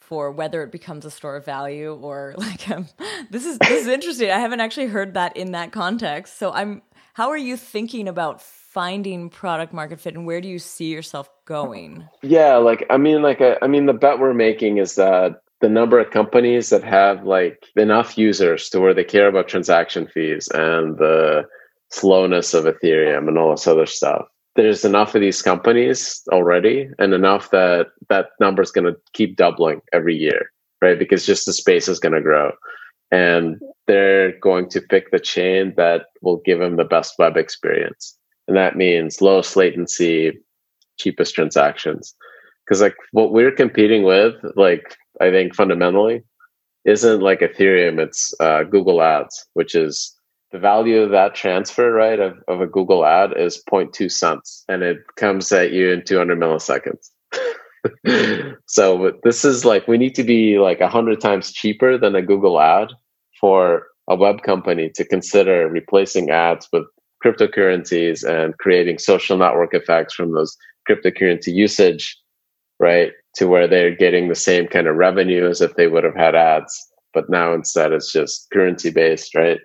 for 0.00 0.30
whether 0.30 0.62
it 0.62 0.72
becomes 0.72 1.04
a 1.04 1.10
store 1.10 1.36
of 1.36 1.44
value 1.44 1.94
or 1.94 2.34
like 2.38 2.70
um, 2.70 2.86
this 3.30 3.44
is 3.44 3.58
this 3.58 3.82
is 3.82 3.86
interesting. 3.88 4.30
I 4.30 4.38
haven't 4.38 4.60
actually 4.60 4.86
heard 4.86 5.14
that 5.14 5.36
in 5.36 5.52
that 5.52 5.72
context. 5.72 6.38
So 6.38 6.52
I'm 6.52 6.82
how 7.14 7.30
are 7.30 7.36
you 7.36 7.56
thinking 7.56 8.08
about 8.08 8.40
finding 8.40 9.28
product 9.28 9.72
market 9.72 10.00
fit 10.00 10.14
and 10.14 10.24
where 10.24 10.40
do 10.40 10.48
you 10.48 10.58
see 10.58 10.86
yourself 10.86 11.28
going? 11.44 12.08
Yeah, 12.22 12.56
like 12.56 12.86
I 12.90 12.96
mean 12.96 13.22
like 13.22 13.40
I, 13.40 13.56
I 13.60 13.66
mean 13.66 13.86
the 13.86 13.92
bet 13.92 14.18
we're 14.18 14.34
making 14.34 14.78
is 14.78 14.94
that 14.94 15.42
the 15.60 15.68
number 15.68 15.98
of 15.98 16.10
companies 16.10 16.70
that 16.70 16.84
have 16.84 17.24
like 17.24 17.66
enough 17.76 18.16
users 18.16 18.68
to 18.70 18.80
where 18.80 18.94
they 18.94 19.04
care 19.04 19.28
about 19.28 19.48
transaction 19.48 20.06
fees 20.06 20.48
and 20.54 20.96
the 20.98 21.44
slowness 21.90 22.54
of 22.54 22.64
Ethereum 22.64 23.28
and 23.28 23.38
all 23.38 23.50
this 23.50 23.66
other 23.66 23.86
stuff. 23.86 24.26
There's 24.56 24.84
enough 24.84 25.14
of 25.14 25.20
these 25.20 25.42
companies 25.42 26.22
already, 26.32 26.88
and 26.98 27.14
enough 27.14 27.50
that 27.50 27.86
that 28.08 28.30
number 28.40 28.62
is 28.62 28.72
going 28.72 28.92
to 28.92 28.98
keep 29.12 29.36
doubling 29.36 29.80
every 29.92 30.16
year, 30.16 30.50
right? 30.82 30.98
Because 30.98 31.26
just 31.26 31.46
the 31.46 31.52
space 31.52 31.88
is 31.88 32.00
going 32.00 32.14
to 32.14 32.20
grow, 32.20 32.52
and 33.12 33.60
they're 33.86 34.36
going 34.40 34.68
to 34.70 34.80
pick 34.80 35.10
the 35.10 35.20
chain 35.20 35.74
that 35.76 36.06
will 36.22 36.38
give 36.44 36.58
them 36.58 36.76
the 36.76 36.84
best 36.84 37.14
web 37.18 37.36
experience, 37.36 38.18
and 38.48 38.56
that 38.56 38.76
means 38.76 39.22
lowest 39.22 39.56
latency, 39.56 40.32
cheapest 40.98 41.34
transactions. 41.36 42.14
Because 42.68 42.82
like 42.82 42.96
what 43.12 43.32
we're 43.32 43.52
competing 43.52 44.02
with, 44.02 44.34
like 44.56 44.96
I 45.20 45.30
think 45.30 45.54
fundamentally 45.54 46.22
isn't 46.84 47.22
like 47.22 47.40
Ethereum, 47.40 47.98
it's 47.98 48.34
uh, 48.40 48.64
Google 48.64 49.00
Ads, 49.00 49.46
which 49.54 49.74
is 49.74 50.14
the 50.52 50.58
value 50.58 51.00
of 51.00 51.10
that 51.10 51.34
transfer, 51.34 51.92
right, 51.92 52.18
of, 52.18 52.36
of 52.48 52.60
a 52.60 52.66
Google 52.66 53.04
ad 53.04 53.32
is 53.36 53.62
0.2 53.70 54.10
cents 54.10 54.64
and 54.68 54.82
it 54.82 54.98
comes 55.16 55.52
at 55.52 55.72
you 55.72 55.90
in 55.90 56.04
200 56.04 56.38
milliseconds. 56.38 57.10
so 58.66 59.12
this 59.24 59.44
is 59.44 59.64
like, 59.64 59.86
we 59.86 59.98
need 59.98 60.14
to 60.14 60.24
be 60.24 60.58
like 60.58 60.80
100 60.80 61.20
times 61.20 61.52
cheaper 61.52 61.98
than 61.98 62.14
a 62.14 62.22
Google 62.22 62.60
ad 62.60 62.88
for 63.38 63.86
a 64.08 64.16
web 64.16 64.42
company 64.42 64.90
to 64.94 65.04
consider 65.04 65.68
replacing 65.68 66.30
ads 66.30 66.66
with 66.72 66.84
cryptocurrencies 67.24 68.24
and 68.24 68.56
creating 68.58 68.98
social 68.98 69.36
network 69.36 69.74
effects 69.74 70.14
from 70.14 70.32
those 70.32 70.56
cryptocurrency 70.88 71.52
usage, 71.52 72.16
right? 72.80 73.12
to 73.36 73.46
where 73.46 73.68
they're 73.68 73.94
getting 73.94 74.28
the 74.28 74.34
same 74.34 74.66
kind 74.66 74.88
of 74.88 74.96
revenue 74.96 75.48
as 75.48 75.60
if 75.60 75.76
they 75.76 75.86
would 75.86 76.04
have 76.04 76.16
had 76.16 76.34
ads. 76.34 76.76
But 77.14 77.30
now 77.30 77.54
instead 77.54 77.92
it's 77.92 78.12
just 78.12 78.48
currency 78.52 78.90
based, 78.90 79.34
right? 79.34 79.60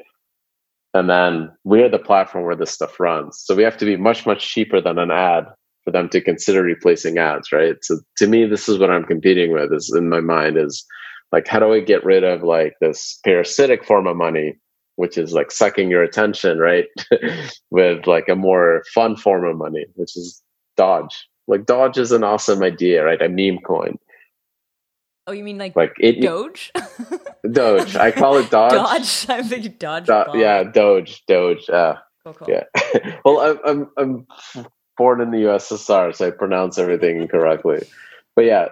And 0.93 1.09
then 1.09 1.51
we're 1.63 1.89
the 1.89 1.99
platform 1.99 2.45
where 2.45 2.55
this 2.55 2.71
stuff 2.71 2.99
runs. 2.99 3.41
So 3.43 3.55
we 3.55 3.63
have 3.63 3.77
to 3.77 3.85
be 3.85 3.97
much, 3.97 4.25
much 4.27 4.47
cheaper 4.47 4.79
than 4.79 4.99
an 4.99 5.11
ad 5.11 5.45
for 5.83 5.91
them 5.91 6.07
to 6.09 6.21
consider 6.21 6.61
replacing 6.63 7.17
ads, 7.17 7.51
right? 7.51 7.75
So 7.81 7.99
to 8.17 8.27
me, 8.27 8.45
this 8.45 8.69
is 8.69 8.77
what 8.77 8.91
I'm 8.91 9.05
competing 9.05 9.53
with 9.53 9.73
is 9.73 9.93
in 9.95 10.09
my 10.09 10.21
mind 10.21 10.57
is 10.57 10.85
Like, 11.31 11.47
how 11.47 11.59
do 11.59 11.73
I 11.73 11.79
get 11.81 12.05
rid 12.05 12.23
of 12.23 12.43
like 12.43 12.75
this 12.79 13.19
parasitic 13.25 13.83
form 13.85 14.05
of 14.07 14.15
money, 14.15 14.55
which 14.97 15.17
is 15.17 15.33
like 15.33 15.51
sucking 15.51 15.89
your 15.89 16.03
attention, 16.03 16.59
right? 16.59 16.85
With 17.71 18.05
like 18.07 18.29
a 18.29 18.35
more 18.35 18.83
fun 18.93 19.17
form 19.17 19.45
of 19.45 19.57
money, 19.57 19.85
which 19.95 20.15
is 20.15 20.43
Dodge. 20.77 21.27
Like 21.47 21.65
Dodge 21.65 21.97
is 21.97 22.11
an 22.11 22.23
awesome 22.23 22.63
idea, 22.63 23.03
right? 23.03 23.21
A 23.21 23.29
meme 23.29 23.59
coin. 23.59 23.97
Oh, 25.27 25.31
you 25.31 25.43
mean 25.43 25.57
like 25.57 25.75
Like 25.75 25.93
it 25.99 26.21
Doge? 26.21 26.71
Doge. 27.51 27.95
I 27.95 28.11
call 28.11 28.37
it 28.37 28.49
Dodge. 28.49 28.73
Dodge. 28.73 29.25
I'm 29.29 29.45
thinking 29.45 29.75
Dodge. 29.79 30.07
Do- 30.07 30.25
yeah, 30.37 30.63
Doge. 30.63 31.23
Doge. 31.27 31.69
Uh, 31.69 31.95
Cool, 32.25 32.33
cool. 32.35 32.47
yeah. 32.49 32.63
well, 33.25 33.41
I'm, 33.41 33.59
I'm 33.65 33.89
I'm 33.97 34.27
born 34.97 35.19
in 35.19 35.31
the 35.31 35.39
USSR, 35.39 36.15
so 36.15 36.27
I 36.27 36.31
pronounce 36.31 36.77
everything 36.77 37.21
incorrectly. 37.21 37.85
But 38.35 38.45
yeah, 38.45 38.67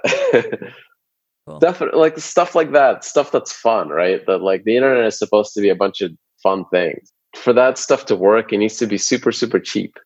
Cool. 1.48 1.60
definitely 1.60 2.00
like 2.00 2.18
stuff 2.20 2.56
like 2.56 2.72
that, 2.72 3.04
stuff 3.04 3.32
that's 3.34 3.52
fun, 3.52 3.90
right? 3.90 4.26
That 4.26 4.38
like 4.42 4.64
the 4.64 4.78
internet 4.78 5.06
is 5.06 5.20
supposed 5.20 5.54
to 5.56 5.62
be 5.62 5.68
a 5.70 5.76
bunch 5.76 6.00
of 6.00 6.12
fun 6.42 6.64
things. 6.72 7.12
For 7.36 7.52
that 7.52 7.78
stuff 7.78 8.06
to 8.06 8.16
work, 8.16 8.54
it 8.54 8.58
needs 8.60 8.78
to 8.78 8.88
be 8.88 8.98
super 8.98 9.34
super 9.34 9.60
cheap, 9.60 9.98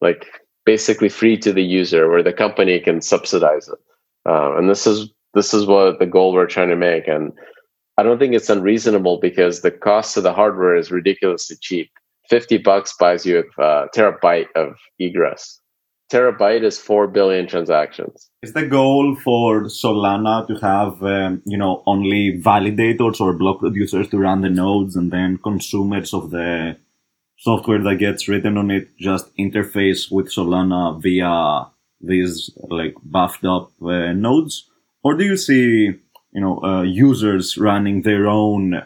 like 0.00 0.26
basically 0.66 1.08
free 1.08 1.38
to 1.38 1.52
the 1.52 1.62
user, 1.62 2.10
where 2.10 2.22
the 2.22 2.32
company 2.32 2.78
can 2.80 3.00
subsidize 3.00 3.68
it. 3.68 3.78
Uh, 4.28 4.58
and 4.58 4.68
this 4.68 4.86
is 4.86 5.08
this 5.32 5.54
is 5.54 5.66
what 5.66 5.98
the 5.98 6.06
goal 6.06 6.32
we're 6.32 6.46
trying 6.46 6.70
to 6.70 6.76
make. 6.76 7.06
And 7.06 7.32
I 7.96 8.02
don't 8.02 8.18
think 8.18 8.34
it's 8.34 8.50
unreasonable 8.50 9.18
because 9.20 9.60
the 9.60 9.70
cost 9.70 10.16
of 10.16 10.22
the 10.22 10.32
hardware 10.32 10.76
is 10.76 10.90
ridiculously 10.90 11.56
cheap. 11.60 11.90
50 12.28 12.58
bucks 12.58 12.94
buys 12.98 13.24
you 13.24 13.44
a 13.58 13.86
terabyte 13.94 14.48
of 14.56 14.76
egress. 14.98 15.60
Terabyte 16.10 16.62
is 16.62 16.78
4 16.78 17.08
billion 17.08 17.48
transactions. 17.48 18.30
Is 18.42 18.52
the 18.52 18.66
goal 18.66 19.16
for 19.16 19.64
Solana 19.64 20.46
to 20.46 20.54
have, 20.54 21.02
um, 21.02 21.42
you 21.44 21.58
know, 21.58 21.82
only 21.86 22.40
validators 22.40 23.20
or 23.20 23.32
block 23.32 23.60
producers 23.60 24.08
to 24.08 24.18
run 24.18 24.40
the 24.40 24.48
nodes 24.48 24.94
and 24.94 25.10
then 25.10 25.38
consumers 25.42 26.14
of 26.14 26.30
the 26.30 26.76
software 27.36 27.82
that 27.82 27.96
gets 27.96 28.28
written 28.28 28.56
on 28.56 28.70
it 28.70 28.88
just 28.98 29.34
interface 29.36 30.10
with 30.10 30.32
Solana 30.32 31.00
via 31.00 31.66
these 32.00 32.50
like 32.68 32.94
buffed 33.02 33.44
up 33.44 33.70
uh, 33.82 34.12
nodes? 34.12 34.68
Or 35.02 35.14
do 35.14 35.24
you 35.24 35.36
see, 35.36 35.92
you 36.32 36.40
know, 36.40 36.62
uh, 36.62 36.82
users 36.82 37.56
running 37.56 38.02
their 38.02 38.26
own 38.26 38.82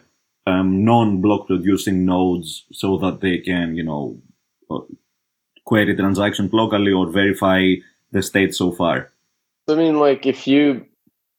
um, 0.46 0.84
non-block 0.84 1.46
producing 1.46 2.04
nodes 2.04 2.64
so 2.72 2.98
that 2.98 3.20
they 3.20 3.38
can, 3.38 3.74
you 3.76 3.82
know, 3.82 4.20
uh, 4.70 4.80
query 5.64 5.96
transactions 5.96 6.52
locally 6.52 6.92
or 6.92 7.10
verify 7.10 7.74
the 8.12 8.22
state 8.22 8.54
so 8.54 8.72
far? 8.72 9.12
I 9.68 9.74
mean, 9.74 9.98
like 9.98 10.26
if 10.26 10.46
you 10.46 10.86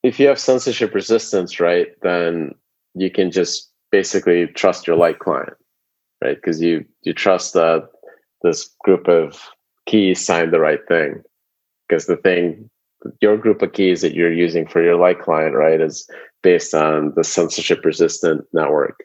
if 0.03 0.19
you 0.19 0.27
have 0.27 0.39
censorship 0.39 0.95
resistance, 0.95 1.59
right, 1.59 1.89
then 2.01 2.55
you 2.95 3.11
can 3.11 3.31
just 3.31 3.69
basically 3.91 4.47
trust 4.47 4.87
your 4.87 4.95
light 4.95 5.19
client, 5.19 5.53
right? 6.23 6.35
Because 6.35 6.61
you 6.61 6.85
you 7.03 7.13
trust 7.13 7.53
that 7.53 7.89
this 8.43 8.69
group 8.83 9.07
of 9.07 9.39
keys 9.85 10.25
signed 10.25 10.53
the 10.53 10.59
right 10.59 10.79
thing. 10.87 11.21
Because 11.87 12.05
the 12.05 12.17
thing, 12.17 12.69
your 13.21 13.37
group 13.37 13.61
of 13.61 13.73
keys 13.73 14.01
that 14.01 14.13
you're 14.13 14.33
using 14.33 14.67
for 14.67 14.81
your 14.81 14.95
light 14.95 15.19
client, 15.19 15.55
right, 15.55 15.81
is 15.81 16.09
based 16.41 16.73
on 16.73 17.13
the 17.15 17.23
censorship 17.23 17.83
resistant 17.83 18.45
network. 18.53 19.03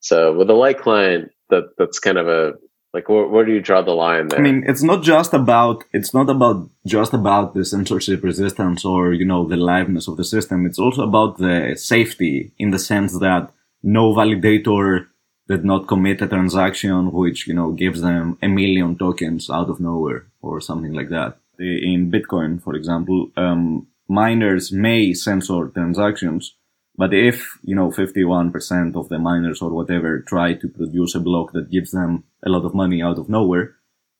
So 0.00 0.34
with 0.36 0.48
a 0.48 0.54
light 0.54 0.78
client, 0.78 1.30
that 1.50 1.64
that's 1.76 1.98
kind 1.98 2.18
of 2.18 2.28
a 2.28 2.52
like 2.92 3.08
where, 3.08 3.26
where 3.26 3.44
do 3.44 3.52
you 3.52 3.60
draw 3.60 3.82
the 3.82 3.92
line 3.92 4.28
there? 4.28 4.40
I 4.40 4.42
mean, 4.42 4.64
it's 4.66 4.82
not 4.82 5.02
just 5.02 5.32
about 5.32 5.84
it's 5.92 6.14
not 6.14 6.28
about 6.30 6.68
just 6.86 7.12
about 7.12 7.54
the 7.54 7.64
censorship 7.64 8.22
resistance 8.22 8.84
or 8.84 9.12
you 9.12 9.24
know 9.24 9.46
the 9.46 9.56
liveness 9.56 10.08
of 10.08 10.16
the 10.16 10.24
system. 10.24 10.66
It's 10.66 10.78
also 10.78 11.02
about 11.02 11.38
the 11.38 11.76
safety 11.76 12.52
in 12.58 12.70
the 12.70 12.78
sense 12.78 13.18
that 13.18 13.50
no 13.82 14.12
validator 14.14 15.06
did 15.50 15.64
not 15.64 15.88
commit 15.88 16.22
a 16.22 16.28
transaction 16.28 17.10
which 17.10 17.48
you 17.48 17.54
know 17.58 17.72
gives 17.72 18.00
them 18.00 18.38
a 18.40 18.48
million 18.48 18.96
tokens 18.96 19.50
out 19.50 19.68
of 19.68 19.80
nowhere 19.80 20.22
or 20.42 20.60
something 20.60 20.92
like 20.92 21.10
that. 21.10 21.32
In 21.58 22.10
Bitcoin, 22.14 22.62
for 22.62 22.74
example, 22.74 23.30
um, 23.36 23.86
miners 24.08 24.70
may 24.72 25.12
censor 25.12 25.68
transactions, 25.68 26.54
but 26.96 27.12
if 27.12 27.58
you 27.64 27.74
know 27.74 27.90
51% 27.90 28.96
of 28.96 29.08
the 29.08 29.18
miners 29.18 29.60
or 29.60 29.70
whatever 29.70 30.20
try 30.20 30.54
to 30.54 30.68
produce 30.68 31.14
a 31.16 31.20
block 31.28 31.52
that 31.52 31.70
gives 31.70 31.90
them 31.90 32.24
a 32.46 32.48
lot 32.48 32.64
of 32.64 32.74
money 32.82 33.02
out 33.02 33.18
of 33.18 33.28
nowhere, 33.28 33.74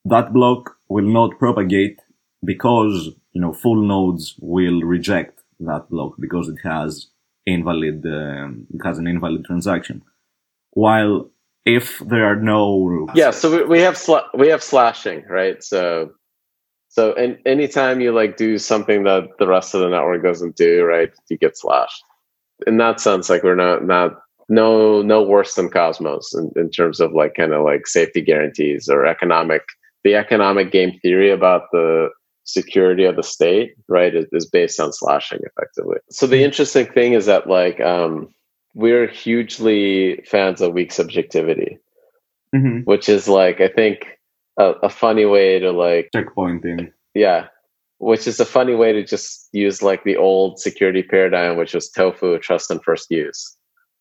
that 0.05 0.33
block 0.33 0.77
will 0.89 1.11
not 1.19 1.39
propagate 1.39 2.01
because 2.45 2.97
you 3.35 3.41
know 3.41 3.53
full 3.53 3.81
nodes 3.95 4.35
will 4.41 4.81
reject 4.83 5.41
that 5.61 5.89
block 5.91 6.15
because 6.19 6.49
it 6.49 6.59
has 6.65 7.07
invalid 7.47 8.05
um, 8.05 8.67
it 8.75 8.81
has 8.85 8.99
an 8.99 9.07
invalid 9.07 9.45
transaction. 9.45 10.03
While 10.73 11.31
if 11.65 11.99
there 12.01 12.25
are 12.25 12.37
no 12.37 13.07
yeah 13.15 13.31
so 13.31 13.51
we, 13.51 13.65
we 13.65 13.81
have 13.81 13.95
sla- 13.95 14.29
we 14.35 14.49
have 14.49 14.63
slashing 14.63 15.25
right? 15.29 15.63
So 15.63 16.11
so 16.89 17.15
and 17.15 17.39
anytime 17.47 18.01
you 18.01 18.13
like 18.13 18.37
do 18.37 18.59
something 18.59 19.05
that 19.05 19.29
the 19.39 19.47
rest 19.47 19.75
of 19.75 19.81
the 19.81 19.89
network 19.89 20.23
doesn't 20.23 20.57
do 20.57 20.85
right 20.85 21.11
you 21.29 21.39
get 21.39 21.57
slashed. 21.57 22.03
In 22.67 22.79
that 22.79 23.01
sense 23.01 23.29
like 23.29 23.43
we're 23.43 23.55
not 23.55 23.85
not 23.85 24.13
no 24.49 25.01
no 25.03 25.23
worse 25.23 25.55
than 25.55 25.71
cosmos 25.71 26.35
in, 26.35 26.51
in 26.57 26.71
terms 26.71 27.01
of 27.01 27.13
like 27.13 27.35
kind 27.35 27.53
of 27.53 27.65
like 27.65 27.87
safety 27.87 28.21
guarantees 28.21 28.89
or 28.89 29.07
economic 29.07 29.63
the 30.03 30.15
economic 30.15 30.73
game 30.73 30.99
theory 31.01 31.31
about 31.31 31.63
the 31.73 32.09
security 32.45 33.05
of 33.05 33.17
the 33.17 33.23
state 33.23 33.75
right 33.89 34.15
is, 34.17 34.27
is 34.33 34.49
based 34.49 34.81
on 34.81 34.93
slashing 34.93 35.41
effectively. 35.43 35.99
So 36.11 36.27
the 36.27 36.43
interesting 36.43 36.87
thing 36.87 37.13
is 37.13 37.27
that 37.27 37.49
like 37.49 37.81
um 37.81 38.29
we're 38.75 39.07
hugely 39.07 40.23
fans 40.27 40.61
of 40.61 40.73
weak 40.73 40.93
subjectivity 40.93 41.79
Mhm. 42.55 42.85
which 42.85 43.09
is 43.09 43.29
like 43.29 43.61
I 43.61 43.69
think 43.69 44.19
a, 44.59 44.73
a 44.83 44.89
funny 44.89 45.25
way 45.25 45.59
to 45.61 45.71
like 45.71 46.11
checkpointing. 46.15 46.93
yeah, 47.15 47.47
which 47.99 48.27
is 48.27 48.41
a 48.41 48.45
funny 48.45 48.75
way 48.75 48.93
to 48.93 49.05
just 49.05 49.49
use 49.53 49.83
like 49.83 50.03
the 50.05 50.17
old 50.17 50.59
security 50.59 51.03
paradigm, 51.03 51.57
which 51.57 51.75
was 51.75 51.89
tofu, 51.91 52.39
trust 52.39 52.71
and 52.71 52.83
first 52.83 53.07
use. 53.11 53.57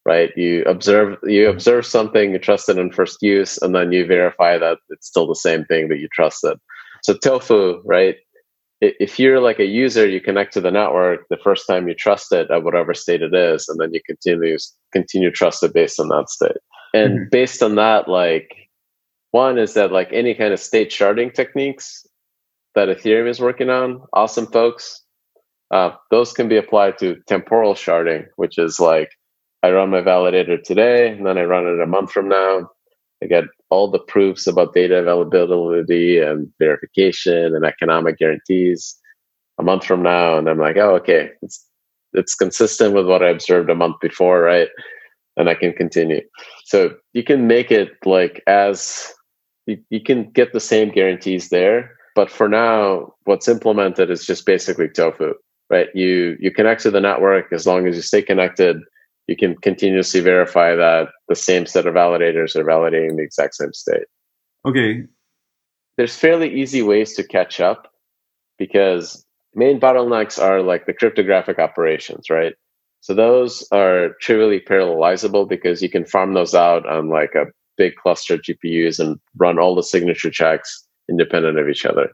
Right? 0.05 0.31
You 0.35 0.63
observe 0.63 1.17
you 1.23 1.47
observe 1.47 1.85
something, 1.85 2.31
you 2.31 2.39
trust 2.39 2.69
it 2.69 2.77
in 2.79 2.91
first 2.91 3.19
use, 3.21 3.59
and 3.61 3.75
then 3.75 3.91
you 3.91 4.05
verify 4.07 4.57
that 4.57 4.79
it's 4.89 5.07
still 5.07 5.27
the 5.27 5.35
same 5.35 5.65
thing 5.65 5.89
that 5.89 5.99
you 5.99 6.07
trusted. 6.11 6.57
So 7.03 7.13
tofu, 7.13 7.81
right? 7.85 8.15
If 8.81 9.19
you're 9.19 9.41
like 9.41 9.59
a 9.59 9.65
user, 9.65 10.07
you 10.07 10.21
connect 10.21 10.53
to 10.53 10.61
the 10.61 10.71
network 10.71 11.27
the 11.29 11.37
first 11.43 11.67
time 11.67 11.87
you 11.87 11.93
trust 11.93 12.31
it 12.31 12.49
at 12.49 12.63
whatever 12.63 12.93
state 12.93 13.21
it 13.21 13.33
is, 13.33 13.67
and 13.67 13.77
then 13.79 13.93
you 13.93 13.99
continue 14.05 14.57
continue 14.93 15.31
trust 15.31 15.63
it 15.63 15.73
based 15.73 15.99
on 15.99 16.07
that 16.09 16.29
state. 16.29 16.57
And 16.93 17.19
Mhm. 17.19 17.31
based 17.31 17.61
on 17.61 17.75
that, 17.75 18.07
like 18.07 18.69
one 19.31 19.57
is 19.57 19.73
that 19.73 19.91
like 19.91 20.11
any 20.13 20.33
kind 20.33 20.53
of 20.53 20.59
state 20.59 20.91
sharding 20.91 21.33
techniques 21.33 22.07
that 22.75 22.87
Ethereum 22.87 23.27
is 23.27 23.39
working 23.39 23.69
on, 23.69 24.01
awesome 24.13 24.47
folks. 24.47 25.03
Uh, 25.71 25.91
those 26.09 26.33
can 26.33 26.47
be 26.47 26.57
applied 26.57 26.97
to 26.99 27.17
temporal 27.27 27.73
sharding, 27.73 28.25
which 28.37 28.57
is 28.57 28.79
like 28.79 29.09
I 29.61 29.71
run 29.71 29.89
my 29.89 30.01
validator 30.01 30.61
today, 30.63 31.09
and 31.09 31.25
then 31.25 31.37
I 31.37 31.43
run 31.43 31.67
it 31.67 31.81
a 31.81 31.85
month 31.85 32.11
from 32.11 32.29
now. 32.29 32.69
I 33.23 33.27
get 33.27 33.45
all 33.69 33.89
the 33.89 33.99
proofs 33.99 34.47
about 34.47 34.73
data 34.73 34.99
availability 34.99 36.19
and 36.19 36.51
verification 36.57 37.55
and 37.55 37.65
economic 37.65 38.17
guarantees 38.17 38.97
a 39.59 39.63
month 39.63 39.83
from 39.83 40.01
now, 40.01 40.37
and 40.37 40.49
I'm 40.49 40.59
like, 40.59 40.77
oh, 40.77 40.95
okay, 40.95 41.31
it's 41.41 41.65
it's 42.13 42.33
consistent 42.33 42.95
with 42.95 43.07
what 43.07 43.21
I 43.21 43.29
observed 43.29 43.69
a 43.69 43.75
month 43.75 43.99
before, 44.01 44.41
right? 44.41 44.69
And 45.37 45.49
I 45.49 45.53
can 45.53 45.73
continue. 45.73 46.21
So 46.65 46.95
you 47.13 47.23
can 47.23 47.45
make 47.45 47.71
it 47.71 47.91
like 48.05 48.41
as 48.47 49.13
you, 49.67 49.77
you 49.89 50.01
can 50.01 50.31
get 50.31 50.53
the 50.53 50.59
same 50.59 50.89
guarantees 50.89 51.49
there, 51.49 51.91
but 52.15 52.31
for 52.31 52.49
now, 52.49 53.13
what's 53.25 53.47
implemented 53.47 54.09
is 54.09 54.25
just 54.25 54.45
basically 54.45 54.89
tofu, 54.89 55.33
right? 55.69 55.89
You 55.93 56.37
you 56.39 56.51
connect 56.51 56.81
to 56.83 56.91
the 56.91 57.01
network 57.01 57.51
as 57.51 57.67
long 57.67 57.85
as 57.87 57.95
you 57.95 58.01
stay 58.01 58.21
connected. 58.21 58.77
You 59.29 59.37
can 59.37 59.55
continuously 59.57 60.21
verify 60.21 60.73
that 60.75 61.09
the 61.27 61.35
same 61.35 61.67
set 61.67 61.85
of 61.85 61.93
validators 61.93 62.55
are 62.55 62.63
validating 62.63 63.15
the 63.15 63.23
exact 63.23 63.53
same 63.55 63.73
state 63.73 64.07
Okay, 64.67 65.03
there's 65.97 66.15
fairly 66.15 66.53
easy 66.61 66.81
ways 66.81 67.13
to 67.15 67.23
catch 67.23 67.59
up 67.59 67.91
because 68.57 69.25
main 69.53 69.79
bottlenecks 69.79 70.41
are 70.41 70.61
like 70.61 70.85
the 70.85 70.93
cryptographic 70.93 71.59
operations, 71.59 72.29
right? 72.29 72.53
So 73.01 73.13
those 73.13 73.67
are 73.71 74.15
trivially 74.21 74.59
parallelizable 74.59 75.47
because 75.47 75.81
you 75.81 75.89
can 75.89 76.05
farm 76.05 76.33
those 76.33 76.55
out 76.55 76.87
on 76.87 77.09
like 77.09 77.35
a 77.35 77.45
big 77.77 77.95
cluster 77.95 78.33
of 78.35 78.41
GPUs 78.41 78.99
and 78.99 79.19
run 79.37 79.59
all 79.59 79.75
the 79.75 79.83
signature 79.83 80.29
checks 80.29 80.85
independent 81.09 81.57
of 81.57 81.69
each 81.69 81.85
other. 81.85 82.09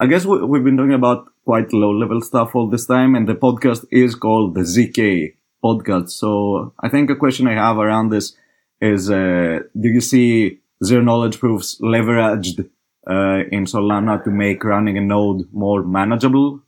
I 0.00 0.06
guess 0.06 0.24
we, 0.24 0.44
we've 0.44 0.64
been 0.64 0.76
talking 0.76 0.94
about 0.94 1.26
quite 1.44 1.72
low 1.72 1.90
level 1.90 2.20
stuff 2.20 2.54
all 2.54 2.68
this 2.68 2.86
time, 2.86 3.14
and 3.14 3.28
the 3.28 3.34
podcast 3.34 3.84
is 3.90 4.14
called 4.14 4.54
the 4.54 4.62
ZK 4.62 5.34
podcast. 5.62 6.10
So 6.10 6.74
I 6.80 6.88
think 6.88 7.10
a 7.10 7.16
question 7.16 7.46
I 7.46 7.54
have 7.54 7.78
around 7.78 8.10
this 8.10 8.36
is, 8.80 9.10
uh, 9.10 9.60
do 9.80 9.88
you 9.88 10.00
see 10.00 10.60
zero 10.84 11.02
knowledge 11.02 11.38
proofs 11.38 11.80
leveraged 11.80 12.68
uh, 13.08 13.44
in 13.50 13.64
Solana 13.64 14.22
to 14.24 14.30
make 14.30 14.64
running 14.64 14.98
a 14.98 15.00
node 15.00 15.48
more 15.52 15.82
manageable? 15.82 16.60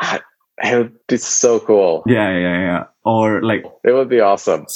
It 0.60 0.76
would 0.76 1.06
be 1.06 1.16
so 1.18 1.60
cool. 1.60 2.02
Yeah, 2.06 2.36
yeah, 2.36 2.60
yeah. 2.60 2.84
Or 3.04 3.40
like 3.42 3.64
It 3.84 3.92
would 3.92 4.08
be 4.08 4.20
awesome. 4.20 4.66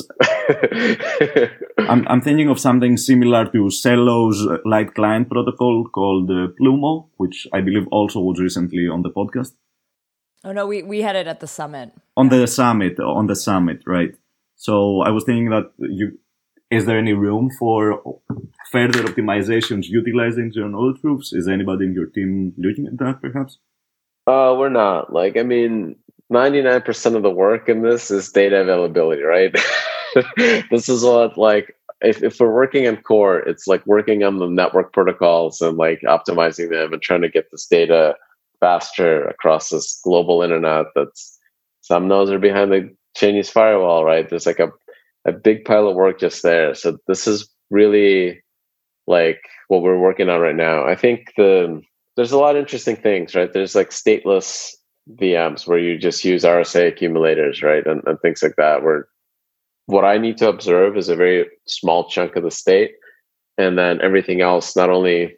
I'm, 1.78 2.06
I'm 2.06 2.20
thinking 2.20 2.48
of 2.48 2.60
something 2.60 2.96
similar 2.96 3.46
to 3.46 3.68
Celo's 3.68 4.46
uh, 4.46 4.58
light 4.64 4.94
client 4.94 5.28
protocol 5.28 5.88
called 5.92 6.30
uh, 6.30 6.48
Plumo, 6.56 7.08
which 7.16 7.48
I 7.52 7.62
believe 7.62 7.88
also 7.90 8.20
was 8.20 8.38
recently 8.38 8.86
on 8.86 9.02
the 9.02 9.10
podcast. 9.10 9.54
Oh 10.44 10.52
no, 10.52 10.66
we, 10.66 10.82
we 10.82 11.02
had 11.02 11.16
it 11.16 11.26
at 11.26 11.40
the 11.40 11.46
summit. 11.46 11.92
On 12.16 12.28
the 12.28 12.46
summit, 12.46 12.98
on 12.98 13.26
the 13.26 13.36
summit, 13.36 13.82
right? 13.86 14.14
So 14.56 15.00
I 15.00 15.10
was 15.10 15.24
thinking 15.24 15.50
that 15.50 15.72
you, 15.78 16.18
is 16.70 16.86
there 16.86 16.98
any 16.98 17.12
room 17.12 17.50
for 17.58 18.02
further 18.70 19.02
optimizations 19.04 19.84
utilizing 19.86 20.52
zero 20.52 20.68
knowledge 20.68 21.00
proofs? 21.00 21.32
Is 21.32 21.46
anybody 21.46 21.86
in 21.86 21.94
your 21.94 22.06
team 22.06 22.54
looking 22.56 22.86
at 22.86 22.98
that 22.98 23.20
perhaps? 23.20 23.58
Uh, 24.26 24.54
we're 24.58 24.68
not. 24.68 25.12
Like, 25.12 25.36
I 25.36 25.42
mean, 25.42 25.96
99% 26.32 27.16
of 27.16 27.22
the 27.22 27.30
work 27.30 27.68
in 27.68 27.82
this 27.82 28.10
is 28.10 28.30
data 28.30 28.62
availability, 28.62 29.22
right? 29.22 29.54
this 30.70 30.88
is 30.88 31.04
what, 31.04 31.36
like, 31.36 31.76
if, 32.00 32.22
if 32.22 32.40
we're 32.40 32.52
working 32.52 32.84
in 32.84 32.96
core, 32.96 33.38
it's 33.38 33.66
like 33.66 33.84
working 33.86 34.24
on 34.24 34.38
the 34.38 34.48
network 34.48 34.92
protocols 34.92 35.60
and 35.60 35.76
like 35.76 36.00
optimizing 36.02 36.70
them 36.70 36.92
and 36.92 37.02
trying 37.02 37.22
to 37.22 37.28
get 37.28 37.50
this 37.50 37.66
data 37.66 38.16
faster 38.62 39.26
across 39.26 39.70
this 39.70 40.00
global 40.04 40.40
internet 40.40 40.86
that's 40.94 41.36
some 41.80 42.06
nodes 42.06 42.30
are 42.30 42.38
behind 42.38 42.70
the 42.70 42.94
Chinese 43.16 43.50
firewall, 43.50 44.04
right? 44.04 44.30
There's 44.30 44.46
like 44.46 44.60
a, 44.60 44.70
a 45.26 45.32
big 45.32 45.64
pile 45.64 45.88
of 45.88 45.96
work 45.96 46.20
just 46.20 46.44
there. 46.44 46.72
So 46.74 46.96
this 47.08 47.26
is 47.26 47.50
really 47.70 48.40
like 49.08 49.40
what 49.66 49.82
we're 49.82 49.98
working 49.98 50.28
on 50.28 50.40
right 50.40 50.54
now. 50.54 50.86
I 50.86 50.94
think 50.94 51.32
the 51.36 51.82
there's 52.16 52.30
a 52.30 52.38
lot 52.38 52.54
of 52.54 52.60
interesting 52.60 52.94
things, 52.94 53.34
right? 53.34 53.52
There's 53.52 53.74
like 53.74 53.90
stateless 53.90 54.70
VMs 55.18 55.66
where 55.66 55.78
you 55.78 55.98
just 55.98 56.24
use 56.24 56.44
RSA 56.44 56.88
accumulators, 56.88 57.62
right? 57.62 57.84
And, 57.84 58.02
and 58.06 58.20
things 58.20 58.42
like 58.42 58.54
that, 58.58 58.84
where 58.84 59.08
what 59.86 60.04
I 60.04 60.18
need 60.18 60.38
to 60.38 60.48
observe 60.48 60.96
is 60.96 61.08
a 61.08 61.16
very 61.16 61.46
small 61.66 62.08
chunk 62.08 62.36
of 62.36 62.44
the 62.44 62.50
state. 62.50 62.92
And 63.58 63.76
then 63.76 64.00
everything 64.02 64.40
else 64.40 64.76
not 64.76 64.90
only 64.90 65.34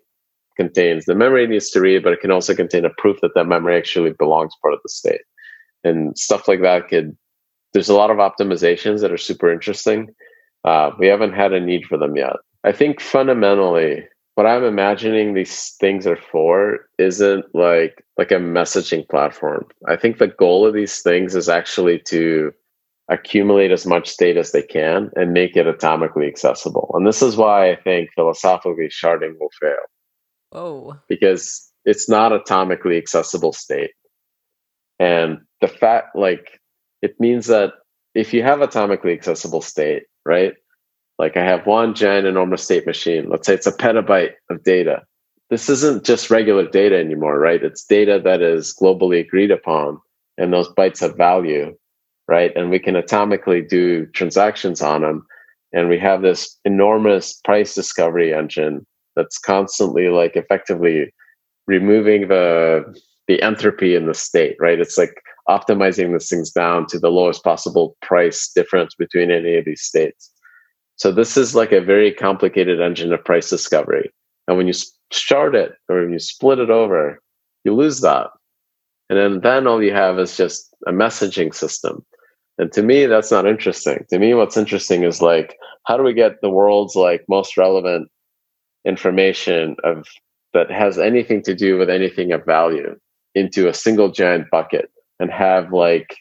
contains 0.56 1.04
the 1.04 1.14
memory 1.14 1.46
needs 1.46 1.70
to 1.70 1.80
read, 1.80 2.02
but 2.02 2.12
it 2.12 2.20
can 2.20 2.30
also 2.30 2.54
contain 2.54 2.84
a 2.84 2.90
proof 2.98 3.18
that 3.22 3.32
that 3.34 3.46
memory 3.46 3.76
actually 3.76 4.12
belongs 4.12 4.54
part 4.62 4.74
of 4.74 4.80
the 4.82 4.88
state. 4.88 5.22
And 5.82 6.16
stuff 6.18 6.48
like 6.48 6.62
that 6.62 6.88
could, 6.88 7.16
there's 7.72 7.88
a 7.88 7.94
lot 7.94 8.10
of 8.10 8.18
optimizations 8.18 9.00
that 9.00 9.12
are 9.12 9.18
super 9.18 9.52
interesting. 9.52 10.08
Uh, 10.64 10.90
we 10.98 11.06
haven't 11.06 11.34
had 11.34 11.52
a 11.52 11.60
need 11.60 11.84
for 11.86 11.98
them 11.98 12.16
yet. 12.16 12.36
I 12.64 12.72
think 12.72 13.00
fundamentally, 13.00 14.04
what 14.34 14.46
I'm 14.46 14.64
imagining 14.64 15.34
these 15.34 15.76
things 15.78 16.06
are 16.06 16.16
for 16.16 16.88
isn't 16.98 17.44
like 17.54 18.04
like 18.16 18.32
a 18.32 18.36
messaging 18.36 19.08
platform. 19.08 19.66
I 19.86 19.96
think 19.96 20.18
the 20.18 20.28
goal 20.28 20.66
of 20.66 20.74
these 20.74 21.02
things 21.02 21.36
is 21.36 21.48
actually 21.48 22.00
to 22.06 22.52
accumulate 23.08 23.70
as 23.70 23.86
much 23.86 24.08
state 24.08 24.36
as 24.36 24.52
they 24.52 24.62
can 24.62 25.10
and 25.14 25.32
make 25.32 25.56
it 25.56 25.66
atomically 25.66 26.26
accessible. 26.26 26.90
And 26.94 27.06
this 27.06 27.22
is 27.22 27.36
why 27.36 27.70
I 27.70 27.76
think 27.76 28.10
philosophically 28.14 28.88
sharding 28.88 29.38
will 29.38 29.50
fail. 29.60 29.76
Oh. 30.54 30.96
Because 31.08 31.70
it's 31.84 32.08
not 32.08 32.32
atomically 32.32 32.96
accessible 32.96 33.52
state. 33.52 33.90
And 34.98 35.40
the 35.60 35.68
fact 35.68 36.16
like 36.16 36.60
it 37.02 37.18
means 37.20 37.48
that 37.48 37.72
if 38.14 38.32
you 38.32 38.42
have 38.42 38.60
atomically 38.60 39.12
accessible 39.12 39.60
state, 39.60 40.04
right? 40.24 40.54
Like 41.18 41.36
I 41.36 41.44
have 41.44 41.66
one 41.66 41.94
giant 41.94 42.26
enormous 42.26 42.62
state 42.62 42.86
machine. 42.86 43.28
Let's 43.28 43.46
say 43.46 43.54
it's 43.54 43.66
a 43.66 43.72
petabyte 43.72 44.32
of 44.50 44.62
data. 44.62 45.02
This 45.50 45.68
isn't 45.68 46.04
just 46.04 46.30
regular 46.30 46.68
data 46.68 46.98
anymore, 46.98 47.38
right? 47.38 47.62
It's 47.62 47.84
data 47.84 48.20
that 48.24 48.40
is 48.40 48.74
globally 48.80 49.20
agreed 49.20 49.50
upon, 49.50 50.00
and 50.38 50.52
those 50.52 50.72
bytes 50.72 51.00
have 51.00 51.16
value, 51.16 51.76
right? 52.26 52.50
And 52.56 52.70
we 52.70 52.78
can 52.78 52.94
atomically 52.94 53.68
do 53.68 54.06
transactions 54.06 54.80
on 54.80 55.02
them. 55.02 55.26
And 55.72 55.88
we 55.88 55.98
have 55.98 56.22
this 56.22 56.58
enormous 56.64 57.34
price 57.44 57.74
discovery 57.74 58.32
engine 58.32 58.86
that's 59.16 59.38
constantly 59.38 60.08
like 60.08 60.36
effectively 60.36 61.12
removing 61.66 62.28
the 62.28 62.84
the 63.26 63.40
entropy 63.42 63.94
in 63.94 64.06
the 64.06 64.14
state, 64.14 64.56
right? 64.60 64.78
It's 64.78 64.98
like 64.98 65.14
optimizing 65.48 66.12
these 66.12 66.28
things 66.28 66.50
down 66.50 66.86
to 66.88 66.98
the 66.98 67.10
lowest 67.10 67.42
possible 67.42 67.96
price 68.02 68.50
difference 68.54 68.94
between 68.94 69.30
any 69.30 69.56
of 69.56 69.64
these 69.64 69.82
states. 69.82 70.30
So 70.96 71.10
this 71.10 71.36
is 71.36 71.54
like 71.54 71.72
a 71.72 71.80
very 71.80 72.12
complicated 72.12 72.80
engine 72.80 73.12
of 73.12 73.24
price 73.24 73.50
discovery. 73.50 74.10
And 74.46 74.56
when 74.56 74.66
you 74.66 74.74
shard 75.10 75.54
it 75.54 75.72
or 75.88 76.02
when 76.02 76.12
you 76.12 76.18
split 76.18 76.58
it 76.58 76.70
over, 76.70 77.20
you 77.64 77.74
lose 77.74 78.00
that. 78.02 78.28
And 79.10 79.18
then, 79.18 79.40
then 79.40 79.66
all 79.66 79.82
you 79.82 79.92
have 79.92 80.18
is 80.18 80.36
just 80.36 80.74
a 80.86 80.92
messaging 80.92 81.54
system. 81.54 82.04
And 82.58 82.72
to 82.72 82.82
me, 82.82 83.06
that's 83.06 83.30
not 83.30 83.46
interesting. 83.46 84.04
To 84.10 84.18
me, 84.18 84.34
what's 84.34 84.56
interesting 84.56 85.02
is 85.02 85.20
like, 85.20 85.56
how 85.86 85.96
do 85.96 86.02
we 86.02 86.14
get 86.14 86.40
the 86.40 86.50
world's 86.50 86.94
like 86.94 87.24
most 87.28 87.56
relevant 87.56 88.08
information 88.84 89.76
of 89.84 90.06
that 90.52 90.70
has 90.70 90.98
anything 90.98 91.42
to 91.42 91.54
do 91.54 91.76
with 91.78 91.90
anything 91.90 92.32
of 92.32 92.44
value 92.44 92.96
into 93.34 93.68
a 93.68 93.74
single 93.74 94.10
giant 94.10 94.50
bucket 94.50 94.90
and 95.18 95.30
have 95.30 95.72
like 95.72 96.16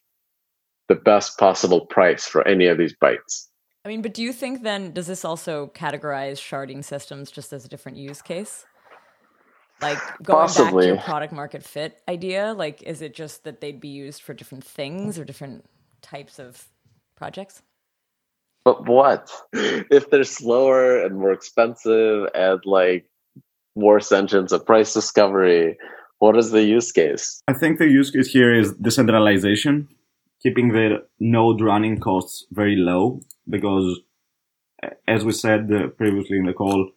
the 0.89 0.95
best 0.95 1.37
possible 1.37 1.85
price 1.85 2.25
for 2.25 2.47
any 2.47 2.67
of 2.67 2.77
these 2.77 2.95
bytes? 3.01 3.47
I 3.85 3.89
mean, 3.89 4.01
but 4.01 4.13
do 4.13 4.23
you 4.23 4.33
think 4.33 4.63
then 4.63 4.93
does 4.93 5.07
this 5.07 5.25
also 5.25 5.67
categorize 5.67 6.37
sharding 6.37 6.83
systems 6.83 7.31
just 7.31 7.51
as 7.51 7.65
a 7.65 7.67
different 7.67 7.97
use 7.97 8.21
case? 8.21 8.65
Like 9.81 9.99
going 10.23 10.39
Possibly. 10.39 10.71
back 10.71 10.81
to 10.81 10.87
your 10.87 10.97
product 10.97 11.33
market 11.33 11.63
fit 11.63 12.01
idea, 12.07 12.53
like 12.53 12.81
is 12.83 13.01
it 13.01 13.13
just 13.13 13.43
that 13.43 13.59
they'd 13.59 13.81
be 13.81 13.89
used 13.89 14.21
for 14.21 14.33
different 14.33 14.63
things 14.63 15.19
or 15.19 15.25
different 15.25 15.65
types 16.01 16.39
of 16.39 16.65
projects? 17.15 17.61
But 18.65 18.87
what 18.87 19.29
if 19.55 20.09
they're 20.09 20.23
slower 20.23 21.03
and 21.03 21.17
more 21.17 21.31
expensive 21.31 22.27
and 22.33 22.61
like 22.65 23.05
worse 23.75 24.11
engines 24.11 24.51
of 24.51 24.65
price 24.65 24.93
discovery? 24.93 25.77
What 26.19 26.37
is 26.37 26.51
the 26.51 26.63
use 26.63 26.91
case? 26.91 27.41
I 27.47 27.53
think 27.53 27.79
the 27.79 27.87
use 27.87 28.09
case 28.11 28.27
here 28.27 28.53
is 28.53 28.73
decentralization, 28.73 29.89
keeping 30.41 30.69
the 30.69 31.05
node 31.19 31.61
running 31.61 31.99
costs 31.99 32.45
very 32.51 32.77
low 32.77 33.21
because 33.49 33.99
as 35.07 35.25
we 35.25 35.31
said 35.31 35.69
uh, 35.71 35.87
previously 35.87 36.37
in 36.37 36.45
the 36.45 36.53
call, 36.53 36.91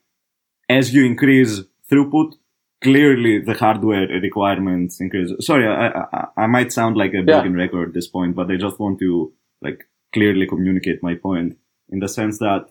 as 0.69 0.95
you 0.95 1.05
increase 1.05 1.61
throughput, 1.91 2.35
clearly 2.83 3.41
the 3.41 3.55
hardware 3.55 4.07
requirements 4.09 5.01
increase. 5.01 5.33
Sorry, 5.41 5.67
I, 5.67 5.89
I, 5.89 6.27
I 6.37 6.47
might 6.47 6.73
sound 6.73 6.97
like 6.97 7.15
a 7.15 7.23
broken 7.23 7.53
yeah. 7.53 7.65
record 7.65 7.89
at 7.89 7.95
this 7.95 8.09
point, 8.09 8.35
but 8.35 8.51
I 8.51 8.57
just 8.57 8.79
want 8.79 8.99
to 9.01 9.33
like 9.63 9.85
clearly 10.13 10.47
communicate 10.47 11.03
my 11.03 11.15
point 11.15 11.57
in 11.89 12.01
the 12.01 12.09
sense 12.09 12.39
that 12.39 12.67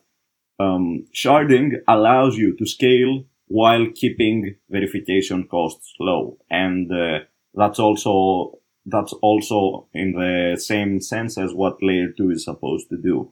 um, 0.60 1.06
sharding 1.14 1.74
allows 1.88 2.38
you 2.38 2.56
to 2.58 2.66
scale 2.66 3.26
while 3.48 3.86
keeping 3.94 4.56
verification 4.70 5.48
costs 5.48 5.94
low, 6.00 6.38
and 6.50 6.92
uh, 6.92 7.20
that's 7.54 7.80
also 7.80 8.60
that's 8.86 9.14
also 9.22 9.88
in 9.94 10.14
the 10.14 10.60
same 10.60 11.02
sense 11.02 11.38
as 11.38 11.54
what 11.54 11.82
layer 11.82 12.10
two 12.16 12.32
is 12.32 12.46
supposed 12.46 12.88
to 12.90 12.98
do. 12.98 13.32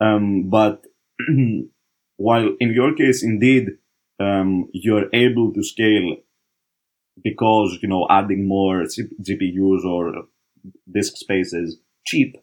Um, 0.00 0.48
but 0.48 0.84
while 2.16 2.50
in 2.60 2.72
your 2.72 2.94
case, 2.94 3.22
indeed, 3.22 3.68
um, 4.18 4.68
you're 4.72 5.08
able 5.12 5.52
to 5.54 5.62
scale 5.62 6.16
because, 7.22 7.78
you 7.82 7.88
know, 7.88 8.06
adding 8.10 8.46
more 8.46 8.82
GPUs 8.82 9.84
or 9.84 10.12
disk 10.92 11.16
space 11.16 11.52
is 11.52 11.78
cheap, 12.06 12.36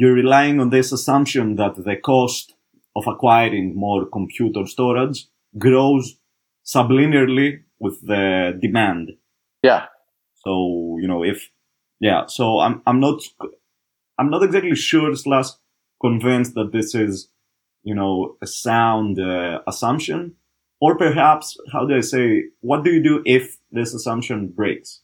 you're 0.00 0.14
relying 0.14 0.60
on 0.60 0.70
this 0.70 0.92
assumption 0.92 1.56
that 1.56 1.76
the 1.76 1.94
cost 1.94 2.54
of 2.96 3.06
acquiring 3.06 3.76
more 3.76 4.06
computer 4.06 4.64
storage 4.64 5.26
grows 5.58 6.16
sublinearly 6.64 7.64
with 7.78 8.00
the 8.06 8.58
demand. 8.62 9.10
Yeah. 9.62 9.88
So, 10.36 10.96
you 11.02 11.06
know, 11.06 11.22
if, 11.22 11.50
yeah, 12.00 12.24
so 12.28 12.60
I'm, 12.60 12.80
I'm 12.86 12.98
not, 12.98 13.20
I'm 14.18 14.30
not 14.30 14.42
exactly 14.42 14.74
sure 14.74 15.14
slash 15.14 15.48
convinced 16.00 16.54
that 16.54 16.72
this 16.72 16.94
is, 16.94 17.28
you 17.82 17.94
know, 17.94 18.36
a 18.40 18.46
sound 18.46 19.20
uh, 19.20 19.60
assumption? 19.66 20.34
Or 20.80 20.96
perhaps, 20.96 21.58
how 21.74 21.84
do 21.84 21.94
I 21.94 22.00
say, 22.00 22.44
what 22.60 22.84
do 22.84 22.90
you 22.90 23.02
do 23.02 23.22
if 23.26 23.58
this 23.70 23.92
assumption 23.92 24.48
breaks? 24.48 25.02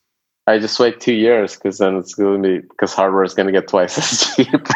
I 0.48 0.60
just 0.60 0.78
wait 0.78 1.00
two 1.00 1.12
years 1.12 1.56
because 1.56 1.78
then 1.78 1.96
it's 1.96 2.14
going 2.14 2.40
to 2.40 2.48
be 2.48 2.60
because 2.60 2.94
hardware 2.94 3.24
is 3.24 3.34
going 3.34 3.46
to 3.46 3.52
get 3.52 3.66
twice 3.66 3.98
as 4.12 4.36
cheap. 4.36 4.68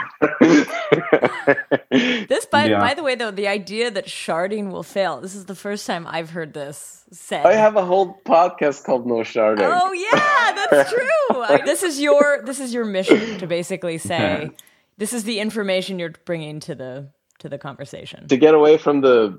this, 2.28 2.46
by, 2.46 2.66
yeah. 2.66 2.80
by 2.80 2.94
the 2.94 3.04
way, 3.04 3.14
though, 3.14 3.30
the 3.30 3.46
idea 3.46 3.88
that 3.90 4.06
sharding 4.06 4.72
will 4.72 4.82
fail. 4.82 5.20
This 5.20 5.36
is 5.36 5.44
the 5.44 5.54
first 5.54 5.86
time 5.86 6.08
I've 6.08 6.30
heard 6.30 6.54
this 6.54 7.04
said. 7.12 7.46
I 7.46 7.52
have 7.52 7.76
a 7.76 7.84
whole 7.84 8.20
podcast 8.24 8.84
called 8.84 9.06
No 9.06 9.16
Sharding. 9.16 9.60
Oh 9.62 9.92
yeah, 9.92 10.66
that's 10.70 10.90
true. 10.92 11.42
I, 11.42 11.62
this 11.64 11.84
is 11.84 12.00
your 12.00 12.42
this 12.44 12.58
is 12.58 12.74
your 12.74 12.84
mission 12.84 13.38
to 13.38 13.46
basically 13.46 13.98
say 13.98 14.50
this 14.98 15.12
is 15.12 15.22
the 15.22 15.38
information 15.38 16.00
you're 16.00 16.14
bringing 16.24 16.58
to 16.60 16.74
the 16.74 17.10
to 17.38 17.48
the 17.48 17.58
conversation 17.58 18.26
to 18.26 18.36
get 18.36 18.54
away 18.54 18.76
from 18.76 19.02
the 19.02 19.38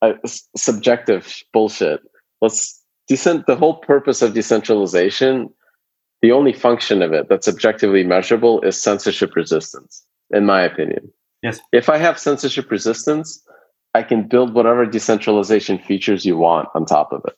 uh, 0.00 0.14
subjective 0.56 1.42
bullshit. 1.52 2.00
Let's 2.40 2.82
decent. 3.08 3.46
The 3.46 3.56
whole 3.56 3.74
purpose 3.74 4.22
of 4.22 4.34
decentralization 4.34 5.50
the 6.26 6.32
only 6.32 6.52
function 6.52 7.02
of 7.02 7.12
it 7.12 7.28
that's 7.28 7.46
objectively 7.46 8.02
measurable 8.02 8.60
is 8.62 8.82
censorship 8.82 9.36
resistance, 9.36 10.04
in 10.30 10.44
my 10.44 10.60
opinion. 10.60 11.08
Yes. 11.40 11.60
If 11.70 11.88
I 11.88 11.98
have 11.98 12.18
censorship 12.18 12.68
resistance, 12.68 13.40
I 13.94 14.02
can 14.02 14.26
build 14.26 14.52
whatever 14.52 14.84
decentralization 14.86 15.78
features 15.78 16.26
you 16.26 16.36
want 16.36 16.68
on 16.74 16.84
top 16.84 17.12
of 17.12 17.22
it. 17.28 17.36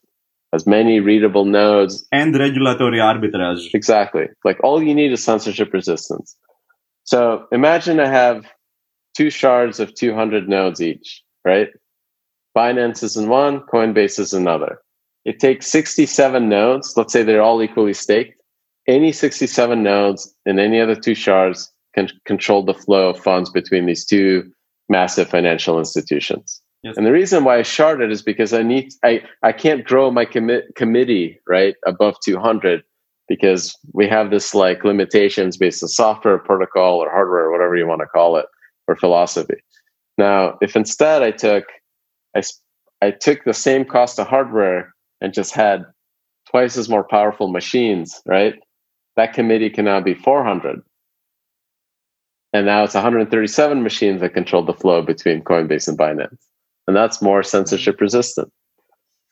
As 0.55 0.67
many 0.67 1.01
readable 1.01 1.45
nodes. 1.45 2.09
And 2.13 2.35
regulatory 2.35 2.97
arbitrage. 2.97 3.75
Exactly. 3.75 4.29
Like 4.43 4.59
all 4.65 4.83
you 4.83 4.95
need 4.95 5.13
is 5.13 5.23
censorship 5.23 5.71
resistance. 5.75 6.35
So 7.05 7.45
imagine 7.53 8.01
I 8.01 8.09
have 8.09 8.47
two 9.15 9.29
shards 9.29 9.81
of 9.81 9.95
200 9.95 10.49
nodes 10.49 10.81
each, 10.81 11.23
right? 11.45 11.69
Binance 12.57 13.03
is 13.03 13.19
in 13.19 13.29
one, 13.29 13.61
Coinbase 13.71 14.19
is 14.19 14.33
another. 14.33 14.81
It 15.27 15.41
takes 15.41 15.67
67 15.67 16.49
nodes. 16.49 16.95
Let's 16.97 17.13
say 17.13 17.23
they're 17.23 17.43
all 17.43 17.63
equally 17.63 17.93
staked. 17.93 18.38
Any 18.89 19.13
67 19.13 19.83
nodes 19.83 20.35
in 20.47 20.59
any 20.59 20.81
of 20.81 20.89
the 20.89 20.97
two 20.97 21.15
shards 21.15 21.71
can 21.95 22.09
control 22.25 22.65
the 22.65 22.75
flow 22.75 23.11
of 23.11 23.23
funds 23.23 23.51
between 23.51 23.87
these 23.87 24.05
two 24.05 24.51
massive 24.89 25.29
financial 25.29 25.79
institutions. 25.79 26.63
Yes. 26.83 26.97
And 26.97 27.05
the 27.05 27.13
reason 27.13 27.45
why 27.45 27.59
I 27.59 27.63
sharded 27.63 28.11
is 28.11 28.23
because 28.23 28.53
I 28.53 28.63
need 28.63 28.93
I 29.05 29.23
I 29.43 29.53
can't 29.53 29.85
grow 29.85 30.11
my 30.11 30.25
commit 30.25 30.75
committee 30.77 31.41
right 31.47 31.75
above 31.87 32.17
200 32.25 32.83
because 33.29 33.77
we 33.93 34.09
have 34.09 34.31
this 34.31 34.55
like 34.55 34.85
limitations 34.85 35.57
based 35.57 35.83
on 35.83 35.89
software 35.89 36.39
protocol 36.39 37.03
or 37.03 37.11
hardware 37.11 37.47
or 37.47 37.53
whatever 37.53 37.77
you 37.77 37.87
want 37.87 38.01
to 38.01 38.07
call 38.07 38.37
it 38.37 38.47
or 38.87 38.97
philosophy. 38.97 39.57
Now, 40.17 40.57
if 40.63 40.77
instead 40.77 41.23
I 41.23 41.33
took 41.33 41.65
I 42.35 42.43
I 43.03 43.11
took 43.11 43.45
the 43.45 43.55
same 43.55 43.85
cost 43.85 44.19
of 44.19 44.29
hardware 44.29 44.95
and 45.21 45.35
just 45.35 45.53
had 45.53 45.85
twice 46.49 46.77
as 46.77 46.89
more 46.89 47.05
powerful 47.05 47.49
machines, 47.49 48.23
right? 48.25 48.55
That 49.19 49.35
committee 49.35 49.69
can 49.69 49.85
now 49.85 50.01
be 50.01 50.15
400 50.15 50.81
and 52.53 52.67
now 52.67 52.85
it's 52.85 52.95
137 52.95 53.83
machines 53.83 54.21
that 54.21 54.33
control 54.33 54.63
the 54.63 54.73
flow 54.73 55.03
between 55.03 55.43
Coinbase 55.43 55.89
and 55.89 55.99
Binance. 55.99 56.39
And 56.87 56.97
that's 56.97 57.21
more 57.21 57.43
censorship 57.43 58.01
resistant. 58.01 58.53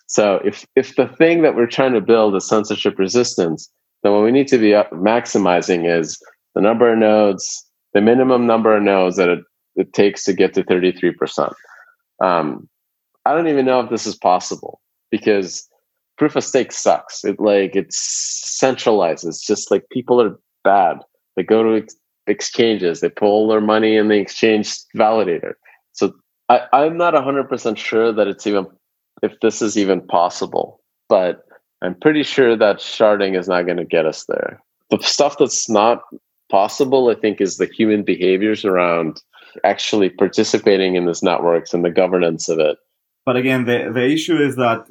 So 0.09 0.41
if, 0.45 0.67
if 0.75 0.97
the 0.97 1.07
thing 1.07 1.43
that 1.43 1.55
we're 1.55 1.69
trying 1.69 1.93
to 1.93 2.01
build 2.01 2.35
is 2.35 2.49
censorship 2.49 2.99
resistance, 2.99 3.71
then 4.03 4.13
what 4.13 4.25
we 4.25 4.33
need 4.33 4.49
to 4.49 4.59
be 4.59 4.73
maximizing 4.93 5.89
is 5.89 6.21
the 6.57 6.61
number 6.61 6.93
of 6.93 6.99
nodes, 6.99 7.65
the 7.95 8.01
minimum 8.01 8.45
number 8.45 8.77
of 8.77 8.83
nodes 8.83 9.17
that 9.19 9.29
it, 9.29 9.45
it 9.77 9.93
takes 9.93 10.25
to 10.25 10.33
get 10.33 10.53
to 10.55 10.65
33%. 10.65 11.55
Um, 12.21 12.69
I 13.25 13.35
don't 13.35 13.47
even 13.47 13.67
know 13.67 13.79
if 13.81 13.91
this 13.91 14.05
is 14.05 14.17
possible 14.17 14.81
because 15.13 15.69
proof 16.17 16.37
of 16.37 16.45
stake 16.45 16.73
sucks. 16.73 17.25
It 17.25 17.41
like 17.41 17.77
it's 17.77 17.99
centralized. 17.99 19.25
just 19.47 19.71
like 19.71 19.89
people 19.91 20.21
are 20.21 20.39
bad. 20.65 20.99
They 21.37 21.43
go 21.43 21.63
to 21.63 21.87
exchanges. 22.27 23.01
They 23.01 23.09
pull 23.09 23.49
their 23.49 23.61
money 23.61 23.97
in 23.97 24.09
the 24.09 24.19
exchange 24.19 24.77
validator. 24.97 25.55
So 25.93 26.13
I, 26.49 26.63
I'm 26.73 26.97
not 26.97 27.15
100% 27.15 27.77
sure 27.77 28.13
that 28.13 28.27
it's 28.27 28.47
even, 28.47 28.67
if 29.23 29.39
this 29.41 29.63
is 29.63 29.77
even 29.77 30.01
possible, 30.07 30.81
but 31.09 31.45
I'm 31.83 31.95
pretty 31.95 32.23
sure 32.23 32.57
that 32.57 32.79
sharding 32.79 33.39
is 33.39 33.49
not 33.49 33.67
going 33.67 33.77
to 33.79 33.85
get 33.85 34.07
us 34.07 34.25
there. 34.29 34.63
The 34.91 34.99
stuff 35.03 35.37
that's 35.39 35.69
not 35.69 36.03
possible, 36.51 37.11
I 37.11 37.15
think, 37.15 37.41
is 37.41 37.57
the 37.57 37.67
human 37.67 38.03
behaviors 38.03 38.65
around 38.65 39.21
actually 39.65 40.11
participating 40.11 40.95
in 40.97 41.07
these 41.07 41.23
networks 41.23 41.75
and 41.75 41.85
the 41.85 41.91
governance 41.91 42.49
of 42.49 42.59
it. 42.59 42.79
But 43.25 43.37
again, 43.37 43.65
the, 43.65 43.91
the 43.93 44.07
issue 44.07 44.37
is 44.37 44.57
that 44.57 44.87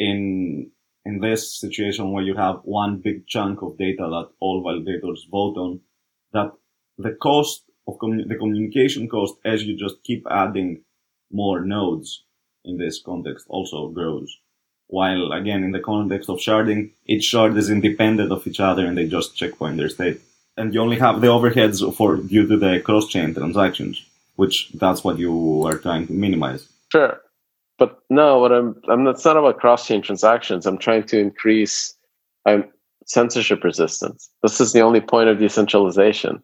in 0.00 0.70
in 1.04 1.20
this 1.20 1.42
situation 1.58 2.12
where 2.12 2.24
you 2.24 2.34
have 2.34 2.60
one 2.64 2.98
big 2.98 3.26
chunk 3.26 3.62
of 3.62 3.78
data 3.78 4.06
that 4.14 4.28
all 4.40 4.62
validators 4.62 5.20
vote 5.30 5.56
on, 5.56 5.80
that 6.32 6.52
the 6.98 7.12
cost 7.12 7.62
of 7.86 7.98
commun- 7.98 8.28
the 8.28 8.36
communication 8.36 9.08
cost 9.08 9.34
as 9.44 9.64
you 9.64 9.76
just 9.76 10.02
keep 10.02 10.26
adding 10.30 10.82
more 11.30 11.60
nodes 11.64 12.24
in 12.64 12.76
this 12.76 13.00
context 13.02 13.46
also 13.48 13.88
grows. 13.88 14.30
While 14.88 15.32
again, 15.32 15.62
in 15.64 15.72
the 15.72 15.86
context 15.92 16.28
of 16.28 16.38
sharding, 16.38 16.90
each 17.06 17.24
shard 17.24 17.56
is 17.56 17.70
independent 17.70 18.32
of 18.32 18.46
each 18.46 18.60
other 18.60 18.84
and 18.86 18.96
they 18.96 19.06
just 19.06 19.36
checkpoint 19.36 19.76
their 19.76 19.88
state. 19.88 20.20
And 20.56 20.74
you 20.74 20.80
only 20.80 20.98
have 20.98 21.20
the 21.20 21.28
overheads 21.28 21.78
for 21.94 22.16
due 22.16 22.46
to 22.46 22.56
the 22.56 22.80
cross-chain 22.80 23.34
transactions, 23.34 24.04
which 24.36 24.70
that's 24.72 25.02
what 25.04 25.18
you 25.18 25.64
are 25.66 25.78
trying 25.78 26.06
to 26.08 26.12
minimize. 26.12 26.68
Sure. 26.92 27.20
But 27.80 27.98
no, 28.10 28.38
what 28.38 28.52
I'm, 28.52 28.80
I'm 28.88 29.04
it's 29.08 29.24
not 29.24 29.36
about 29.36 29.58
cross-chain 29.58 30.02
transactions. 30.02 30.66
I'm 30.66 30.78
trying 30.78 31.02
to 31.04 31.18
increase 31.18 31.96
um, 32.46 32.64
censorship 33.06 33.64
resistance. 33.64 34.30
This 34.44 34.60
is 34.60 34.72
the 34.72 34.82
only 34.82 35.00
point 35.00 35.28
of 35.28 35.40
decentralization 35.40 36.40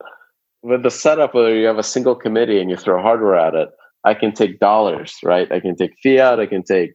with 0.66 0.82
the 0.82 0.91
setup 0.91 1.32
where 1.32 1.55
you 1.55 1.64
have 1.66 1.78
a 1.78 1.82
single 1.84 2.16
committee 2.16 2.61
and 2.61 2.68
you 2.68 2.76
throw 2.76 3.01
hardware 3.01 3.37
at 3.37 3.55
it, 3.55 3.68
I 4.03 4.14
can 4.14 4.32
take 4.32 4.59
dollars, 4.59 5.16
right? 5.22 5.51
I 5.53 5.61
can 5.61 5.76
take 5.76 5.93
fiat, 6.03 6.41
I 6.41 6.47
can 6.47 6.64
take 6.64 6.91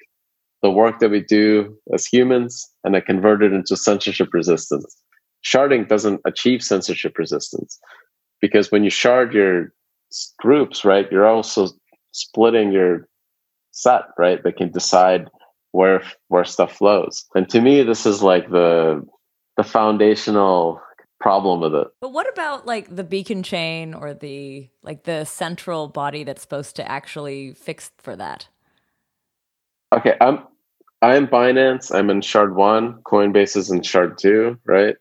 the 0.61 0.69
work 0.69 0.99
that 0.99 1.09
we 1.09 1.21
do 1.21 1.77
as 1.93 2.05
humans, 2.05 2.69
and 2.83 2.97
I 2.97 2.99
convert 2.99 3.41
it 3.41 3.53
into 3.53 3.77
censorship 3.77 4.27
resistance. 4.33 5.01
Sharding 5.45 5.87
doesn't 5.87 6.19
achieve 6.25 6.61
censorship 6.61 7.17
resistance 7.17 7.79
because 8.41 8.71
when 8.71 8.83
you 8.83 8.89
shard 8.89 9.33
your 9.33 9.73
groups, 10.37 10.83
right, 10.83 11.09
you're 11.09 11.27
also 11.27 11.69
splitting 12.11 12.73
your 12.73 13.07
set, 13.71 14.03
right? 14.17 14.41
That 14.43 14.57
can 14.57 14.71
decide 14.71 15.29
where 15.71 16.03
where 16.27 16.43
stuff 16.43 16.73
flows. 16.77 17.25
And 17.35 17.49
to 17.49 17.61
me, 17.61 17.83
this 17.83 18.05
is 18.05 18.21
like 18.21 18.49
the 18.49 19.05
the 19.57 19.63
foundational 19.63 20.81
problem 21.19 21.61
with 21.61 21.75
it. 21.75 21.87
But 22.01 22.13
what 22.13 22.31
about 22.31 22.65
like 22.65 22.93
the 22.93 23.03
beacon 23.03 23.43
chain 23.43 23.93
or 23.93 24.13
the 24.13 24.69
like 24.83 25.03
the 25.03 25.25
central 25.25 25.87
body 25.87 26.23
that's 26.23 26.41
supposed 26.41 26.75
to 26.77 26.91
actually 26.91 27.53
fix 27.53 27.91
for 27.97 28.15
that? 28.15 28.47
Okay, 29.93 30.15
I'm 30.21 30.39
I'm 31.01 31.27
Binance. 31.27 31.93
I'm 31.93 32.09
in 32.09 32.21
Shard 32.21 32.55
One. 32.55 33.01
Coinbase 33.03 33.57
is 33.57 33.71
in 33.71 33.81
Shard 33.81 34.17
Two, 34.17 34.59
right? 34.65 34.95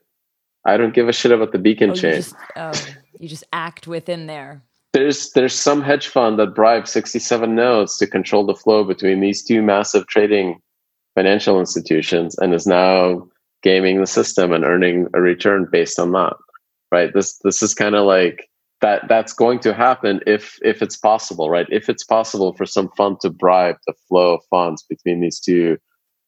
I 0.64 0.76
don't 0.76 0.94
give 0.94 1.08
a 1.08 1.12
shit 1.12 1.32
about 1.32 1.52
the 1.52 1.58
beacon 1.58 1.90
oh, 1.90 1.94
chain. 1.94 2.10
You 2.10 2.16
just, 2.16 2.34
oh, 2.56 2.72
you 3.18 3.28
just 3.28 3.44
act 3.52 3.86
within 3.86 4.26
there. 4.26 4.62
There's 4.93 5.30
there's 5.32 5.55
some 5.55 5.82
hedge 5.82 6.09
fund 6.09 6.38
that 6.38 6.55
bribes 6.55 6.91
67 6.91 7.55
nodes 7.55 7.97
to 7.99 8.07
control 8.07 8.45
the 8.45 8.55
flow 8.55 8.84
between 8.84 9.20
these 9.20 9.43
two 9.43 9.62
massive 9.62 10.07
trading 10.09 10.61
financial 11.14 11.61
institutions 11.61 12.36
and 12.38 12.53
is 12.55 12.66
now 12.66 13.28
gaming 13.62 14.01
the 14.01 14.07
system 14.07 14.53
and 14.53 14.64
earning 14.64 15.07
a 15.14 15.20
return 15.20 15.68
based 15.70 15.99
on 15.99 16.12
that 16.12 16.34
right? 16.93 17.12
This 17.14 17.38
this 17.38 17.62
is 17.62 17.74
kind 17.74 17.95
of 17.95 18.07
like 18.07 18.49
that 18.80 19.03
that's 19.09 19.32
going 19.32 19.59
to 19.61 19.74
happen 19.74 20.20
if 20.26 20.59
if 20.62 20.82
it's 20.82 20.97
possible 20.97 21.51
right? 21.51 21.66
If 21.70 21.88
it's 21.88 22.05
possible 22.05 22.55
for 22.55 22.66
some 22.66 22.88
fund 22.97 23.20
to 23.20 23.30
bribe 23.30 23.76
the 23.86 23.95
flow 24.09 24.34
of 24.34 24.45
funds 24.51 24.82
between 24.82 25.20
these 25.20 25.41
two 25.41 25.78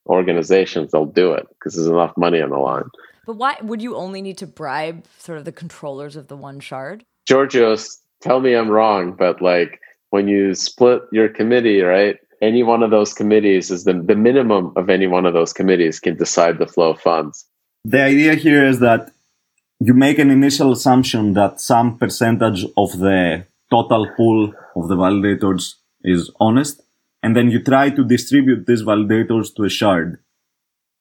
organizations 0.07 0.91
they'll 0.91 1.07
do 1.07 1.33
it 1.33 1.47
because 1.51 1.75
there's 1.75 1.87
enough 1.87 2.17
money 2.17 2.41
on 2.41 2.51
the 2.51 2.59
line. 2.59 2.89
But 3.27 3.37
why 3.37 3.57
would 3.63 3.81
you 3.81 3.95
only 3.95 4.21
need 4.21 4.39
to 4.39 4.47
bribe 4.47 5.05
sort 5.19 5.39
of 5.39 5.45
the 5.45 5.53
controllers 5.53 6.17
of 6.17 6.27
the 6.27 6.37
one 6.37 6.59
shard? 6.59 7.05
Georgios 7.27 8.01
tell 8.23 8.41
me 8.41 8.55
i'm 8.55 8.71
wrong 8.71 9.15
but 9.19 9.43
like 9.43 9.81
when 10.11 10.29
you 10.29 10.55
split 10.55 11.03
your 11.13 11.29
committee 11.29 11.81
right 11.81 12.17
any 12.43 12.65
one 12.65 12.83
of 12.83 12.91
those 12.91 13.15
committees 13.15 13.71
is 13.71 13.85
the, 13.85 13.95
the 13.95 14.17
minimum 14.17 14.73
of 14.77 14.91
any 14.91 15.07
one 15.07 15.25
of 15.25 15.33
those 15.33 15.53
committees 15.53 16.01
can 16.01 16.17
decide 16.17 16.59
the 16.59 16.67
flow 16.67 16.91
of 16.91 17.01
funds. 17.01 17.47
The 17.85 18.03
idea 18.03 18.35
here 18.35 18.67
is 18.67 18.81
that 18.81 19.13
you 19.81 19.95
make 19.95 20.19
an 20.19 20.31
initial 20.31 20.73
assumption 20.73 21.35
that 21.35 21.61
some 21.61 21.99
percentage 21.99 22.65
of 22.77 22.99
the 22.99 23.47
total 23.71 24.09
pool 24.17 24.53
of 24.77 24.89
the 24.89 24.97
validators 24.97 25.75
is 26.03 26.31
honest, 26.41 26.83
and 27.23 27.37
then 27.37 27.49
you 27.51 27.63
try 27.63 27.91
to 27.91 28.05
distribute 28.05 28.67
these 28.67 28.83
validators 28.83 29.55
to 29.57 29.65
a 29.65 29.71
shard. 29.71 30.19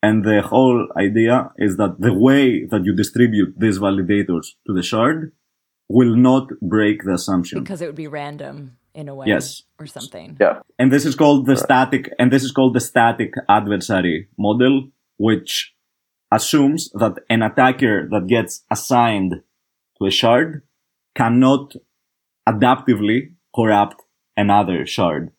And 0.03 0.23
the 0.23 0.41
whole 0.41 0.87
idea 0.97 1.51
is 1.57 1.77
that 1.77 1.99
the 1.99 2.13
way 2.13 2.65
that 2.65 2.85
you 2.85 2.95
distribute 2.95 3.53
these 3.57 3.79
validators 3.79 4.47
to 4.67 4.73
the 4.73 4.83
shard 4.83 5.31
will 5.91 6.15
not 6.15 6.47
break 6.61 7.03
the 7.03 7.13
assumption. 7.13 7.63
Because 7.63 7.81
it 7.81 7.87
would 7.87 7.95
be 7.95 8.07
random 8.07 8.77
in 8.93 9.09
a 9.09 9.15
way 9.15 9.27
yes. 9.27 9.63
or 9.79 9.85
something. 9.85 10.37
Yeah. 10.39 10.59
And 10.79 10.91
this 10.91 11.05
is 11.05 11.15
called 11.15 11.45
the 11.45 11.53
right. 11.53 11.63
static 11.63 12.09
and 12.19 12.31
this 12.31 12.43
is 12.43 12.51
called 12.51 12.73
the 12.73 12.79
static 12.79 13.33
adversary 13.49 14.27
model 14.37 14.89
which 15.17 15.73
assumes 16.31 16.89
that 16.93 17.13
an 17.29 17.41
attacker 17.43 18.07
that 18.09 18.27
gets 18.27 18.63
assigned 18.71 19.35
to 19.97 20.05
a 20.05 20.11
shard 20.11 20.63
cannot 21.15 21.73
adaptively 22.47 23.33
corrupt 23.55 24.01
another 24.35 24.85
shard. 24.85 25.31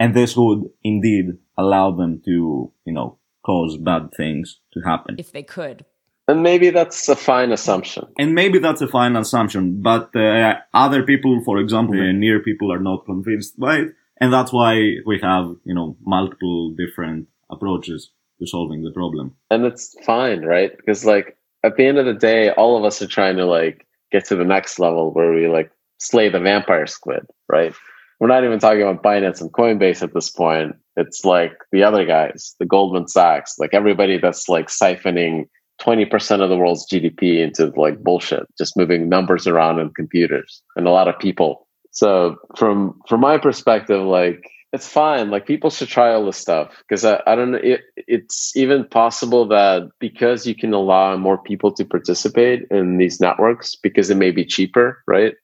And 0.00 0.14
this 0.14 0.36
would 0.36 0.70
indeed 0.82 1.38
allow 1.56 1.90
them 1.90 2.22
to 2.24 2.72
you 2.84 2.92
know 2.92 3.18
cause 3.44 3.76
bad 3.76 4.10
things 4.16 4.60
to 4.72 4.80
happen. 4.80 5.16
If 5.18 5.32
they 5.32 5.42
could 5.42 5.84
and 6.28 6.42
maybe 6.42 6.68
that's 6.68 7.08
a 7.08 7.16
fine 7.16 7.50
assumption. 7.52 8.06
And 8.18 8.34
maybe 8.34 8.58
that's 8.58 8.82
a 8.82 8.86
fine 8.86 9.16
assumption, 9.16 9.80
but 9.80 10.14
uh, 10.14 10.56
other 10.74 11.02
people, 11.02 11.40
for 11.44 11.58
example, 11.58 11.94
mm-hmm. 11.96 12.20
near 12.20 12.40
people 12.40 12.70
are 12.70 12.78
not 12.78 13.06
convinced 13.06 13.58
by 13.58 13.76
it. 13.76 13.88
And 14.20 14.32
that's 14.32 14.52
why 14.52 14.74
we 15.06 15.18
have, 15.22 15.56
you 15.64 15.74
know, 15.74 15.96
multiple 16.04 16.74
different 16.76 17.28
approaches 17.50 18.10
to 18.40 18.46
solving 18.46 18.82
the 18.82 18.90
problem. 18.90 19.36
And 19.50 19.64
it's 19.64 19.96
fine, 20.04 20.42
right? 20.42 20.76
Because 20.76 21.04
like 21.04 21.36
at 21.64 21.76
the 21.76 21.86
end 21.86 21.98
of 21.98 22.04
the 22.04 22.14
day, 22.14 22.50
all 22.50 22.76
of 22.76 22.84
us 22.84 23.00
are 23.00 23.06
trying 23.06 23.36
to 23.36 23.46
like 23.46 23.86
get 24.12 24.26
to 24.26 24.36
the 24.36 24.44
next 24.44 24.78
level 24.78 25.12
where 25.12 25.32
we 25.32 25.48
like 25.48 25.70
slay 25.98 26.28
the 26.28 26.40
vampire 26.40 26.86
squid, 26.86 27.26
right? 27.48 27.74
We're 28.20 28.28
not 28.28 28.44
even 28.44 28.58
talking 28.58 28.82
about 28.82 29.02
Binance 29.02 29.40
and 29.40 29.52
Coinbase 29.52 30.02
at 30.02 30.12
this 30.12 30.30
point. 30.30 30.74
It's 30.96 31.24
like 31.24 31.52
the 31.70 31.84
other 31.84 32.04
guys, 32.04 32.56
the 32.58 32.66
Goldman 32.66 33.06
Sachs, 33.06 33.58
like 33.58 33.72
everybody 33.72 34.18
that's 34.18 34.48
like 34.48 34.66
siphoning 34.66 35.44
20% 35.80 36.42
of 36.42 36.48
the 36.48 36.56
world's 36.56 36.86
GDP 36.90 37.38
into 37.38 37.72
like 37.76 38.02
bullshit, 38.02 38.46
just 38.56 38.76
moving 38.76 39.08
numbers 39.08 39.46
around 39.46 39.78
in 39.78 39.90
computers 39.90 40.62
and 40.76 40.86
a 40.86 40.90
lot 40.90 41.08
of 41.08 41.18
people. 41.18 41.66
So 41.90 42.36
from 42.56 43.00
from 43.08 43.20
my 43.20 43.38
perspective, 43.38 44.04
like 44.04 44.44
it's 44.72 44.88
fine. 44.88 45.30
Like 45.30 45.46
people 45.46 45.70
should 45.70 45.88
try 45.88 46.12
all 46.12 46.26
this 46.26 46.36
stuff 46.36 46.70
because 46.86 47.04
I, 47.04 47.22
I 47.26 47.34
don't 47.34 47.52
know. 47.52 47.60
It, 47.62 47.80
it's 47.96 48.54
even 48.56 48.84
possible 48.84 49.48
that 49.48 49.88
because 49.98 50.46
you 50.46 50.54
can 50.54 50.74
allow 50.74 51.16
more 51.16 51.38
people 51.38 51.72
to 51.72 51.84
participate 51.84 52.66
in 52.70 52.98
these 52.98 53.20
networks 53.20 53.76
because 53.76 54.10
it 54.10 54.16
may 54.16 54.30
be 54.30 54.44
cheaper, 54.44 55.02
right? 55.06 55.34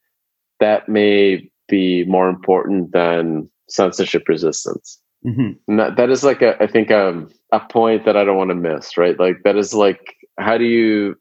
That 0.61 0.89
may 0.89 1.49
be 1.69 2.05
more 2.05 2.29
important 2.29 2.93
than 2.93 3.49
censorship 3.69 4.29
resistance. 4.29 5.01
Mm-hmm. 5.27 5.53
And 5.69 5.79
that, 5.79 5.97
that 5.97 6.11
is 6.11 6.23
like 6.25 6.43
a, 6.43 6.63
I 6.63 6.67
think 6.67 6.91
um, 6.91 7.31
a 7.53 7.61
point 7.61 8.05
that 8.05 8.17
I 8.17 8.25
don't 8.25 8.37
want 8.37 8.51
to 8.51 8.55
miss, 8.55 8.97
right? 8.99 9.19
Like 9.19 9.43
that 9.45 9.57
is 9.57 9.73
like, 9.75 10.17
how 10.39 10.59
do 10.59 10.65
you, 10.65 11.17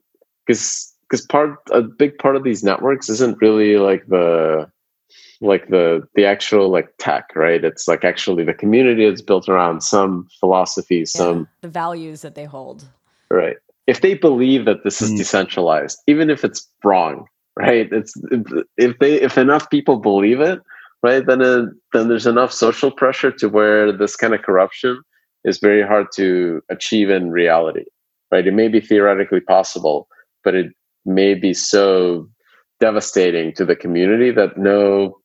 because 0.46 0.90
because 1.08 1.26
part 1.26 1.58
a 1.70 1.82
big 1.82 2.18
part 2.18 2.36
of 2.36 2.44
these 2.44 2.62
networks 2.64 3.08
isn't 3.08 3.40
really 3.40 3.76
like 3.76 4.06
the 4.08 4.70
like 5.40 5.68
the 5.68 6.06
the 6.14 6.24
actual 6.24 6.70
like 6.70 6.88
tech 6.98 7.28
right 7.36 7.64
it's 7.64 7.86
like 7.86 8.04
actually 8.04 8.44
the 8.44 8.54
community 8.54 9.04
is 9.04 9.20
built 9.22 9.48
around 9.48 9.82
some 9.82 10.26
philosophy 10.40 11.00
Yeah, 11.00 11.04
some 11.04 11.48
the 11.60 11.68
values 11.68 12.22
that 12.22 12.34
they 12.34 12.44
hold. 12.44 12.84
right 13.30 13.56
if 13.86 14.00
they 14.00 14.14
believe 14.14 14.64
that 14.64 14.82
this 14.84 15.02
is 15.02 15.12
Mm. 15.12 15.18
decentralized 15.18 15.98
even 16.06 16.30
if 16.30 16.44
it's 16.44 16.68
wrong 16.82 17.26
right 17.56 17.88
it's 17.92 18.14
if 18.76 18.98
they 18.98 19.20
if 19.20 19.36
enough 19.36 19.68
people 19.70 19.98
believe 19.98 20.40
it 20.40 20.60
right? 21.04 21.24
Then 21.26 21.40
it, 21.42 21.68
then 21.92 22.08
there's 22.08 22.26
enough 22.26 22.52
social 22.52 22.90
pressure 22.90 23.30
to 23.30 23.48
where 23.48 23.92
this 23.92 24.16
kind 24.16 24.34
of 24.34 24.42
corruption 24.42 25.00
is 25.44 25.58
very 25.58 25.86
hard 25.86 26.06
to 26.16 26.62
achieve 26.70 27.10
in 27.10 27.30
reality 27.30 27.84
right? 28.32 28.48
It 28.48 28.54
may 28.54 28.68
be 28.68 28.80
theoretically 28.80 29.40
possible 29.40 30.08
but 30.42 30.54
it 30.54 30.72
may 31.04 31.34
be 31.34 31.54
so 31.54 32.28
devastating 32.80 33.54
to 33.54 33.64
the 33.64 33.76
community 33.76 34.30
that 34.32 34.58
no 34.58 35.16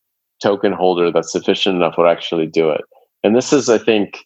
token 0.42 0.72
holder 0.72 1.12
that's 1.12 1.32
sufficient 1.32 1.76
enough 1.76 1.96
would 1.98 2.08
actually 2.08 2.48
do 2.48 2.70
it. 2.70 2.82
And 3.24 3.36
this 3.36 3.52
is 3.52 3.70
i 3.70 3.78
think 3.78 4.20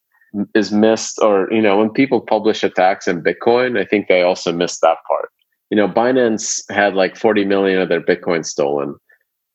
is 0.56 0.72
missed 0.72 1.20
or 1.22 1.52
you 1.52 1.62
know 1.62 1.78
when 1.78 1.92
people 1.92 2.20
publish 2.22 2.64
attacks 2.64 3.08
in 3.08 3.24
bitcoin 3.24 3.80
i 3.80 3.86
think 3.86 4.08
they 4.08 4.24
also 4.24 4.52
missed 4.52 4.82
that 4.82 4.98
part. 5.08 5.30
You 5.70 5.78
know 5.78 5.88
binance 5.88 6.62
had 6.70 6.94
like 6.94 7.16
40 7.16 7.46
million 7.46 7.80
of 7.80 7.90
their 7.90 8.02
bitcoin 8.02 8.46
stolen 8.46 8.96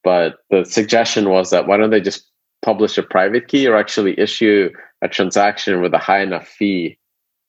but 0.04 0.36
the 0.50 0.64
suggestion 0.64 1.28
was 1.28 1.50
that 1.50 1.66
why 1.66 1.76
don't 1.76 1.90
they 1.90 2.00
just 2.00 2.28
publish 2.62 2.98
a 2.98 3.02
private 3.02 3.48
key 3.48 3.66
or 3.66 3.76
actually 3.76 4.18
issue 4.18 4.70
a 5.02 5.08
transaction 5.08 5.80
with 5.80 5.94
a 5.94 5.98
high 5.98 6.20
enough 6.20 6.46
fee 6.46 6.98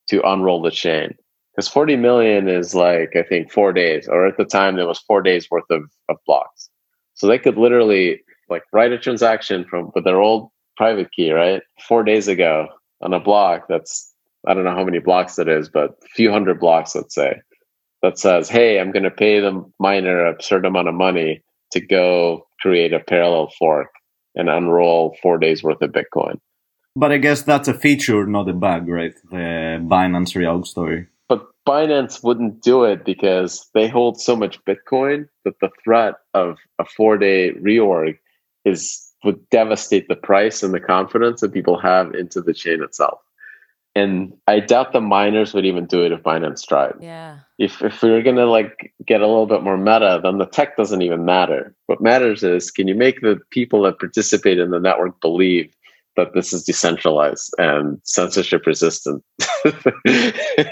to 0.08 0.22
unroll 0.28 0.62
the 0.62 0.72
chain? 0.72 1.16
Because 1.56 1.68
40 1.68 1.96
million 1.98 2.48
is 2.48 2.74
like 2.74 3.16
i 3.16 3.24
think 3.24 3.52
four 3.52 3.74
days 3.74 4.08
or 4.08 4.28
at 4.28 4.38
the 4.38 4.46
time 4.46 4.76
there 4.76 4.88
was 4.88 5.00
four 5.00 5.22
days 5.22 5.48
worth 5.50 5.70
of, 5.70 5.84
of 6.10 6.18
blocks. 6.26 6.70
So 7.16 7.28
they 7.28 7.40
could 7.40 7.58
literally 7.58 8.22
like 8.50 8.64
write 8.72 8.92
a 8.92 8.98
transaction 8.98 9.66
from 9.66 9.92
with 9.94 10.06
their 10.06 10.22
old 10.22 10.50
private 10.78 11.12
key 11.12 11.32
right? 11.32 11.62
Four 11.88 12.04
days 12.04 12.28
ago 12.28 12.70
on 13.02 13.14
a 13.14 13.20
block 13.20 13.66
that's 13.68 14.14
i 14.48 14.54
don't 14.54 14.64
know 14.64 14.76
how 14.76 14.84
many 14.84 15.00
blocks 15.00 15.40
it 15.40 15.48
is 15.48 15.70
but 15.70 15.92
a 16.04 16.08
few 16.16 16.32
hundred 16.32 16.60
blocks 16.60 16.96
let's 16.96 17.16
say 17.16 17.34
that 18.02 18.18
says 18.18 18.50
hey 18.50 18.80
i'm 18.80 18.92
going 18.92 19.04
to 19.04 19.12
pay 19.12 19.40
the 19.40 19.64
miner 19.80 20.26
a 20.26 20.42
certain 20.42 20.66
amount 20.66 20.88
of 20.88 20.94
money 20.94 21.42
to 21.72 21.80
go 21.80 22.48
create 22.62 22.94
a 22.94 23.00
parallel 23.00 23.50
fork 23.58 23.90
and 24.36 24.50
unroll 24.50 25.16
four 25.22 25.38
days 25.38 25.64
worth 25.64 25.82
of 25.82 25.92
bitcoin 25.92 26.38
But 26.96 27.12
I 27.12 27.18
guess 27.18 27.44
that's 27.44 27.68
a 27.70 27.74
feature, 27.74 28.26
not 28.26 28.50
a 28.50 28.54
bug, 28.54 28.90
right? 28.90 29.14
The 29.32 29.80
Binance 29.94 30.34
Reorg 30.36 30.66
story. 30.66 31.08
but 31.30 31.46
binance 31.68 32.24
wouldn't 32.24 32.62
do 32.64 32.84
it 32.84 33.06
because 33.06 33.70
they 33.76 33.88
hold 33.88 34.20
so 34.20 34.36
much 34.36 34.60
bitcoin 34.66 35.30
that 35.46 35.60
the 35.62 35.70
threat 35.84 36.16
of 36.34 36.58
a 36.80 36.86
four 36.86 37.18
day 37.18 37.52
reorg 37.54 38.18
is 38.66 39.06
would 39.24 39.40
devastate 39.50 40.08
the 40.08 40.16
price 40.16 40.64
and 40.64 40.74
the 40.74 40.80
confidence 40.80 41.42
that 41.42 41.54
people 41.54 41.78
have 41.80 42.16
into 42.16 42.42
the 42.42 42.54
chain 42.54 42.82
itself 42.84 43.20
and 43.96 44.34
i 44.48 44.60
doubt 44.60 44.94
the 44.94 45.02
miners 45.02 45.54
would 45.54 45.66
even 45.66 45.86
do 45.86 46.04
it 46.06 46.12
if 46.12 46.22
binance 46.24 46.66
tried 46.68 46.94
Yeah. 47.02 47.40
if 47.58 47.82
if 47.82 48.02
we 48.02 48.12
were 48.12 48.22
gonna 48.22 48.46
like 48.46 48.94
get 49.06 49.22
a 49.22 49.28
little 49.28 49.48
bit 49.48 49.64
more 49.64 49.78
meta, 49.78 50.20
then 50.24 50.38
the 50.38 50.46
tech 50.46 50.78
doesn't 50.78 51.02
even 51.02 51.26
matter. 51.26 51.74
What 51.88 52.02
matters 52.02 52.44
is 52.44 52.72
can 52.72 52.88
you 52.88 52.96
make 52.96 53.22
the 53.22 53.40
people 53.50 53.82
that 53.84 54.00
participate 54.00 54.60
in 54.60 54.70
the 54.72 54.80
network 54.80 55.20
believe 55.22 55.74
that 56.16 56.34
this 56.34 56.54
is 56.54 56.64
decentralized 56.64 57.54
and 57.58 58.00
censorship 58.04 58.66
resistant? 58.66 59.24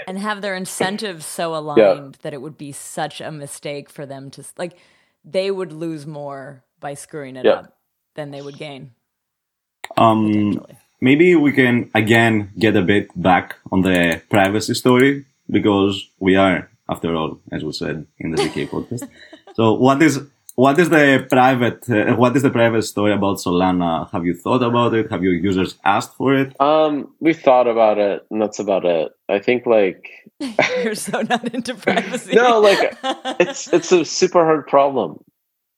And 0.06 0.18
have 0.18 0.40
their 0.40 0.54
incentives 0.56 1.26
so 1.26 1.54
aligned 1.54 2.16
that 2.22 2.32
it 2.32 2.40
would 2.42 2.56
be 2.56 2.72
such 2.72 3.20
a 3.20 3.30
mistake 3.30 3.90
for 3.90 4.06
them 4.06 4.30
to 4.32 4.44
like 4.56 4.76
they 5.24 5.50
would 5.50 5.72
lose 5.72 6.06
more 6.06 6.64
by 6.80 6.94
screwing 6.94 7.36
it 7.36 7.44
Yeah. 7.44 7.52
up 7.60 7.78
than 8.14 8.30
they 8.30 8.40
would 8.42 8.56
gain 8.58 8.92
Um, 9.96 10.26
potentially. 10.26 10.78
Maybe 11.00 11.34
we 11.36 11.52
can 11.52 11.90
again 11.94 12.50
get 12.58 12.76
a 12.76 12.82
bit 12.82 13.08
back 13.20 13.56
on 13.70 13.82
the 13.82 14.20
privacy 14.30 14.74
story 14.74 15.24
because 15.50 16.08
we 16.18 16.36
are, 16.36 16.68
after 16.88 17.14
all, 17.14 17.40
as 17.52 17.64
we 17.64 17.72
said 17.72 18.06
in 18.18 18.30
the 18.32 18.38
ZK 18.42 18.68
podcast. 18.74 19.08
So, 19.54 19.74
what 19.74 20.02
is 20.02 20.20
what 20.56 20.76
is 20.78 20.88
the 20.90 21.24
private 21.30 21.88
uh, 21.88 22.16
what 22.16 22.34
is 22.36 22.42
the 22.42 22.50
private 22.50 22.82
story 22.82 23.12
about 23.12 23.36
Solana? 23.38 24.10
Have 24.10 24.26
you 24.26 24.34
thought 24.34 24.62
about 24.62 24.92
it? 24.94 25.10
Have 25.10 25.22
your 25.22 25.34
users 25.34 25.76
asked 25.84 26.14
for 26.16 26.34
it? 26.34 26.60
um, 26.60 27.14
we 27.20 27.32
thought 27.32 27.68
about 27.68 27.98
it, 27.98 28.26
and 28.30 28.42
that's 28.42 28.58
about 28.58 28.84
it. 28.84 29.12
I 29.28 29.38
think 29.38 29.66
like 29.66 30.10
You're 30.84 30.94
so 30.94 31.22
not 31.22 31.52
into 31.52 31.74
privacy. 31.74 32.34
No, 32.34 32.60
like, 32.60 32.96
it's 33.40 33.72
it's 33.72 33.90
a 33.92 34.04
super 34.04 34.44
hard 34.44 34.66
problem. 34.66 35.18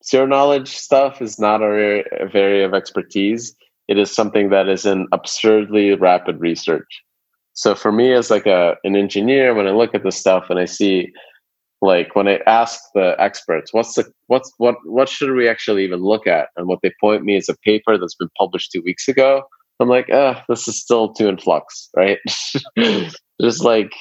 Zero 0.04 0.26
knowledge 0.26 0.68
stuff 0.76 1.22
is 1.22 1.38
not 1.38 1.62
a, 1.62 2.04
a 2.24 2.34
area 2.34 2.66
of 2.66 2.74
expertise. 2.74 3.54
It 3.90 3.98
is 3.98 4.14
something 4.14 4.50
that 4.50 4.68
is 4.68 4.86
in 4.86 5.08
absurdly 5.12 5.94
rapid 5.96 6.40
research. 6.40 7.02
So 7.54 7.74
for 7.74 7.90
me, 7.90 8.12
as 8.12 8.30
like 8.30 8.46
a 8.46 8.76
an 8.84 8.94
engineer, 8.94 9.52
when 9.52 9.66
I 9.66 9.72
look 9.72 9.94
at 9.94 10.04
this 10.04 10.16
stuff 10.16 10.46
and 10.48 10.60
I 10.60 10.64
see, 10.64 11.12
like 11.82 12.14
when 12.14 12.28
I 12.28 12.38
ask 12.46 12.80
the 12.94 13.16
experts, 13.18 13.74
what's 13.74 13.94
the 13.94 14.04
what's 14.28 14.52
what 14.58 14.76
what 14.84 15.08
should 15.08 15.34
we 15.34 15.48
actually 15.48 15.82
even 15.82 16.00
look 16.00 16.28
at? 16.28 16.50
And 16.56 16.68
what 16.68 16.78
they 16.82 16.92
point 17.00 17.24
me 17.24 17.36
is 17.36 17.48
a 17.48 17.56
paper 17.64 17.98
that's 17.98 18.14
been 18.14 18.30
published 18.38 18.70
two 18.70 18.82
weeks 18.82 19.08
ago. 19.08 19.42
I'm 19.80 19.88
like, 19.88 20.08
ah, 20.12 20.44
this 20.48 20.68
is 20.68 20.80
still 20.80 21.12
too 21.12 21.26
in 21.26 21.38
flux, 21.38 21.88
right? 21.96 22.18
Just 23.42 23.64
like 23.64 23.92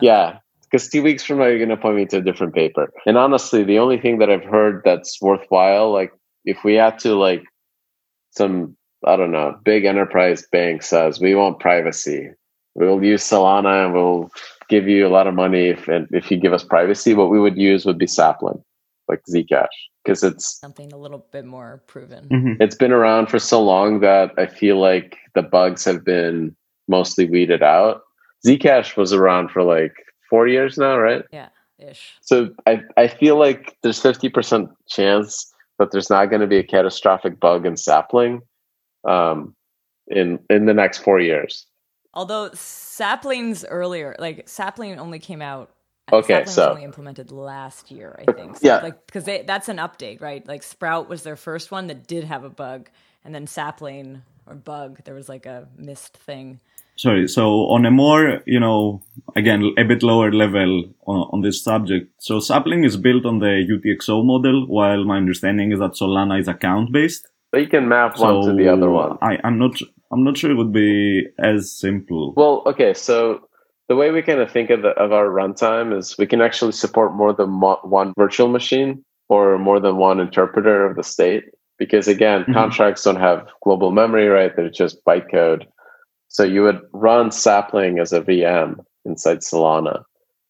yeah, 0.00 0.38
because 0.62 0.88
two 0.88 1.02
weeks 1.02 1.24
from 1.24 1.38
now 1.38 1.46
you're 1.46 1.58
going 1.58 1.70
to 1.70 1.76
point 1.76 1.96
me 1.96 2.06
to 2.06 2.18
a 2.18 2.22
different 2.22 2.54
paper. 2.54 2.88
And 3.04 3.18
honestly, 3.18 3.64
the 3.64 3.80
only 3.80 3.98
thing 3.98 4.18
that 4.18 4.30
I've 4.30 4.44
heard 4.44 4.82
that's 4.84 5.20
worthwhile, 5.20 5.92
like 5.92 6.12
if 6.44 6.62
we 6.62 6.74
had 6.74 7.00
to, 7.00 7.16
like 7.16 7.42
some 8.30 8.76
I 9.06 9.16
don't 9.16 9.32
know, 9.32 9.58
big 9.64 9.84
enterprise 9.84 10.46
bank 10.50 10.82
says 10.82 11.20
we 11.20 11.34
want 11.34 11.60
privacy, 11.60 12.30
we'll 12.74 13.02
use 13.02 13.22
Solana 13.22 13.84
and 13.86 13.94
we'll 13.94 14.30
give 14.68 14.88
you 14.88 15.06
a 15.06 15.10
lot 15.10 15.26
of 15.26 15.34
money 15.34 15.68
if 15.68 15.88
and 15.88 16.08
if 16.10 16.30
you 16.30 16.36
give 16.36 16.52
us 16.52 16.64
privacy. 16.64 17.14
What 17.14 17.30
we 17.30 17.40
would 17.40 17.56
use 17.56 17.84
would 17.84 17.98
be 17.98 18.06
Sapling, 18.06 18.62
like 19.08 19.22
Zcash, 19.28 19.66
because 20.04 20.22
it's 20.22 20.58
Something 20.58 20.92
a 20.92 20.96
little 20.96 21.26
bit 21.32 21.44
more 21.44 21.82
proven. 21.86 22.28
Mhm. 22.28 22.56
it's 22.60 22.76
been 22.76 22.92
around 22.92 23.28
for 23.28 23.38
so 23.38 23.62
long 23.62 24.00
that 24.00 24.32
I 24.38 24.46
feel 24.46 24.78
like 24.78 25.16
the 25.34 25.42
bugs 25.42 25.84
have 25.84 26.04
been 26.04 26.54
mostly 26.88 27.28
weeded 27.28 27.62
out. 27.62 28.02
Zcash 28.46 28.96
was 28.96 29.12
around 29.12 29.50
for 29.50 29.62
like 29.62 29.94
four 30.28 30.46
years 30.48 30.76
now, 30.78 30.98
right? 30.98 31.24
Yeah, 31.32 31.48
ish. 31.78 32.14
So 32.20 32.50
I, 32.66 32.82
I 32.96 33.08
feel 33.08 33.38
like 33.38 33.76
there's 33.82 34.00
50% 34.02 34.68
chance 34.88 35.52
that 35.78 35.90
there's 35.90 36.10
not 36.10 36.26
going 36.26 36.40
to 36.40 36.46
be 36.46 36.58
a 36.58 36.62
catastrophic 36.62 37.40
bug 37.40 37.66
in 37.66 37.76
sapling 37.76 38.42
um, 39.04 39.54
in 40.08 40.38
in 40.50 40.66
the 40.66 40.74
next 40.74 40.98
four 40.98 41.20
years. 41.20 41.66
Although 42.12 42.50
saplings 42.54 43.64
earlier, 43.64 44.14
like 44.18 44.48
sapling 44.48 44.98
only 44.98 45.18
came 45.18 45.42
out. 45.42 45.70
Okay, 46.12 46.26
sapling 46.34 46.44
was 46.44 46.54
so- 46.54 46.70
only 46.70 46.84
implemented 46.84 47.30
last 47.32 47.90
year, 47.90 48.14
I 48.28 48.32
think. 48.32 48.56
So 48.56 48.66
Yeah. 48.66 48.78
like 48.82 49.06
because 49.06 49.24
that's 49.24 49.68
an 49.68 49.78
update, 49.78 50.20
right? 50.20 50.46
Like 50.46 50.62
Sprout 50.62 51.08
was 51.08 51.22
their 51.22 51.36
first 51.36 51.70
one 51.70 51.86
that 51.88 52.06
did 52.06 52.24
have 52.24 52.44
a 52.44 52.50
bug, 52.50 52.88
and 53.24 53.34
then 53.34 53.46
sapling 53.46 54.22
or 54.46 54.54
bug, 54.54 55.02
there 55.04 55.14
was 55.14 55.28
like 55.28 55.46
a 55.46 55.66
missed 55.76 56.16
thing. 56.18 56.60
Sorry. 56.96 57.26
So, 57.26 57.66
on 57.74 57.84
a 57.86 57.90
more, 57.90 58.40
you 58.46 58.60
know, 58.60 59.02
again, 59.34 59.72
a 59.76 59.82
bit 59.82 60.04
lower 60.04 60.30
level 60.30 60.84
on, 61.06 61.28
on 61.32 61.40
this 61.40 61.60
subject. 61.64 62.12
So, 62.18 62.38
Sapling 62.38 62.84
is 62.84 62.96
built 62.96 63.24
on 63.26 63.40
the 63.40 63.64
UTXO 63.68 64.24
model, 64.24 64.66
while 64.68 65.02
my 65.04 65.16
understanding 65.16 65.72
is 65.72 65.80
that 65.80 65.92
Solana 65.94 66.38
is 66.38 66.46
account 66.46 66.92
based. 66.92 67.26
You 67.60 67.68
can 67.68 67.88
map 67.88 68.16
So 68.16 68.24
one 68.40 68.46
to 68.48 68.52
the 68.54 68.68
other 68.72 68.90
one. 68.90 69.18
I, 69.22 69.38
I'm 69.44 69.58
not. 69.58 69.78
I'm 70.12 70.22
not 70.22 70.36
sure 70.36 70.50
it 70.50 70.54
would 70.54 70.72
be 70.72 71.26
as 71.38 71.72
simple. 71.76 72.34
Well, 72.36 72.62
okay, 72.66 72.94
so 72.94 73.48
the 73.88 73.96
way 73.96 74.10
we 74.10 74.22
kind 74.22 74.40
of 74.40 74.50
think 74.50 74.70
of, 74.70 74.82
the, 74.82 74.90
of 74.90 75.12
our 75.12 75.26
runtime 75.26 75.96
is 75.96 76.16
we 76.18 76.26
can 76.26 76.40
actually 76.40 76.72
support 76.72 77.14
more 77.14 77.32
than 77.32 77.50
mo- 77.50 77.80
one 77.82 78.12
virtual 78.16 78.48
machine 78.48 79.04
or 79.28 79.58
more 79.58 79.80
than 79.80 79.96
one 79.96 80.20
interpreter 80.20 80.86
of 80.86 80.96
the 80.96 81.02
state 81.02 81.44
because 81.78 82.06
again 82.06 82.44
Mhm. 82.44 82.54
contracts 82.54 83.02
don't 83.02 83.16
have 83.16 83.48
global 83.62 83.90
memory 83.90 84.28
right 84.28 84.54
they're 84.54 84.70
just 84.70 85.04
bytecode 85.04 85.64
so 86.28 86.44
you 86.44 86.62
would 86.62 86.80
run 86.92 87.30
sapling 87.30 87.98
as 87.98 88.12
a 88.12 88.20
vm 88.20 88.76
inside 89.04 89.38
solana 89.38 90.02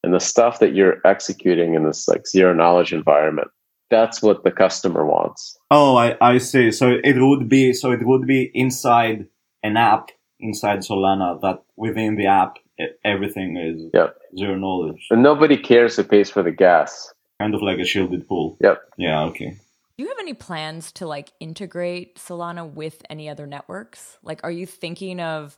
and 0.03 0.13
the 0.13 0.21
stuff 0.21 0.59
that 0.59 0.75
you're 0.75 0.99
executing 1.07 1.75
in 1.75 1.85
this 1.85 2.07
like 2.09 2.27
zero 2.27 2.53
knowledge 2.53 2.93
environment 2.93 3.49
that's 3.97 4.19
what 4.27 4.39
the 4.47 4.51
customer 4.65 5.05
wants 5.15 5.41
Oh, 5.77 5.97
I, 5.97 6.09
I 6.21 6.39
see. 6.39 6.71
So 6.71 6.85
it 7.11 7.17
would 7.27 7.49
be 7.49 7.65
so 7.81 7.87
it 7.99 8.05
would 8.11 8.27
be 8.27 8.41
inside 8.65 9.27
an 9.69 9.77
app 9.77 10.05
inside 10.39 10.81
Solana 10.89 11.29
that 11.45 11.59
within 11.77 12.17
the 12.21 12.27
app 12.43 12.53
everything 13.05 13.51
is 13.69 13.79
Yep. 13.99 14.11
zero 14.41 14.57
knowledge, 14.65 15.03
and 15.11 15.23
nobody 15.31 15.57
cares 15.71 15.97
who 15.97 16.05
pays 16.05 16.31
for 16.35 16.43
the 16.49 16.53
gas 16.67 16.91
kind 17.41 17.55
of 17.55 17.63
like 17.69 17.79
a 17.79 17.85
shielded 17.93 18.23
pool. 18.29 18.57
Yep. 18.67 18.79
Yeah. 19.07 19.23
Okay. 19.31 19.51
Do 19.97 20.03
you 20.03 20.09
have 20.09 20.19
any 20.27 20.35
plans 20.35 20.93
to 20.99 21.07
like 21.07 21.29
integrate 21.41 22.17
Solana 22.17 22.65
with 22.83 22.97
any 23.09 23.27
other 23.29 23.47
networks? 23.47 24.19
Like, 24.23 24.41
are 24.47 24.51
you 24.61 24.67
thinking 24.67 25.21
of 25.21 25.57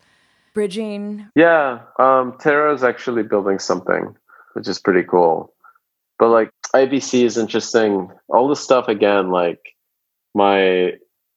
bridging? 0.55 1.28
Yeah, 1.34 1.80
um, 1.99 2.37
Terra 2.39 2.74
is 2.74 2.84
actually 2.84 3.22
building 3.22 3.59
something, 3.59 4.14
which 4.55 4.68
is 4.68 4.78
pretty 4.78 5.05
cool. 5.09 5.53
But 6.18 6.28
like 6.30 6.50
IBC 6.74 7.24
is 7.24 7.36
interesting. 7.36 8.10
All 8.28 8.48
the 8.48 8.56
stuff 8.56 8.88
again, 8.88 9.30
like 9.30 9.60
my 10.34 10.92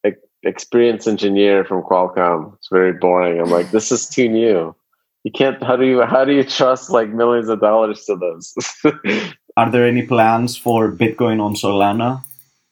e- 0.05 0.11
experienced 0.43 1.07
engineer 1.07 1.65
from 1.65 1.83
Qualcomm, 1.83 2.55
it's 2.55 2.69
very 2.71 2.93
boring. 2.93 3.39
I'm 3.41 3.49
like, 3.49 3.71
this 3.71 3.91
is 3.91 4.07
too 4.07 4.29
new. 4.29 4.75
You 5.23 5.31
can't. 5.31 5.61
How 5.61 5.75
do 5.75 5.85
you? 5.85 6.01
How 6.03 6.23
do 6.23 6.31
you 6.33 6.43
trust 6.43 6.89
like 6.89 7.09
millions 7.09 7.49
of 7.49 7.59
dollars 7.59 8.05
to 8.05 8.15
this? 8.15 8.55
Are 9.57 9.69
there 9.69 9.85
any 9.85 10.03
plans 10.05 10.55
for 10.55 10.89
Bitcoin 10.91 11.41
on 11.43 11.55
Solana? 11.55 12.21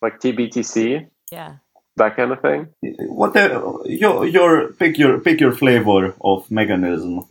like 0.01 0.19
TBTC, 0.21 1.07
Yeah. 1.31 1.55
that 1.97 2.15
kind 2.15 2.31
of 2.31 2.39
thing. 2.41 2.67
What 3.09 3.33
the, 3.33 3.81
your 3.85 4.25
your 4.27 4.71
pick 4.73 4.97
your 4.97 5.19
pick 5.19 5.41
your 5.41 5.51
flavor 5.51 6.13
of 6.21 6.49
mechanism. 6.51 7.25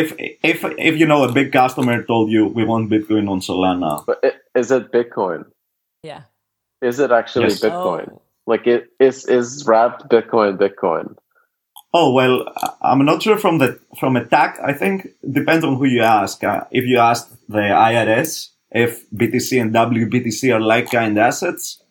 If 0.00 0.14
if 0.52 0.64
if 0.88 0.98
you 1.00 1.06
know 1.06 1.24
a 1.24 1.32
big 1.32 1.52
customer 1.52 2.02
told 2.02 2.30
you 2.30 2.46
we 2.58 2.64
want 2.64 2.90
Bitcoin 2.90 3.28
on 3.34 3.40
Solana, 3.40 3.92
But 4.06 4.18
i- 4.28 4.58
is 4.60 4.70
it 4.70 4.92
Bitcoin? 4.92 5.44
Yeah. 6.02 6.22
Is 6.82 7.00
it 7.00 7.10
actually 7.20 7.48
Yes. 7.54 7.60
Bitcoin? 7.64 8.08
Oh. 8.12 8.22
Like 8.46 8.66
it 8.66 8.88
is 9.00 9.24
is 9.26 9.64
wrapped 9.66 10.08
Bitcoin 10.10 10.58
Bitcoin? 10.64 11.14
Oh 11.94 12.12
well, 12.12 12.34
I- 12.64 12.74
I'm 12.90 13.04
not 13.04 13.22
sure 13.22 13.38
from 13.38 13.58
the 13.58 13.78
from 14.00 14.16
a 14.16 14.24
tax. 14.24 14.58
I 14.72 14.72
think 14.72 15.08
depends 15.40 15.64
on 15.64 15.76
who 15.76 15.86
you 15.86 16.02
ask. 16.02 16.44
Uh, 16.44 16.64
if 16.70 16.84
you 16.84 16.98
ask 16.98 17.30
the 17.48 17.64
IRS 17.90 18.50
if 18.84 19.08
BTC 19.10 19.60
and 19.62 19.72
WBTC 19.72 20.52
are 20.54 20.60
like 20.60 20.90
kind 20.90 21.18
assets, 21.18 21.82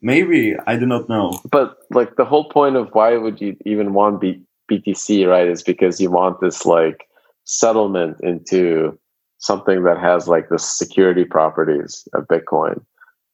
maybe 0.00 0.54
I 0.66 0.76
do 0.76 0.86
not 0.86 1.08
know. 1.08 1.40
but 1.50 1.76
like 1.90 2.16
the 2.16 2.24
whole 2.24 2.48
point 2.58 2.76
of 2.76 2.88
why 2.92 3.16
would 3.16 3.40
you 3.40 3.56
even 3.66 3.92
want 3.94 4.20
B- 4.20 4.42
BTC, 4.70 5.26
right? 5.28 5.48
Is 5.48 5.62
because 5.62 6.00
you 6.00 6.10
want 6.10 6.40
this 6.40 6.64
like 6.66 7.00
settlement 7.44 8.18
into 8.22 8.98
something 9.38 9.84
that 9.84 9.98
has 9.98 10.28
like 10.28 10.48
the 10.48 10.58
security 10.58 11.24
properties 11.24 12.06
of 12.14 12.26
Bitcoin, 12.28 12.84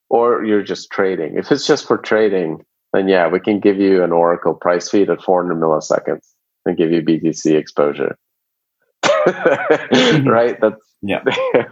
or 0.08 0.44
you're 0.44 0.62
just 0.62 0.90
trading. 0.90 1.36
If 1.36 1.52
it's 1.52 1.66
just 1.66 1.86
for 1.86 1.98
trading, 1.98 2.64
then 2.92 3.08
yeah, 3.08 3.28
we 3.28 3.40
can 3.40 3.60
give 3.60 3.76
you 3.78 4.02
an 4.02 4.12
Oracle 4.12 4.54
price 4.54 4.88
feed 4.88 5.10
at 5.10 5.22
400 5.22 5.54
milliseconds 5.56 6.26
and 6.64 6.76
give 6.76 6.90
you 6.90 7.02
BTC 7.02 7.54
exposure. 7.54 8.16
Mm-hmm. 9.28 10.28
right? 10.28 10.58
That's 10.60 10.80
Yeah. 11.02 11.22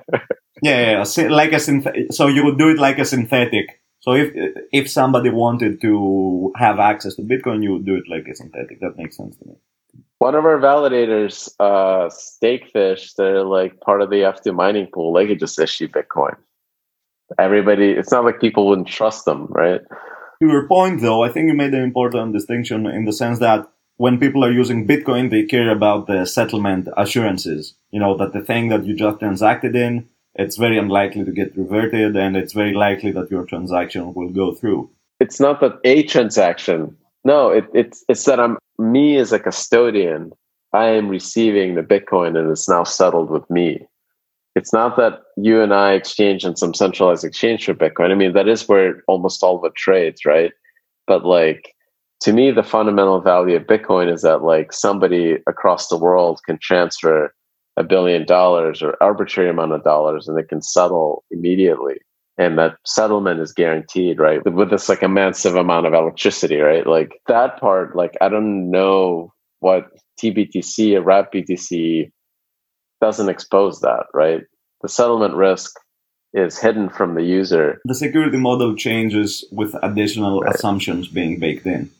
Yeah, 0.62 0.80
yeah, 0.80 1.04
yeah. 1.18 1.28
Like 1.28 1.52
a 1.52 1.56
synth- 1.56 2.12
so 2.14 2.28
you 2.28 2.42
would 2.44 2.56
do 2.58 2.70
it 2.70 2.78
like 2.78 2.98
a 2.98 3.04
synthetic. 3.04 3.82
So 4.00 4.12
if 4.14 4.32
if 4.72 4.90
somebody 4.90 5.28
wanted 5.30 5.80
to 5.82 6.52
have 6.56 6.78
access 6.78 7.14
to 7.16 7.22
Bitcoin, 7.22 7.62
you 7.62 7.72
would 7.72 7.84
do 7.84 7.96
it 7.96 8.04
like 8.08 8.26
a 8.26 8.34
synthetic. 8.34 8.80
That 8.80 8.96
makes 8.96 9.16
sense 9.18 9.36
to 9.36 9.48
me. 9.48 9.54
One 10.18 10.34
of 10.34 10.44
our 10.46 10.58
validators, 10.58 11.50
uh, 11.60 12.08
Stakefish, 12.08 13.14
they're 13.14 13.44
like 13.44 13.80
part 13.80 14.00
of 14.00 14.08
the 14.08 14.16
F2 14.16 14.54
mining 14.54 14.88
pool. 14.92 15.12
They 15.12 15.26
could 15.26 15.38
just 15.38 15.58
issue 15.58 15.88
Bitcoin. 15.88 16.36
Everybody, 17.38 17.90
it's 17.90 18.12
not 18.12 18.24
like 18.24 18.40
people 18.40 18.66
wouldn't 18.66 18.88
trust 18.88 19.26
them, 19.26 19.46
right? 19.50 19.80
To 20.40 20.48
your 20.48 20.66
point, 20.68 21.02
though, 21.02 21.22
I 21.22 21.28
think 21.28 21.48
you 21.48 21.54
made 21.54 21.74
an 21.74 21.82
important 21.82 22.32
distinction 22.32 22.86
in 22.86 23.04
the 23.04 23.12
sense 23.12 23.40
that 23.40 23.68
when 23.96 24.18
people 24.18 24.44
are 24.44 24.52
using 24.52 24.86
Bitcoin, 24.86 25.30
they 25.30 25.44
care 25.44 25.70
about 25.70 26.06
the 26.06 26.24
settlement 26.24 26.88
assurances. 26.96 27.74
You 27.90 28.00
know, 28.00 28.16
that 28.16 28.32
the 28.32 28.42
thing 28.42 28.68
that 28.68 28.84
you 28.84 28.94
just 28.94 29.18
transacted 29.18 29.74
in, 29.74 30.08
it's 30.34 30.56
very 30.56 30.78
unlikely 30.78 31.24
to 31.24 31.32
get 31.32 31.56
reverted 31.56 32.16
and 32.16 32.36
it's 32.36 32.52
very 32.52 32.74
likely 32.74 33.10
that 33.12 33.30
your 33.30 33.44
transaction 33.44 34.12
will 34.14 34.30
go 34.30 34.54
through. 34.54 34.90
It's 35.18 35.40
not 35.40 35.60
that 35.60 35.80
a 35.84 36.02
transaction. 36.04 36.96
No, 37.24 37.50
it, 37.50 37.64
it's 37.72 38.04
it's 38.08 38.24
that 38.24 38.38
I'm 38.38 38.58
me 38.78 39.16
as 39.16 39.32
a 39.32 39.38
custodian. 39.38 40.32
I 40.72 40.86
am 40.88 41.08
receiving 41.08 41.74
the 41.74 41.82
Bitcoin 41.82 42.38
and 42.38 42.50
it's 42.50 42.68
now 42.68 42.84
settled 42.84 43.30
with 43.30 43.48
me. 43.48 43.86
It's 44.54 44.72
not 44.72 44.96
that 44.96 45.20
you 45.36 45.60
and 45.60 45.72
I 45.74 45.92
exchange 45.92 46.44
in 46.44 46.56
some 46.56 46.74
centralized 46.74 47.24
exchange 47.24 47.66
for 47.66 47.74
Bitcoin. 47.74 48.10
I 48.10 48.14
mean, 48.14 48.32
that 48.32 48.48
is 48.48 48.68
where 48.68 49.02
almost 49.06 49.42
all 49.42 49.64
it 49.64 49.74
trades, 49.74 50.24
right? 50.24 50.52
But 51.06 51.24
like 51.24 51.74
to 52.20 52.32
me, 52.32 52.50
the 52.50 52.62
fundamental 52.62 53.20
value 53.20 53.56
of 53.56 53.64
Bitcoin 53.64 54.12
is 54.12 54.22
that 54.22 54.42
like 54.42 54.72
somebody 54.72 55.36
across 55.46 55.88
the 55.88 55.98
world 55.98 56.40
can 56.46 56.58
transfer 56.58 57.34
a 57.76 57.84
billion 57.84 58.24
dollars 58.24 58.82
or 58.82 58.96
arbitrary 59.02 59.50
amount 59.50 59.72
of 59.72 59.84
dollars 59.84 60.26
and 60.26 60.36
they 60.36 60.42
can 60.42 60.62
settle 60.62 61.24
immediately. 61.30 61.96
And 62.38 62.58
that 62.58 62.76
settlement 62.84 63.40
is 63.40 63.52
guaranteed, 63.52 64.18
right? 64.18 64.44
With 64.44 64.70
this 64.70 64.88
like 64.88 65.02
a 65.02 65.08
massive 65.08 65.56
amount 65.56 65.86
of 65.86 65.94
electricity, 65.94 66.56
right? 66.56 66.86
Like 66.86 67.20
that 67.28 67.58
part, 67.58 67.96
like 67.96 68.14
I 68.20 68.28
don't 68.28 68.70
know 68.70 69.32
what 69.60 69.88
TBTC 70.22 70.96
or 70.96 71.02
wrap 71.02 71.32
BTC 71.32 72.10
doesn't 73.00 73.28
expose 73.28 73.80
that, 73.80 74.06
right? 74.12 74.42
The 74.82 74.88
settlement 74.88 75.34
risk 75.34 75.76
is 76.34 76.58
hidden 76.58 76.90
from 76.90 77.14
the 77.14 77.22
user. 77.22 77.80
The 77.86 77.94
security 77.94 78.36
model 78.38 78.76
changes 78.76 79.44
with 79.50 79.74
additional 79.82 80.44
assumptions 80.44 81.08
being 81.08 81.38
baked 81.38 81.66
in. 81.66 81.90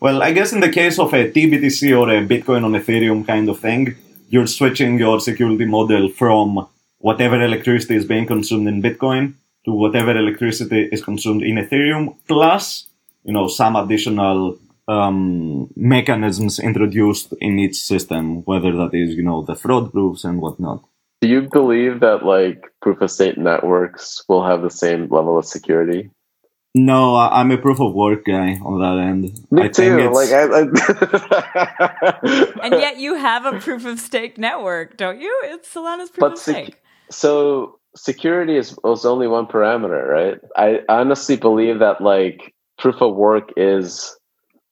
Well, 0.00 0.22
I 0.22 0.32
guess 0.32 0.52
in 0.52 0.60
the 0.60 0.72
case 0.72 0.98
of 0.98 1.12
a 1.12 1.30
TBTC 1.30 1.98
or 1.98 2.10
a 2.10 2.26
Bitcoin 2.26 2.64
on 2.64 2.72
Ethereum 2.72 3.26
kind 3.26 3.48
of 3.48 3.58
thing, 3.58 3.94
you're 4.28 4.46
switching 4.46 4.98
your 4.98 5.20
security 5.20 5.66
model 5.66 6.08
from 6.08 6.66
whatever 6.98 7.40
electricity 7.40 7.96
is 7.96 8.06
being 8.06 8.26
consumed 8.26 8.66
in 8.68 8.82
Bitcoin 8.82 9.34
to 9.64 9.72
whatever 9.72 10.16
electricity 10.16 10.88
is 10.92 11.02
consumed 11.02 11.42
in 11.42 11.56
Ethereum, 11.56 12.14
plus, 12.28 12.86
you 13.24 13.32
know, 13.32 13.48
some 13.48 13.74
additional 13.76 14.58
um, 14.88 15.70
mechanisms 15.76 16.58
introduced 16.58 17.32
in 17.40 17.58
each 17.58 17.76
system, 17.76 18.42
whether 18.44 18.72
that 18.72 18.90
is, 18.92 19.14
you 19.14 19.22
know, 19.22 19.42
the 19.42 19.54
fraud 19.54 19.92
proofs 19.92 20.24
and 20.24 20.40
whatnot. 20.40 20.82
Do 21.22 21.28
you 21.28 21.42
believe 21.50 22.00
that 22.00 22.24
like 22.24 22.64
proof 22.82 23.00
of 23.00 23.10
stake 23.10 23.38
networks 23.38 24.22
will 24.28 24.44
have 24.44 24.60
the 24.62 24.70
same 24.70 25.08
level 25.08 25.38
of 25.38 25.46
security? 25.46 26.10
No, 26.74 27.14
I- 27.14 27.40
I'm 27.40 27.50
a 27.52 27.56
proof 27.56 27.80
of 27.80 27.94
work 27.94 28.24
guy 28.26 28.58
on 28.62 28.80
that 28.80 28.98
end. 29.02 29.32
Me 29.50 29.62
I 29.62 29.68
too. 29.68 29.98
it's- 29.98 30.14
Like 30.14 30.32
I, 30.32 30.44
And 32.62 32.74
yet 32.74 32.98
you 32.98 33.14
have 33.14 33.46
a 33.46 33.58
proof 33.60 33.86
of 33.86 33.98
stake 34.00 34.36
network, 34.38 34.96
don't 34.98 35.18
you? 35.20 35.40
It's 35.44 35.72
Solana's 35.72 36.10
proof 36.10 36.20
But 36.20 36.32
of 36.32 36.38
sec- 36.38 36.56
stake. 36.64 36.76
so 37.10 37.78
security 37.96 38.56
is 38.56 38.76
was 38.82 39.04
only 39.04 39.28
one 39.28 39.46
parameter, 39.46 40.08
right? 40.08 40.40
I 40.56 40.80
honestly 40.88 41.36
believe 41.36 41.78
that 41.78 42.00
like 42.00 42.54
proof 42.78 43.00
of 43.00 43.14
work 43.14 43.52
is 43.56 44.16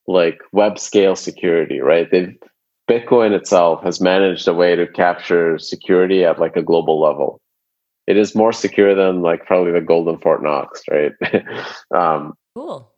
like 0.07 0.41
web 0.53 0.79
scale 0.79 1.17
security, 1.17 1.81
right? 1.81 2.11
They've 2.11 2.37
Bitcoin 2.91 3.33
itself 3.33 3.83
has 3.85 4.01
managed 4.01 4.49
a 4.49 4.53
way 4.53 4.75
to 4.75 4.87
capture 4.87 5.59
security 5.59 6.25
at 6.25 6.41
like 6.41 6.57
a 6.57 6.63
global 6.63 7.01
level. 7.01 7.41
It 8.07 8.17
is 8.17 8.35
more 8.35 8.53
secure 8.53 8.95
than 8.95 9.23
like 9.23 9.47
probably 9.47 9.73
the 9.73 9.81
golden 9.81 10.19
Fort 10.19 10.43
Knox, 10.43 10.83
right? 10.91 11.13
um, 11.95 12.35
Cool. 12.55 12.93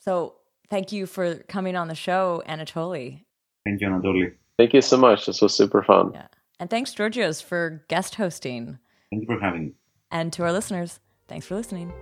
So 0.00 0.34
thank 0.68 0.92
you 0.92 1.06
for 1.06 1.36
coming 1.48 1.76
on 1.76 1.88
the 1.88 1.94
show, 1.94 2.42
Anatoly. 2.48 3.22
Thank 3.64 3.80
you, 3.80 3.88
Anatoly. 3.88 4.32
thank 4.58 4.74
you 4.74 4.82
so 4.82 4.96
much. 4.96 5.26
This 5.26 5.40
was 5.40 5.54
super 5.54 5.82
fun. 5.82 6.10
Yeah. 6.12 6.26
And 6.58 6.68
thanks, 6.68 6.92
Georgios, 6.92 7.40
for 7.40 7.84
guest 7.88 8.16
hosting. 8.16 8.78
Thank 9.10 9.22
you 9.22 9.26
for 9.26 9.40
having 9.40 9.64
me. 9.64 9.72
And 10.10 10.32
to 10.34 10.44
our 10.44 10.52
listeners, 10.52 11.00
thanks 11.28 11.46
for 11.46 11.56
listening. 11.56 11.92